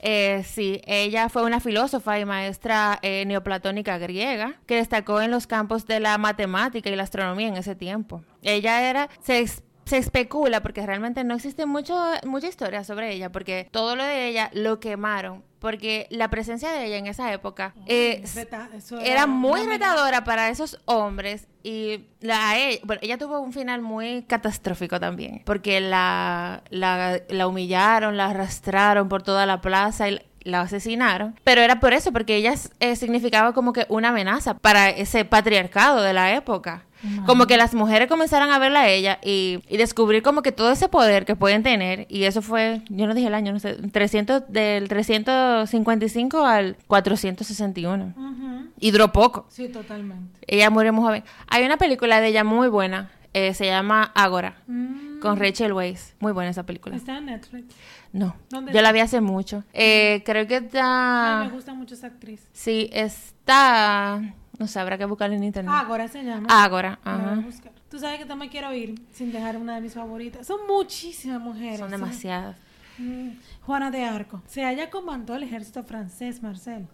Eh, 0.00 0.42
sí, 0.44 0.80
ella 0.86 1.28
fue 1.28 1.42
una 1.42 1.60
filósofa 1.60 2.18
y 2.18 2.24
maestra 2.24 2.98
eh, 3.02 3.24
neoplatónica 3.26 3.98
griega 3.98 4.54
que 4.66 4.76
destacó 4.76 5.20
en 5.20 5.30
los 5.30 5.46
campos 5.46 5.86
de 5.86 6.00
la 6.00 6.18
matemática 6.18 6.90
y 6.90 6.96
la 6.96 7.02
astronomía 7.02 7.48
en 7.48 7.56
ese 7.56 7.74
tiempo. 7.74 8.22
Ella 8.42 8.88
era, 8.88 9.08
se 9.20 9.44
se 9.84 9.98
especula 9.98 10.62
porque 10.62 10.84
realmente 10.86 11.24
no 11.24 11.34
existe 11.34 11.66
mucho, 11.66 11.94
mucha 12.24 12.48
historia 12.48 12.84
sobre 12.84 13.12
ella, 13.12 13.30
porque 13.30 13.68
todo 13.70 13.96
lo 13.96 14.04
de 14.04 14.28
ella 14.28 14.50
lo 14.54 14.80
quemaron, 14.80 15.44
porque 15.64 16.06
la 16.10 16.28
presencia 16.28 16.70
de 16.72 16.84
ella 16.84 16.98
en 16.98 17.06
esa 17.06 17.32
época 17.32 17.72
eh, 17.86 18.22
Reta- 18.34 18.68
era 19.02 19.26
muy 19.26 19.62
retadora 19.64 20.22
para 20.24 20.50
esos 20.50 20.78
hombres 20.84 21.46
y 21.62 22.04
la, 22.20 22.50
a 22.50 22.58
ella, 22.58 22.80
bueno, 22.84 23.00
ella 23.02 23.16
tuvo 23.16 23.40
un 23.40 23.54
final 23.54 23.80
muy 23.80 24.24
catastrófico 24.24 25.00
también, 25.00 25.40
porque 25.46 25.80
la, 25.80 26.62
la, 26.68 27.18
la 27.30 27.46
humillaron, 27.46 28.18
la 28.18 28.26
arrastraron 28.26 29.08
por 29.08 29.22
toda 29.22 29.46
la 29.46 29.62
plaza 29.62 30.10
y 30.10 30.20
la 30.42 30.60
asesinaron, 30.60 31.40
pero 31.44 31.62
era 31.62 31.80
por 31.80 31.94
eso, 31.94 32.12
porque 32.12 32.36
ella 32.36 32.52
eh, 32.80 32.94
significaba 32.96 33.54
como 33.54 33.72
que 33.72 33.86
una 33.88 34.10
amenaza 34.10 34.52
para 34.58 34.90
ese 34.90 35.24
patriarcado 35.24 36.02
de 36.02 36.12
la 36.12 36.34
época. 36.34 36.84
Como 37.26 37.46
que 37.46 37.56
las 37.56 37.74
mujeres 37.74 38.08
comenzaron 38.08 38.50
a 38.50 38.58
verla 38.58 38.80
a 38.82 38.88
ella 38.88 39.18
y, 39.22 39.60
y 39.68 39.76
descubrir 39.76 40.22
como 40.22 40.42
que 40.42 40.52
todo 40.52 40.70
ese 40.72 40.88
poder 40.88 41.24
que 41.24 41.36
pueden 41.36 41.62
tener. 41.62 42.06
Y 42.08 42.24
eso 42.24 42.42
fue, 42.42 42.82
yo 42.88 43.06
no 43.06 43.14
dije 43.14 43.26
el 43.28 43.34
año, 43.34 43.52
no 43.52 43.58
sé, 43.60 43.74
300, 43.74 44.44
del 44.48 44.88
355 44.88 46.44
al 46.44 46.76
461. 46.86 48.14
Ujú. 48.16 48.68
Y 48.80 48.90
duró 48.90 49.12
poco. 49.12 49.46
Sí, 49.48 49.68
totalmente. 49.68 50.38
Ella 50.46 50.70
murió 50.70 50.92
muy 50.92 51.04
joven. 51.04 51.24
Hay 51.48 51.64
una 51.64 51.76
película 51.76 52.20
de 52.20 52.28
ella 52.28 52.44
muy 52.44 52.68
buena, 52.68 53.10
eh, 53.32 53.54
se 53.54 53.66
llama 53.66 54.12
Ágora, 54.14 54.56
Mm, 54.66 55.20
con 55.20 55.38
Rachel 55.38 55.72
Weisz. 55.72 56.14
Muy 56.20 56.32
buena 56.32 56.50
esa 56.50 56.64
película. 56.64 56.96
Está 56.96 57.18
en 57.18 57.26
Netflix. 57.26 57.74
No, 58.12 58.36
¿Dónde 58.50 58.72
yo 58.72 58.78
está? 58.78 58.82
la 58.88 58.92
vi 58.92 59.00
hace 59.00 59.20
mucho. 59.20 59.64
Eh, 59.72 60.22
creo 60.24 60.46
que 60.46 60.56
Ay, 60.56 60.64
está... 60.66 61.44
me 61.46 61.50
gusta 61.52 61.74
mucho 61.74 61.94
esa 61.94 62.06
actriz. 62.08 62.46
Sí, 62.52 62.88
está... 62.92 64.20
No 64.58 64.66
sé, 64.66 64.78
habrá 64.78 64.98
que 64.98 65.04
buscarla 65.04 65.36
en 65.36 65.44
internet. 65.44 65.74
Ágora 65.74 66.08
se 66.08 66.22
llama. 66.22 66.46
Ágora, 66.48 66.98
ajá. 67.04 67.42
Tú 67.90 67.98
sabes 67.98 68.24
que 68.24 68.34
me 68.34 68.48
quiero 68.48 68.72
ir 68.74 68.94
sin 69.12 69.32
dejar 69.32 69.56
una 69.56 69.76
de 69.76 69.80
mis 69.80 69.94
favoritas. 69.94 70.46
Son 70.46 70.66
muchísimas 70.66 71.40
mujeres. 71.40 71.78
Son 71.78 71.90
demasiadas. 71.90 72.56
Mm, 72.98 73.30
Juana 73.62 73.90
de 73.90 74.04
Arco. 74.04 74.38
O 74.38 74.48
sea, 74.48 74.72
ella 74.72 74.90
comandó 74.90 75.34
el 75.34 75.42
ejército 75.42 75.82
francés, 75.82 76.42
Marcel. 76.42 76.86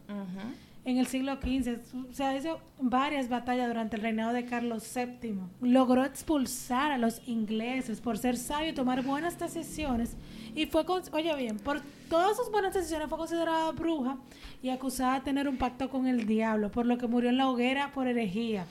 En 0.85 0.97
el 0.97 1.07
siglo 1.07 1.37
XV, 1.37 1.79
o 2.11 2.15
sea, 2.15 2.35
hizo 2.37 2.59
varias 2.81 3.29
batallas 3.29 3.69
durante 3.69 3.97
el 3.97 4.03
reinado 4.03 4.33
de 4.33 4.47
Carlos 4.47 4.91
VII. 4.95 5.39
Logró 5.61 6.05
expulsar 6.05 6.91
a 6.91 6.99
los 6.99 7.21
ingleses 7.29 8.01
por 8.01 8.17
ser 8.17 8.39
sabio 8.39 8.71
y 8.71 8.73
tomar 8.73 9.03
buenas 9.03 9.39
decisiones. 9.39 10.17
Y 10.55 10.67
fue, 10.67 10.85
con- 10.85 11.03
oye 11.13 11.35
bien, 11.37 11.59
por 11.59 11.81
todas 12.09 12.37
sus 12.37 12.51
buenas 12.51 12.75
decisiones 12.75 13.09
fue 13.09 13.19
considerada 13.19 13.71
bruja 13.73 14.17
y 14.63 14.71
acusada 14.71 15.15
de 15.15 15.21
tener 15.23 15.49
un 15.49 15.57
pacto 15.57 15.89
con 15.91 16.07
el 16.07 16.27
diablo, 16.27 16.71
por 16.71 16.87
lo 16.87 16.99
que 16.99 17.07
murió 17.07 17.31
en 17.31 17.39
la 17.39 17.49
hoguera 17.49 17.93
por 17.93 18.07
herejía. 18.07 18.67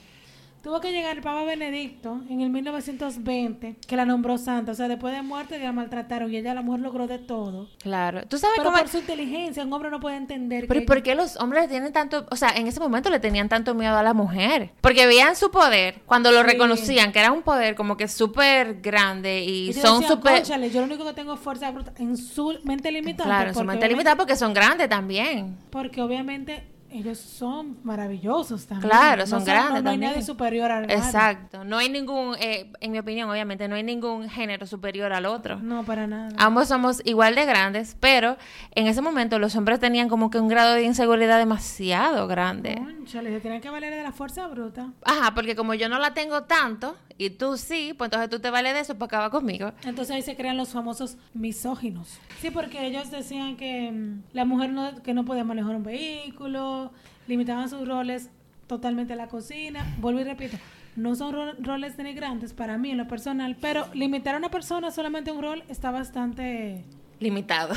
Tuvo 0.61 0.81
que 0.81 0.91
llegar 0.91 1.15
el 1.15 1.23
Papa 1.23 1.43
Benedicto 1.45 2.19
en 2.29 2.41
el 2.41 2.49
1920, 2.49 3.77
que 3.87 3.95
la 3.95 4.05
nombró 4.05 4.37
santa. 4.37 4.73
O 4.73 4.75
sea, 4.75 4.89
después 4.89 5.13
de 5.15 5.21
muerte 5.21 5.57
la 5.57 5.71
maltrataron 5.71 6.31
y 6.33 6.35
ella, 6.37 6.53
la 6.53 6.61
mujer, 6.61 6.81
logró 6.81 7.07
de 7.07 7.17
todo. 7.17 7.69
Claro. 7.81 8.25
¿Tú 8.27 8.37
sabes 8.37 8.57
Pero 8.57 8.69
cómo...? 8.71 8.79
por 8.81 8.89
su 8.89 8.97
inteligencia, 8.97 9.63
un 9.63 9.71
hombre 9.71 9.89
no 9.89 10.01
puede 10.01 10.17
entender 10.17 10.65
Pero 10.67 10.81
que 10.81 10.85
¿por 10.85 11.01
qué 11.01 11.15
los 11.15 11.37
hombres 11.37 11.69
tienen 11.69 11.93
tanto, 11.93 12.25
o 12.29 12.35
sea, 12.35 12.49
en 12.49 12.67
ese 12.67 12.79
momento 12.81 13.09
le 13.09 13.19
tenían 13.21 13.47
tanto 13.47 13.73
miedo 13.73 13.95
a 13.95 14.03
la 14.03 14.13
mujer? 14.13 14.71
Porque 14.81 15.05
veían 15.07 15.35
su 15.37 15.49
poder, 15.49 16.01
cuando 16.05 16.29
lo 16.31 16.41
Sí. 16.41 16.47
reconocían, 16.47 17.11
que 17.13 17.19
era 17.19 17.31
un 17.31 17.41
poder 17.41 17.75
como 17.75 17.95
que 17.95 18.07
súper 18.09 18.81
grande 18.81 19.43
y, 19.45 19.71
son 19.73 20.03
súper... 20.03 20.39
"Cónchale, 20.39 20.69
yo 20.71 20.81
lo 20.81 20.87
único 20.87 21.05
que 21.05 21.13
tengo 21.13 21.33
es 21.35 21.39
fuerza 21.39 21.71
bruta 21.71 21.93
en 21.97 22.17
su 22.17 22.57
mente 22.63 22.91
limitada. 22.91 23.29
Claro, 23.29 23.53
su 23.53 23.63
mente 23.63 23.87
limitada 23.87 24.17
porque 24.17 24.35
son 24.35 24.53
grandes 24.53 24.89
también. 24.89 25.57
Porque 25.69 26.01
obviamente 26.01 26.63
ellos 26.91 27.17
son 27.19 27.77
maravillosos 27.83 28.65
también. 28.65 28.89
Claro, 28.89 29.27
son 29.27 29.39
no 29.39 29.45
grandes 29.45 29.69
No, 29.75 29.81
no 29.81 29.89
hay 29.89 29.95
también. 29.95 30.11
nadie 30.11 30.23
superior 30.23 30.71
al 30.71 30.89
Exacto. 30.91 31.63
No 31.63 31.77
hay 31.77 31.89
ningún, 31.89 32.35
eh, 32.39 32.71
en 32.81 32.91
mi 32.91 32.99
opinión, 32.99 33.29
obviamente, 33.29 33.67
no 33.67 33.75
hay 33.75 33.83
ningún 33.83 34.29
género 34.29 34.65
superior 34.65 35.13
al 35.13 35.25
otro. 35.25 35.57
No, 35.59 35.83
para 35.83 36.07
nada. 36.07 36.29
Ambos 36.37 36.67
somos 36.67 37.01
igual 37.05 37.35
de 37.35 37.45
grandes, 37.45 37.95
pero 37.99 38.37
en 38.75 38.87
ese 38.87 39.01
momento 39.01 39.39
los 39.39 39.55
hombres 39.55 39.79
tenían 39.79 40.09
como 40.09 40.29
que 40.29 40.39
un 40.39 40.47
grado 40.47 40.73
de 40.75 40.83
inseguridad 40.83 41.37
demasiado 41.37 42.27
grande. 42.27 42.75
Cónchale, 42.83 43.29
se 43.31 43.39
tienen 43.39 43.61
que 43.61 43.69
valer 43.69 43.93
de 43.93 44.03
la 44.03 44.11
fuerza 44.11 44.47
bruta. 44.47 44.91
Ajá, 45.03 45.33
porque 45.35 45.55
como 45.55 45.73
yo 45.73 45.89
no 45.89 45.99
la 45.99 46.13
tengo 46.13 46.43
tanto 46.43 46.95
y 47.17 47.31
tú 47.31 47.57
sí, 47.57 47.93
pues 47.97 48.07
entonces 48.07 48.29
tú 48.29 48.39
te 48.39 48.49
vales 48.49 48.73
de 48.73 48.79
eso 48.79 48.93
para 48.95 49.05
acabar 49.07 49.31
conmigo. 49.31 49.73
Entonces 49.83 50.15
ahí 50.15 50.21
se 50.21 50.35
crean 50.37 50.55
los 50.57 50.69
famosos 50.69 51.17
misóginos. 51.33 52.17
Sí, 52.39 52.49
porque 52.51 52.85
ellos 52.85 53.11
decían 53.11 53.57
que 53.57 53.91
mm, 53.91 54.23
la 54.33 54.45
mujer 54.45 54.69
no, 54.71 55.01
que 55.03 55.13
no 55.13 55.25
podía 55.25 55.43
manejar 55.43 55.75
un 55.75 55.83
vehículo, 55.83 56.78
limitaban 57.27 57.69
sus 57.69 57.87
roles 57.87 58.29
totalmente 58.67 59.13
a 59.13 59.15
la 59.15 59.27
cocina. 59.27 59.85
Vuelvo 59.99 60.19
y 60.19 60.23
repito, 60.23 60.57
no 60.95 61.15
son 61.15 61.33
ro- 61.33 61.53
roles 61.59 61.97
denigrantes 61.97 62.53
para 62.53 62.77
mí 62.77 62.91
en 62.91 62.97
lo 62.97 63.07
personal, 63.07 63.55
pero 63.59 63.87
limitar 63.93 64.35
a 64.35 64.37
una 64.37 64.49
persona 64.49 64.91
solamente 64.91 65.29
a 65.31 65.33
un 65.33 65.41
rol 65.41 65.63
está 65.69 65.91
bastante... 65.91 66.83
Limitado. 67.19 67.73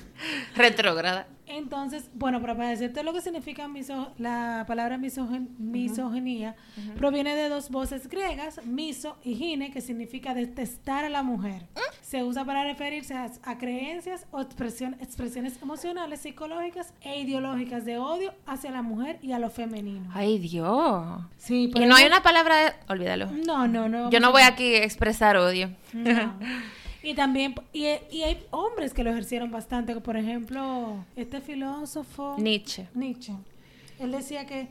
Retrógrada. 0.56 1.26
Entonces, 1.48 2.10
bueno, 2.14 2.40
para 2.40 2.68
decirte 2.68 3.02
lo 3.02 3.12
que 3.12 3.20
significa 3.20 3.68
miso- 3.68 4.12
la 4.18 4.64
palabra 4.66 4.98
misogen- 4.98 5.48
misoginia, 5.58 6.56
proviene 6.96 7.34
de 7.36 7.48
dos 7.48 7.70
voces 7.70 8.08
griegas, 8.08 8.60
miso 8.64 9.16
y 9.22 9.34
gine, 9.36 9.70
que 9.70 9.80
significa 9.80 10.34
detestar 10.34 11.04
a 11.04 11.08
la 11.08 11.22
mujer. 11.22 11.62
Se 12.02 12.22
usa 12.24 12.44
para 12.44 12.64
referirse 12.64 13.14
a, 13.14 13.30
a 13.44 13.58
creencias 13.58 14.26
o 14.32 14.40
expresión- 14.40 14.96
expresiones 15.00 15.60
emocionales, 15.62 16.20
psicológicas 16.20 16.92
e 17.00 17.20
ideológicas 17.20 17.84
de 17.84 17.98
odio 17.98 18.34
hacia 18.46 18.70
la 18.70 18.82
mujer 18.82 19.18
y 19.22 19.32
a 19.32 19.38
lo 19.38 19.50
femenino. 19.50 20.08
Ay, 20.14 20.38
Dios. 20.38 21.20
Sí, 21.36 21.70
Y 21.74 21.86
no 21.86 21.94
hay 21.94 22.06
una 22.06 22.22
palabra 22.22 22.56
de... 22.56 22.72
Olvídalo. 22.88 23.26
No, 23.30 23.66
no, 23.68 23.88
no. 23.88 24.10
Yo 24.10 24.20
no 24.20 24.32
voy 24.32 24.42
aquí 24.42 24.74
a 24.74 24.84
expresar 24.84 25.36
odio. 25.36 25.70
No. 25.92 26.34
Y 27.06 27.14
también, 27.14 27.54
y, 27.72 27.84
y 28.10 28.22
hay 28.24 28.44
hombres 28.50 28.92
que 28.92 29.04
lo 29.04 29.10
ejercieron 29.10 29.52
bastante, 29.52 29.94
por 30.00 30.16
ejemplo, 30.16 31.04
este 31.14 31.40
filósofo... 31.40 32.34
Nietzsche. 32.36 32.88
Nietzsche. 32.94 33.32
Él 34.00 34.10
decía 34.10 34.44
que 34.44 34.66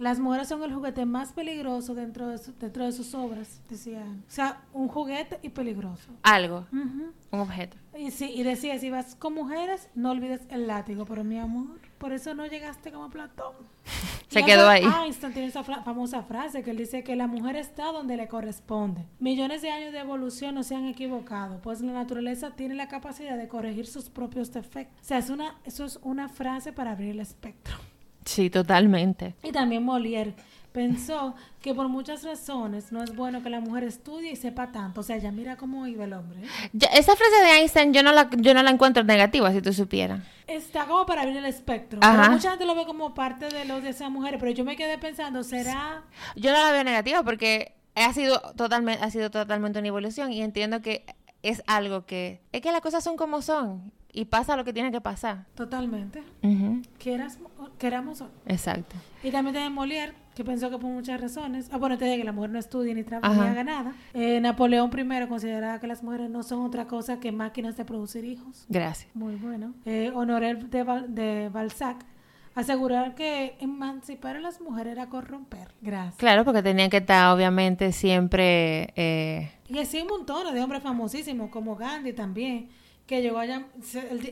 las 0.00 0.18
mujeres 0.18 0.48
son 0.48 0.62
el 0.64 0.74
juguete 0.74 1.04
más 1.04 1.32
peligroso 1.32 1.94
dentro 1.94 2.26
de, 2.28 2.38
su- 2.38 2.52
dentro 2.58 2.84
de 2.84 2.90
sus 2.92 3.14
obras, 3.14 3.60
decía. 3.68 4.02
O 4.26 4.30
sea, 4.30 4.62
un 4.72 4.88
juguete 4.88 5.38
y 5.42 5.50
peligroso. 5.50 6.10
Algo. 6.22 6.66
Un 6.72 7.12
objeto. 7.30 7.76
Y, 7.96 8.10
sí, 8.10 8.32
y 8.34 8.42
decía, 8.42 8.78
si 8.78 8.90
vas 8.90 9.14
con 9.14 9.34
mujeres, 9.34 9.88
no 9.94 10.10
olvides 10.10 10.40
el 10.48 10.66
látigo. 10.66 11.04
Pero 11.04 11.22
mi 11.22 11.38
amor, 11.38 11.78
por 11.98 12.12
eso 12.12 12.34
no 12.34 12.46
llegaste 12.46 12.90
como 12.90 13.10
Platón. 13.10 13.54
Se 14.28 14.40
Y 14.40 14.44
quedó 14.44 14.68
ahí. 14.68 14.84
Einstein 15.04 15.32
tiene 15.32 15.48
esa 15.48 15.64
fra- 15.64 15.82
famosa 15.82 16.22
frase 16.22 16.62
que 16.62 16.70
él 16.70 16.76
dice 16.78 17.02
que 17.04 17.14
la 17.16 17.26
mujer 17.26 17.56
está 17.56 17.92
donde 17.92 18.16
le 18.16 18.26
corresponde. 18.28 19.04
Millones 19.18 19.60
de 19.62 19.70
años 19.70 19.92
de 19.92 19.98
evolución 19.98 20.54
no 20.54 20.62
se 20.62 20.76
han 20.76 20.86
equivocado, 20.86 21.60
pues 21.62 21.80
la 21.80 21.92
naturaleza 21.92 22.52
tiene 22.52 22.74
la 22.76 22.88
capacidad 22.88 23.36
de 23.36 23.48
corregir 23.48 23.86
sus 23.86 24.08
propios 24.08 24.52
defectos. 24.52 25.00
O 25.00 25.04
sea, 25.04 25.18
es 25.18 25.30
una, 25.30 25.56
eso 25.64 25.84
es 25.84 25.98
una 26.02 26.28
frase 26.28 26.72
para 26.72 26.92
abrir 26.92 27.10
el 27.10 27.20
espectro. 27.20 27.76
Sí, 28.24 28.50
totalmente. 28.50 29.34
Y 29.42 29.52
también 29.52 29.84
Molière 29.84 30.34
pensó 30.72 31.34
que 31.60 31.74
por 31.74 31.88
muchas 31.88 32.22
razones 32.22 32.92
no 32.92 33.02
es 33.02 33.14
bueno 33.14 33.42
que 33.42 33.50
la 33.50 33.60
mujer 33.60 33.84
estudie 33.84 34.32
y 34.32 34.36
sepa 34.36 34.72
tanto. 34.72 35.00
O 35.00 35.02
sea, 35.02 35.18
ya 35.18 35.30
mira 35.30 35.56
cómo 35.56 35.86
iba 35.86 36.04
el 36.04 36.12
hombre. 36.12 36.42
Ya, 36.72 36.88
esa 36.88 37.16
frase 37.16 37.36
de 37.42 37.58
Einstein 37.58 37.92
yo 37.92 38.02
no 38.02 38.12
la, 38.12 38.30
yo 38.30 38.54
no 38.54 38.62
la 38.62 38.70
encuentro 38.70 39.02
negativa, 39.02 39.52
si 39.52 39.60
tú 39.60 39.72
supieras. 39.72 40.20
Está 40.46 40.86
como 40.86 41.06
para 41.06 41.22
abrir 41.22 41.36
el 41.36 41.44
espectro. 41.44 42.00
Ajá. 42.02 42.22
Pero 42.22 42.32
mucha 42.32 42.50
gente 42.50 42.66
lo 42.66 42.74
ve 42.74 42.86
como 42.86 43.14
parte 43.14 43.48
de 43.48 43.64
los 43.64 43.82
de 43.82 43.90
esas 43.90 44.10
mujeres. 44.10 44.40
Pero 44.40 44.52
yo 44.52 44.64
me 44.64 44.76
quedé 44.76 44.98
pensando, 44.98 45.42
¿será? 45.42 46.02
Yo 46.36 46.52
no 46.52 46.58
la 46.62 46.72
veo 46.72 46.84
negativa 46.84 47.22
porque 47.22 47.74
ha 47.94 48.12
sido 48.12 48.40
totalmente, 48.56 49.04
ha 49.04 49.10
sido 49.10 49.30
totalmente 49.30 49.78
una 49.78 49.88
evolución 49.88 50.32
y 50.32 50.42
entiendo 50.42 50.80
que 50.80 51.04
es 51.42 51.62
algo 51.66 52.04
que 52.04 52.40
es 52.52 52.60
que 52.60 52.72
las 52.72 52.80
cosas 52.80 53.02
son 53.02 53.16
como 53.16 53.42
son 53.42 53.92
y 54.12 54.24
pasa 54.26 54.56
lo 54.56 54.64
que 54.64 54.72
tiene 54.72 54.90
que 54.90 55.00
pasar. 55.00 55.46
Totalmente. 55.54 56.22
Ujú, 56.42 56.82
Quieras, 56.98 57.38
queramos 57.78 58.20
o. 58.20 58.28
Exacto. 58.46 58.96
Y 59.22 59.30
también 59.30 59.54
tenemos 59.54 59.74
Molière, 59.86 60.12
que 60.34 60.44
pensó 60.44 60.70
que 60.70 60.78
por 60.78 60.90
muchas 60.90 61.20
razones. 61.20 61.68
Ah, 61.72 61.76
bueno, 61.78 61.98
te 61.98 62.04
dije 62.06 62.18
que 62.18 62.24
la 62.24 62.32
mujer 62.32 62.50
no 62.50 62.58
estudia 62.58 62.94
ni 62.94 63.02
trabaja 63.04 63.32
Ajá. 63.32 63.42
ni 63.44 63.48
haga 63.50 63.64
nada. 63.64 63.92
Eh, 64.14 64.40
Napoleón 64.40 64.90
I 64.96 65.26
consideraba 65.28 65.78
que 65.80 65.86
las 65.86 66.02
mujeres 66.02 66.30
no 66.30 66.42
son 66.42 66.62
otra 66.64 66.86
cosa 66.86 67.20
que 67.20 67.30
máquinas 67.32 67.76
de 67.76 67.84
producir 67.84 68.24
hijos. 68.24 68.64
Gracias. 68.68 69.10
Muy 69.14 69.34
bueno. 69.36 69.74
Eh, 69.84 70.10
Honoré 70.14 70.54
de, 70.54 70.84
Bal- 70.84 71.08
de 71.08 71.48
Balzac 71.50 72.04
asegurar 72.54 73.14
que 73.14 73.56
emancipar 73.60 74.36
a 74.36 74.40
las 74.40 74.60
mujeres 74.60 74.92
era 74.92 75.08
corromper. 75.08 75.68
Gracias. 75.80 76.16
Claro, 76.16 76.44
porque 76.44 76.62
tenían 76.62 76.90
que 76.90 76.96
estar 76.98 77.32
obviamente 77.34 77.92
siempre 77.92 78.92
eh, 78.96 79.52
Y 79.68 79.78
así 79.78 79.98
hay 79.98 80.04
montones 80.04 80.52
de 80.52 80.62
hombres 80.62 80.82
famosísimos, 80.82 81.50
como 81.50 81.76
Gandhi 81.76 82.12
también, 82.12 82.68
que 83.10 83.22
llegó 83.22 83.38
a, 83.40 83.44
él, 83.44 83.64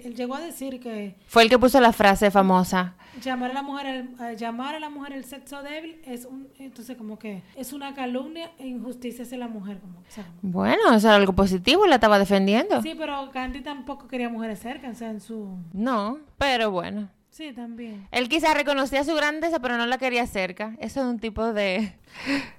él 0.05 0.15
llegó 0.15 0.37
a 0.37 0.41
decir 0.41 0.79
que 0.79 1.17
fue 1.27 1.43
el 1.43 1.49
que 1.51 1.59
puso 1.59 1.81
la 1.81 1.93
frase 1.93 2.31
famosa. 2.31 2.95
llamar 3.21 3.51
a 3.51 3.55
la 3.55 3.63
mujer 3.65 3.87
el, 4.21 4.37
llamar 4.37 4.77
a 4.77 4.79
la 4.79 4.89
mujer 4.89 5.15
el 5.15 5.25
sexo 5.25 5.65
débil 5.65 6.01
es 6.05 6.25
un 6.25 6.47
entonces 6.61 6.97
como 6.97 7.19
que 7.19 7.43
es 7.57 7.73
una 7.73 7.93
calumnia 7.93 8.53
e 8.57 8.69
injusticia 8.69 9.25
hacia 9.25 9.37
la 9.37 9.49
mujer 9.49 9.81
como, 9.81 9.99
o 9.99 10.05
sea, 10.09 10.25
Bueno, 10.43 10.95
eso 10.95 11.09
era 11.09 11.17
algo 11.17 11.33
positivo, 11.33 11.89
la 11.89 11.97
estaba 11.97 12.21
defendiendo. 12.21 12.81
sí 12.81 12.95
pero 12.97 13.29
Gandhi 13.33 13.63
tampoco 13.63 14.07
quería 14.07 14.29
mujeres 14.29 14.61
cerca 14.61 14.91
o 14.91 14.95
sea 14.95 15.11
en 15.11 15.21
su 15.21 15.59
No, 15.73 16.21
pero 16.39 16.71
bueno. 16.71 17.09
Sí 17.39 17.53
también 17.53 18.09
Él 18.11 18.29
quizás 18.29 18.53
reconocía 18.55 19.05
su 19.05 19.15
grandeza, 19.15 19.61
pero 19.61 19.77
no 19.77 19.87
la 19.87 19.97
quería 19.97 20.27
cerca. 20.27 20.75
Eso 20.81 21.01
es 21.01 21.07
un 21.07 21.21
tipo 21.21 21.53
de... 21.53 21.95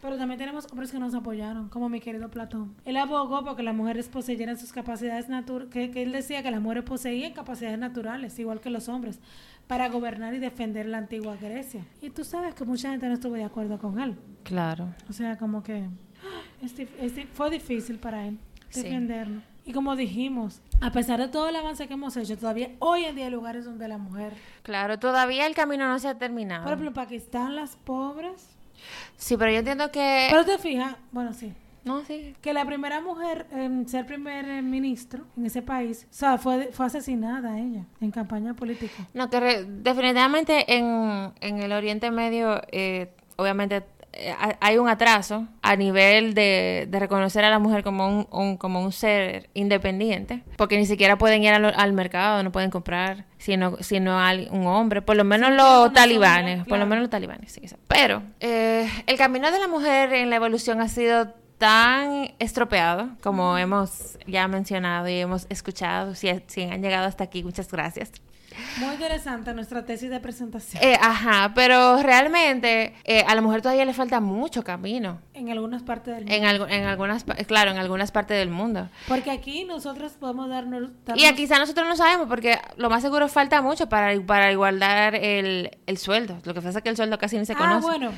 pero 0.01 0.17
también 0.17 0.39
tenemos 0.39 0.67
hombres 0.71 0.91
que 0.91 0.99
nos 0.99 1.13
apoyaron 1.13 1.67
como 1.67 1.89
mi 1.89 1.99
querido 1.99 2.29
Platón 2.29 2.75
él 2.85 2.95
abogó 2.95 3.43
porque 3.43 3.61
las 3.61 3.75
mujeres 3.75 4.07
poseyeran 4.07 4.57
sus 4.57 4.71
capacidades 4.71 5.27
naturales 5.27 5.73
que, 5.73 5.91
que 5.91 6.03
él 6.03 6.13
decía 6.13 6.41
que 6.41 6.49
las 6.49 6.61
mujeres 6.61 6.85
poseían 6.85 7.33
capacidades 7.33 7.77
naturales 7.77 8.39
igual 8.39 8.61
que 8.61 8.69
los 8.69 8.87
hombres 8.87 9.19
para 9.67 9.89
gobernar 9.89 10.33
y 10.33 10.39
defender 10.39 10.85
la 10.85 10.99
antigua 10.99 11.35
Grecia 11.35 11.85
y 12.01 12.09
tú 12.09 12.23
sabes 12.23 12.55
que 12.55 12.63
mucha 12.63 12.91
gente 12.91 13.07
no 13.07 13.15
estuvo 13.15 13.33
de 13.33 13.43
acuerdo 13.43 13.77
con 13.79 13.99
él 13.99 14.15
Claro. 14.43 14.95
O 15.09 15.13
sea, 15.13 15.37
como 15.37 15.61
que 15.61 15.89
ah, 16.23 16.41
es 16.63 16.79
es 16.79 17.27
fue 17.33 17.49
difícil 17.49 17.99
para 17.99 18.25
él 18.25 18.39
Sí. 18.69 18.83
Y 19.69 19.71
como 19.71 19.95
dijimos, 19.95 20.61
a 20.81 20.91
pesar 20.91 21.19
de 21.19 21.27
todo 21.27 21.47
el 21.47 21.55
avance 21.55 21.87
que 21.87 21.93
hemos 21.93 22.17
hecho, 22.17 22.35
todavía 22.39 22.71
hoy 22.79 23.05
en 23.05 23.15
día 23.15 23.25
hay 23.25 23.31
lugares 23.31 23.65
donde 23.65 23.87
la 23.87 23.99
mujer, 23.99 24.33
Claro, 24.63 24.97
todavía 24.97 25.45
el 25.45 25.53
camino 25.53 25.87
no 25.87 25.99
se 25.99 26.07
ha 26.07 26.17
terminado. 26.17 26.63
por 26.63 26.71
ejemplo, 26.73 26.87
en 26.87 26.93
Pakistán, 26.95 27.55
las 27.55 27.75
pobres. 27.75 28.47
Sí, 29.15 29.37
pero 29.37 29.51
yo 29.51 29.59
entiendo 29.59 29.91
que... 29.91 30.25
Pero 30.31 30.43
te 30.43 30.57
fijas, 30.57 30.95
bueno, 31.11 31.33
sí, 31.33 31.53
No, 31.85 32.03
sí. 32.03 32.33
que 32.41 32.51
la 32.51 32.65
primera 32.65 32.99
mujer 32.99 33.45
en 33.51 33.87
ser 33.87 34.07
primer 34.07 34.49
eh, 34.49 34.63
ministro 34.63 35.25
en 35.37 35.45
ese 35.45 35.61
país, 35.61 36.07
o 36.09 36.13
sea, 36.15 36.39
fue, 36.39 36.69
fue 36.73 36.87
asesinada 36.87 37.59
ella 37.59 37.85
en 38.01 38.09
campaña 38.09 38.55
política. 38.55 39.07
No, 39.13 39.29
que 39.29 39.39
re- 39.39 39.65
definitivamente 39.65 40.65
en, 40.77 41.31
en 41.41 41.59
el 41.59 41.71
Oriente 41.73 42.09
Medio, 42.09 42.59
eh, 42.71 43.11
obviamente 43.35 43.83
hay 44.59 44.77
un 44.77 44.89
atraso 44.89 45.47
a 45.61 45.75
nivel 45.75 46.33
de, 46.33 46.87
de 46.89 46.99
reconocer 46.99 47.43
a 47.45 47.49
la 47.49 47.59
mujer 47.59 47.83
como 47.83 48.07
un, 48.07 48.27
un- 48.31 48.57
como 48.57 48.81
un 48.81 48.91
ser 48.91 49.49
independiente, 49.53 50.43
porque 50.57 50.77
ni 50.77 50.85
siquiera 50.85 51.17
pueden 51.17 51.43
ir 51.43 51.53
al, 51.53 51.65
al 51.75 51.93
mercado, 51.93 52.41
no 52.43 52.51
pueden 52.51 52.69
comprar, 52.71 53.25
sino, 53.37 53.77
sino 53.81 54.19
al- 54.19 54.47
un 54.51 54.67
hombre, 54.67 55.01
por 55.01 55.15
lo 55.15 55.23
menos 55.23 55.49
Sí, 55.49 55.55
los 55.57 55.93
talibanes, 55.93 56.65
por 56.67 56.77
lo 56.79 56.85
menos 56.85 57.03
los 57.03 57.09
talibanes, 57.09 57.51
sí. 57.51 57.61
Pero 57.87 58.23
eh, 58.39 58.89
el 59.07 59.17
camino 59.17 59.51
de 59.51 59.59
la 59.59 59.67
mujer 59.67 60.13
en 60.13 60.29
la 60.29 60.35
evolución 60.37 60.81
ha 60.81 60.87
sido 60.87 61.33
tan 61.57 62.31
estropeado 62.39 63.09
como 63.21 63.57
hemos 63.57 64.17
ya 64.25 64.47
mencionado 64.47 65.09
y 65.09 65.19
hemos 65.19 65.45
escuchado, 65.49 66.15
si, 66.15 66.29
si 66.47 66.63
han 66.63 66.81
llegado 66.81 67.05
hasta 67.05 67.25
aquí, 67.25 67.43
muchas 67.43 67.69
gracias. 67.69 68.11
Muy 68.77 68.93
interesante 68.93 69.53
nuestra 69.53 69.85
tesis 69.85 70.09
de 70.09 70.19
presentación. 70.19 70.83
Eh, 70.83 70.97
ajá, 71.01 71.51
pero 71.55 72.01
realmente 72.01 72.93
eh, 73.03 73.23
a 73.27 73.35
la 73.35 73.41
mujer 73.41 73.61
todavía 73.61 73.85
le 73.85 73.93
falta 73.93 74.19
mucho 74.19 74.63
camino. 74.63 75.19
en 75.33 75.49
algunas 75.49 75.83
partes 75.83 76.15
del 76.15 76.25
mundo. 76.25 76.35
En, 76.35 76.43
algu- 76.43 76.67
en 76.69 76.85
algunas, 76.85 77.23
claro, 77.47 77.71
en 77.71 77.77
algunas 77.77 78.11
partes 78.11 78.37
del 78.37 78.49
mundo. 78.49 78.89
Porque 79.07 79.31
aquí 79.31 79.63
nosotros 79.65 80.11
podemos 80.19 80.49
darnos... 80.49 80.89
Y 81.15 81.25
aquí 81.25 81.43
quizá 81.43 81.57
nosotros 81.59 81.87
no 81.87 81.95
sabemos 81.95 82.27
porque 82.27 82.57
lo 82.77 82.89
más 82.89 83.01
seguro 83.01 83.27
falta 83.29 83.61
mucho 83.61 83.87
para, 83.87 84.19
para 84.21 84.51
igualar 84.51 85.15
el, 85.15 85.71
el 85.85 85.97
sueldo. 85.97 86.37
Lo 86.43 86.53
que 86.53 86.61
pasa 86.61 86.79
es 86.79 86.83
que 86.83 86.89
el 86.89 86.97
sueldo 86.97 87.17
casi 87.17 87.37
ni 87.37 87.45
se 87.45 87.53
ah, 87.53 87.57
conoce. 87.57 87.87
bueno. 87.87 88.11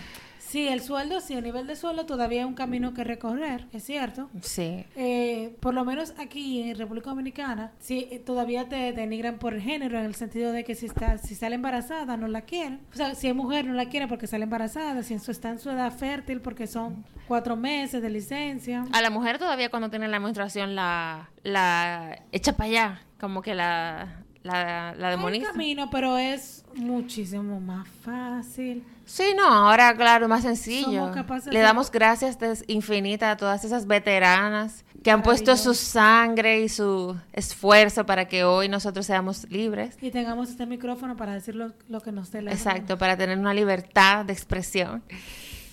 Sí, 0.51 0.67
el 0.67 0.81
sueldo, 0.81 1.21
sí, 1.21 1.33
a 1.33 1.39
nivel 1.39 1.65
de 1.65 1.77
sueldo 1.77 2.05
todavía 2.05 2.41
hay 2.41 2.45
un 2.45 2.55
camino 2.55 2.93
que 2.93 3.05
recorrer, 3.05 3.67
es 3.71 3.85
cierto. 3.85 4.29
Sí. 4.41 4.85
Eh, 4.97 5.55
por 5.61 5.73
lo 5.73 5.85
menos 5.85 6.13
aquí 6.17 6.61
en 6.69 6.77
República 6.77 7.11
Dominicana, 7.11 7.71
sí, 7.79 8.09
eh, 8.11 8.19
todavía 8.19 8.67
te 8.67 8.91
denigran 8.91 9.37
por 9.39 9.57
género, 9.61 9.97
en 9.97 10.03
el 10.03 10.15
sentido 10.15 10.51
de 10.51 10.65
que 10.65 10.75
si 10.75 10.87
está, 10.87 11.17
si 11.19 11.35
sale 11.35 11.55
embarazada 11.55 12.17
no 12.17 12.27
la 12.27 12.41
quieren. 12.41 12.81
O 12.91 12.97
sea, 12.97 13.15
si 13.15 13.29
es 13.29 13.33
mujer 13.35 13.65
no 13.65 13.71
la 13.73 13.85
quieren 13.85 14.09
porque 14.09 14.27
sale 14.27 14.43
embarazada, 14.43 15.03
si 15.03 15.13
en 15.13 15.21
su- 15.21 15.31
está 15.31 15.51
en 15.51 15.59
su 15.59 15.69
edad 15.69 15.93
fértil 15.97 16.41
porque 16.41 16.67
son 16.67 17.05
cuatro 17.29 17.55
meses 17.55 18.01
de 18.01 18.09
licencia. 18.09 18.83
A 18.91 19.01
la 19.01 19.09
mujer 19.09 19.37
todavía 19.37 19.69
cuando 19.69 19.89
tiene 19.89 20.09
la 20.09 20.19
menstruación 20.19 20.75
la, 20.75 21.29
la 21.43 22.19
echa 22.33 22.57
para 22.57 22.69
allá. 22.69 23.01
Como 23.21 23.41
que 23.41 23.55
la, 23.55 24.23
la, 24.43 24.93
la 24.97 25.07
Hay 25.09 25.15
demonista. 25.15 25.51
camino, 25.51 25.89
pero 25.91 26.17
es 26.17 26.63
muchísimo 26.75 27.59
más 27.59 27.87
fácil. 28.03 28.83
Sí, 29.05 29.23
no, 29.35 29.45
ahora 29.45 29.95
claro, 29.95 30.27
más 30.27 30.43
sencillo. 30.43 31.11
Le 31.47 31.57
de- 31.59 31.63
damos 31.63 31.91
gracias 31.91 32.37
infinitas 32.67 33.33
a 33.33 33.37
todas 33.37 33.63
esas 33.65 33.85
veteranas 33.87 34.85
que 35.03 35.11
han 35.11 35.21
puesto 35.21 35.57
su 35.57 35.73
sangre 35.73 36.61
y 36.61 36.69
su 36.69 37.17
esfuerzo 37.33 38.05
para 38.05 38.27
que 38.27 38.43
hoy 38.43 38.69
nosotros 38.69 39.05
seamos 39.05 39.49
libres. 39.49 39.97
Y 40.01 40.11
tengamos 40.11 40.49
este 40.49 40.65
micrófono 40.65 41.17
para 41.17 41.33
decir 41.33 41.55
lo, 41.55 41.73
lo 41.89 42.01
que 42.01 42.11
nos 42.11 42.31
dé 42.31 42.41
la. 42.41 42.51
Exacto, 42.51 42.97
para 42.97 43.17
tener 43.17 43.37
una 43.37 43.53
libertad 43.53 44.23
de 44.25 44.33
expresión. 44.33 45.03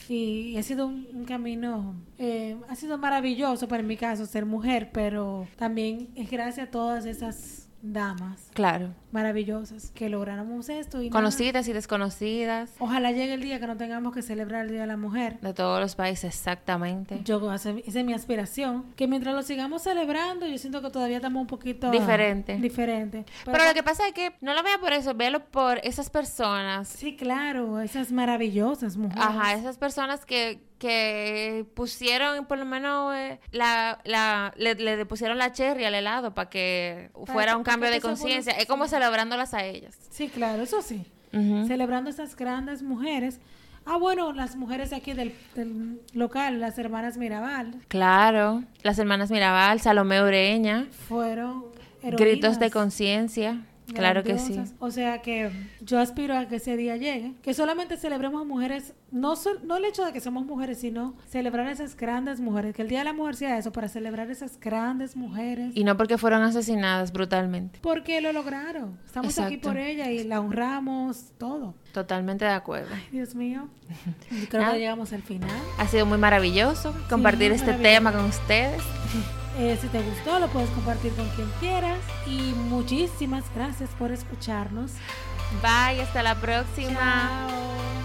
Y 0.08 0.56
ha 0.56 0.62
sido 0.62 0.86
un, 0.86 1.06
un 1.12 1.24
camino, 1.26 1.94
eh, 2.18 2.56
ha 2.70 2.74
sido 2.74 2.96
maravilloso 2.96 3.68
para 3.68 3.82
mi 3.82 3.96
caso 3.98 4.24
ser 4.24 4.46
mujer, 4.46 4.88
pero 4.92 5.46
también 5.56 6.08
es 6.16 6.30
gracias 6.30 6.68
a 6.68 6.70
todas 6.70 7.04
esas 7.04 7.67
damas 7.82 8.50
Claro. 8.54 8.94
maravillosas 9.12 9.90
que 9.94 10.08
lográramos 10.08 10.68
esto. 10.68 11.00
Y 11.02 11.08
nada, 11.10 11.18
Conocidas 11.20 11.68
y 11.68 11.72
desconocidas 11.72 12.72
ojalá 12.78 13.12
llegue 13.12 13.34
el 13.34 13.40
día 13.42 13.60
que 13.60 13.66
no 13.66 13.76
tengamos 13.76 14.12
que 14.12 14.22
celebrar 14.22 14.64
el 14.66 14.70
Día 14.72 14.80
de 14.82 14.86
la 14.86 14.96
Mujer. 14.96 15.38
de 15.40 15.54
todos 15.54 15.80
los 15.80 15.94
países, 15.94 16.34
exactamente. 16.34 17.20
Yo, 17.24 17.52
esa 17.52 17.70
es 17.70 18.04
mi 18.04 18.12
aspiración. 18.12 18.84
Que 18.96 19.06
mientras 19.06 19.34
lo 19.34 19.42
sigamos 19.42 19.82
celebrando, 19.82 20.46
yo 20.46 20.58
siento 20.58 20.82
que 20.82 20.90
todavía 20.90 21.16
estamos 21.16 21.40
un 21.40 21.46
poquito 21.46 21.90
Diferente. 21.90 22.56
Diferente. 22.56 23.24
Pero 23.44 23.64
lo 23.64 23.74
que 23.74 23.82
pasa 23.82 24.06
es 24.08 24.12
que 24.12 24.32
no 24.40 24.54
lo 24.54 24.62
vea 24.62 24.78
por 24.78 24.92
eso, 24.92 25.14
véalo 25.14 25.44
por 25.50 25.78
esas 25.84 26.10
personas. 26.10 26.88
Sí, 26.88 27.16
claro, 27.16 27.80
esas 27.80 28.12
maravillosas 28.12 28.96
mujeres. 28.96 29.24
Ajá, 29.24 29.54
esas 29.54 29.78
personas 29.78 30.24
que, 30.26 30.60
que 30.78 31.66
pusieron 31.74 32.46
por 32.46 32.58
lo 32.58 32.64
menos 32.64 33.14
eh, 33.16 33.40
la, 33.50 33.98
la 34.04 34.52
le, 34.56 34.74
le 34.74 35.04
pusieron 35.06 35.38
la 35.38 35.52
cherry 35.52 35.84
al 35.84 35.94
helado 35.94 36.34
para 36.34 36.48
que 36.48 37.10
Para 37.14 37.32
fuera 37.32 37.52
que- 37.52 37.58
un 37.58 37.64
cambio 37.64 37.90
de 37.90 38.00
conciencia. 38.00 38.52
Es 38.54 38.66
como 38.66 38.86
celebrándolas 38.88 39.54
a 39.54 39.64
ellas. 39.64 39.96
Sí, 40.10 40.28
claro, 40.28 40.62
eso 40.62 40.80
sí. 40.82 41.04
Ujú. 41.32 41.66
Celebrando 41.66 42.08
estas 42.10 42.36
grandes 42.36 42.82
mujeres. 42.82 43.40
Ah, 43.84 43.96
bueno, 43.96 44.32
las 44.32 44.56
mujeres 44.56 44.92
aquí 44.92 45.14
del, 45.14 45.34
del 45.54 46.00
local, 46.12 46.60
las 46.60 46.78
hermanas 46.78 47.16
Mirabal, 47.16 47.74
Claro, 47.88 48.62
las 48.82 48.98
hermanas 48.98 49.30
Mirabal, 49.30 49.80
Salomé 49.80 50.22
Ureña, 50.22 50.86
fueron 51.08 51.64
gritos 52.02 52.58
de 52.58 52.66
heroínas 52.66 52.70
conciencia. 52.72 53.60
Claro 53.94 54.22
que 54.22 54.38
sí. 54.38 54.60
O 54.78 54.90
sea 54.90 55.22
que 55.22 55.50
yo 55.80 55.98
aspiro 55.98 56.36
a 56.36 56.46
que 56.46 56.56
ese 56.56 56.76
día 56.76 56.96
llegue, 56.96 57.34
que 57.42 57.54
solamente 57.54 57.96
celebremos 57.96 58.46
mujeres, 58.46 58.94
no, 59.10 59.34
sol- 59.36 59.60
no 59.64 59.76
el 59.78 59.84
hecho 59.86 60.04
de 60.04 60.12
que 60.12 60.20
somos 60.20 60.44
mujeres, 60.44 60.78
sino 60.78 61.14
celebrar 61.26 61.68
esas 61.68 61.96
grandes 61.96 62.40
mujeres, 62.40 62.74
que 62.74 62.82
el 62.82 62.88
Día 62.88 62.98
de 63.00 63.04
la 63.06 63.12
Mujer 63.12 63.36
sea 63.36 63.58
eso, 63.58 63.72
para 63.72 63.88
celebrar 63.88 64.30
esas 64.30 64.58
grandes 64.60 65.16
mujeres. 65.16 65.72
Y 65.74 65.84
no 65.84 65.96
porque 65.96 66.18
fueron 66.18 66.42
asesinadas 66.42 67.12
brutalmente. 67.12 67.78
Porque 67.82 68.20
lo 68.20 68.32
lograron. 68.32 68.98
Estamos 69.06 69.38
aquí 69.38 69.56
por 69.56 69.76
ella 69.78 70.10
y 70.10 70.24
la 70.24 70.40
honramos 70.40 71.32
todo. 71.38 71.74
Totalmente 71.92 72.44
de 72.44 72.50
acuerdo. 72.52 72.94
Dios 73.10 73.34
mío. 73.34 73.68
Creo 74.50 74.60
Nada. 74.62 74.74
que 74.74 74.80
llegamos 74.80 75.12
al 75.12 75.22
final. 75.22 75.50
Ha 75.78 75.86
sido 75.88 76.04
muy 76.06 76.18
maravilloso 76.18 76.94
compartir 77.08 77.52
este 77.52 77.72
maravilloso. 77.72 77.94
tema 77.94 78.12
con 78.12 78.24
ustedes. 78.26 78.82
Eh, 79.58 79.76
si 79.80 79.88
te 79.88 80.00
gustó, 80.00 80.38
lo 80.38 80.46
puedes 80.48 80.70
compartir 80.70 81.12
con 81.14 81.28
quien 81.30 81.50
quieras. 81.58 81.98
Y 82.26 82.54
muchísimas 82.68 83.44
gracias 83.54 83.90
por 83.98 84.12
escucharnos. 84.12 84.92
Bye, 85.62 86.00
hasta 86.00 86.22
la 86.22 86.36
próxima. 86.36 87.28
Chao. 87.48 87.97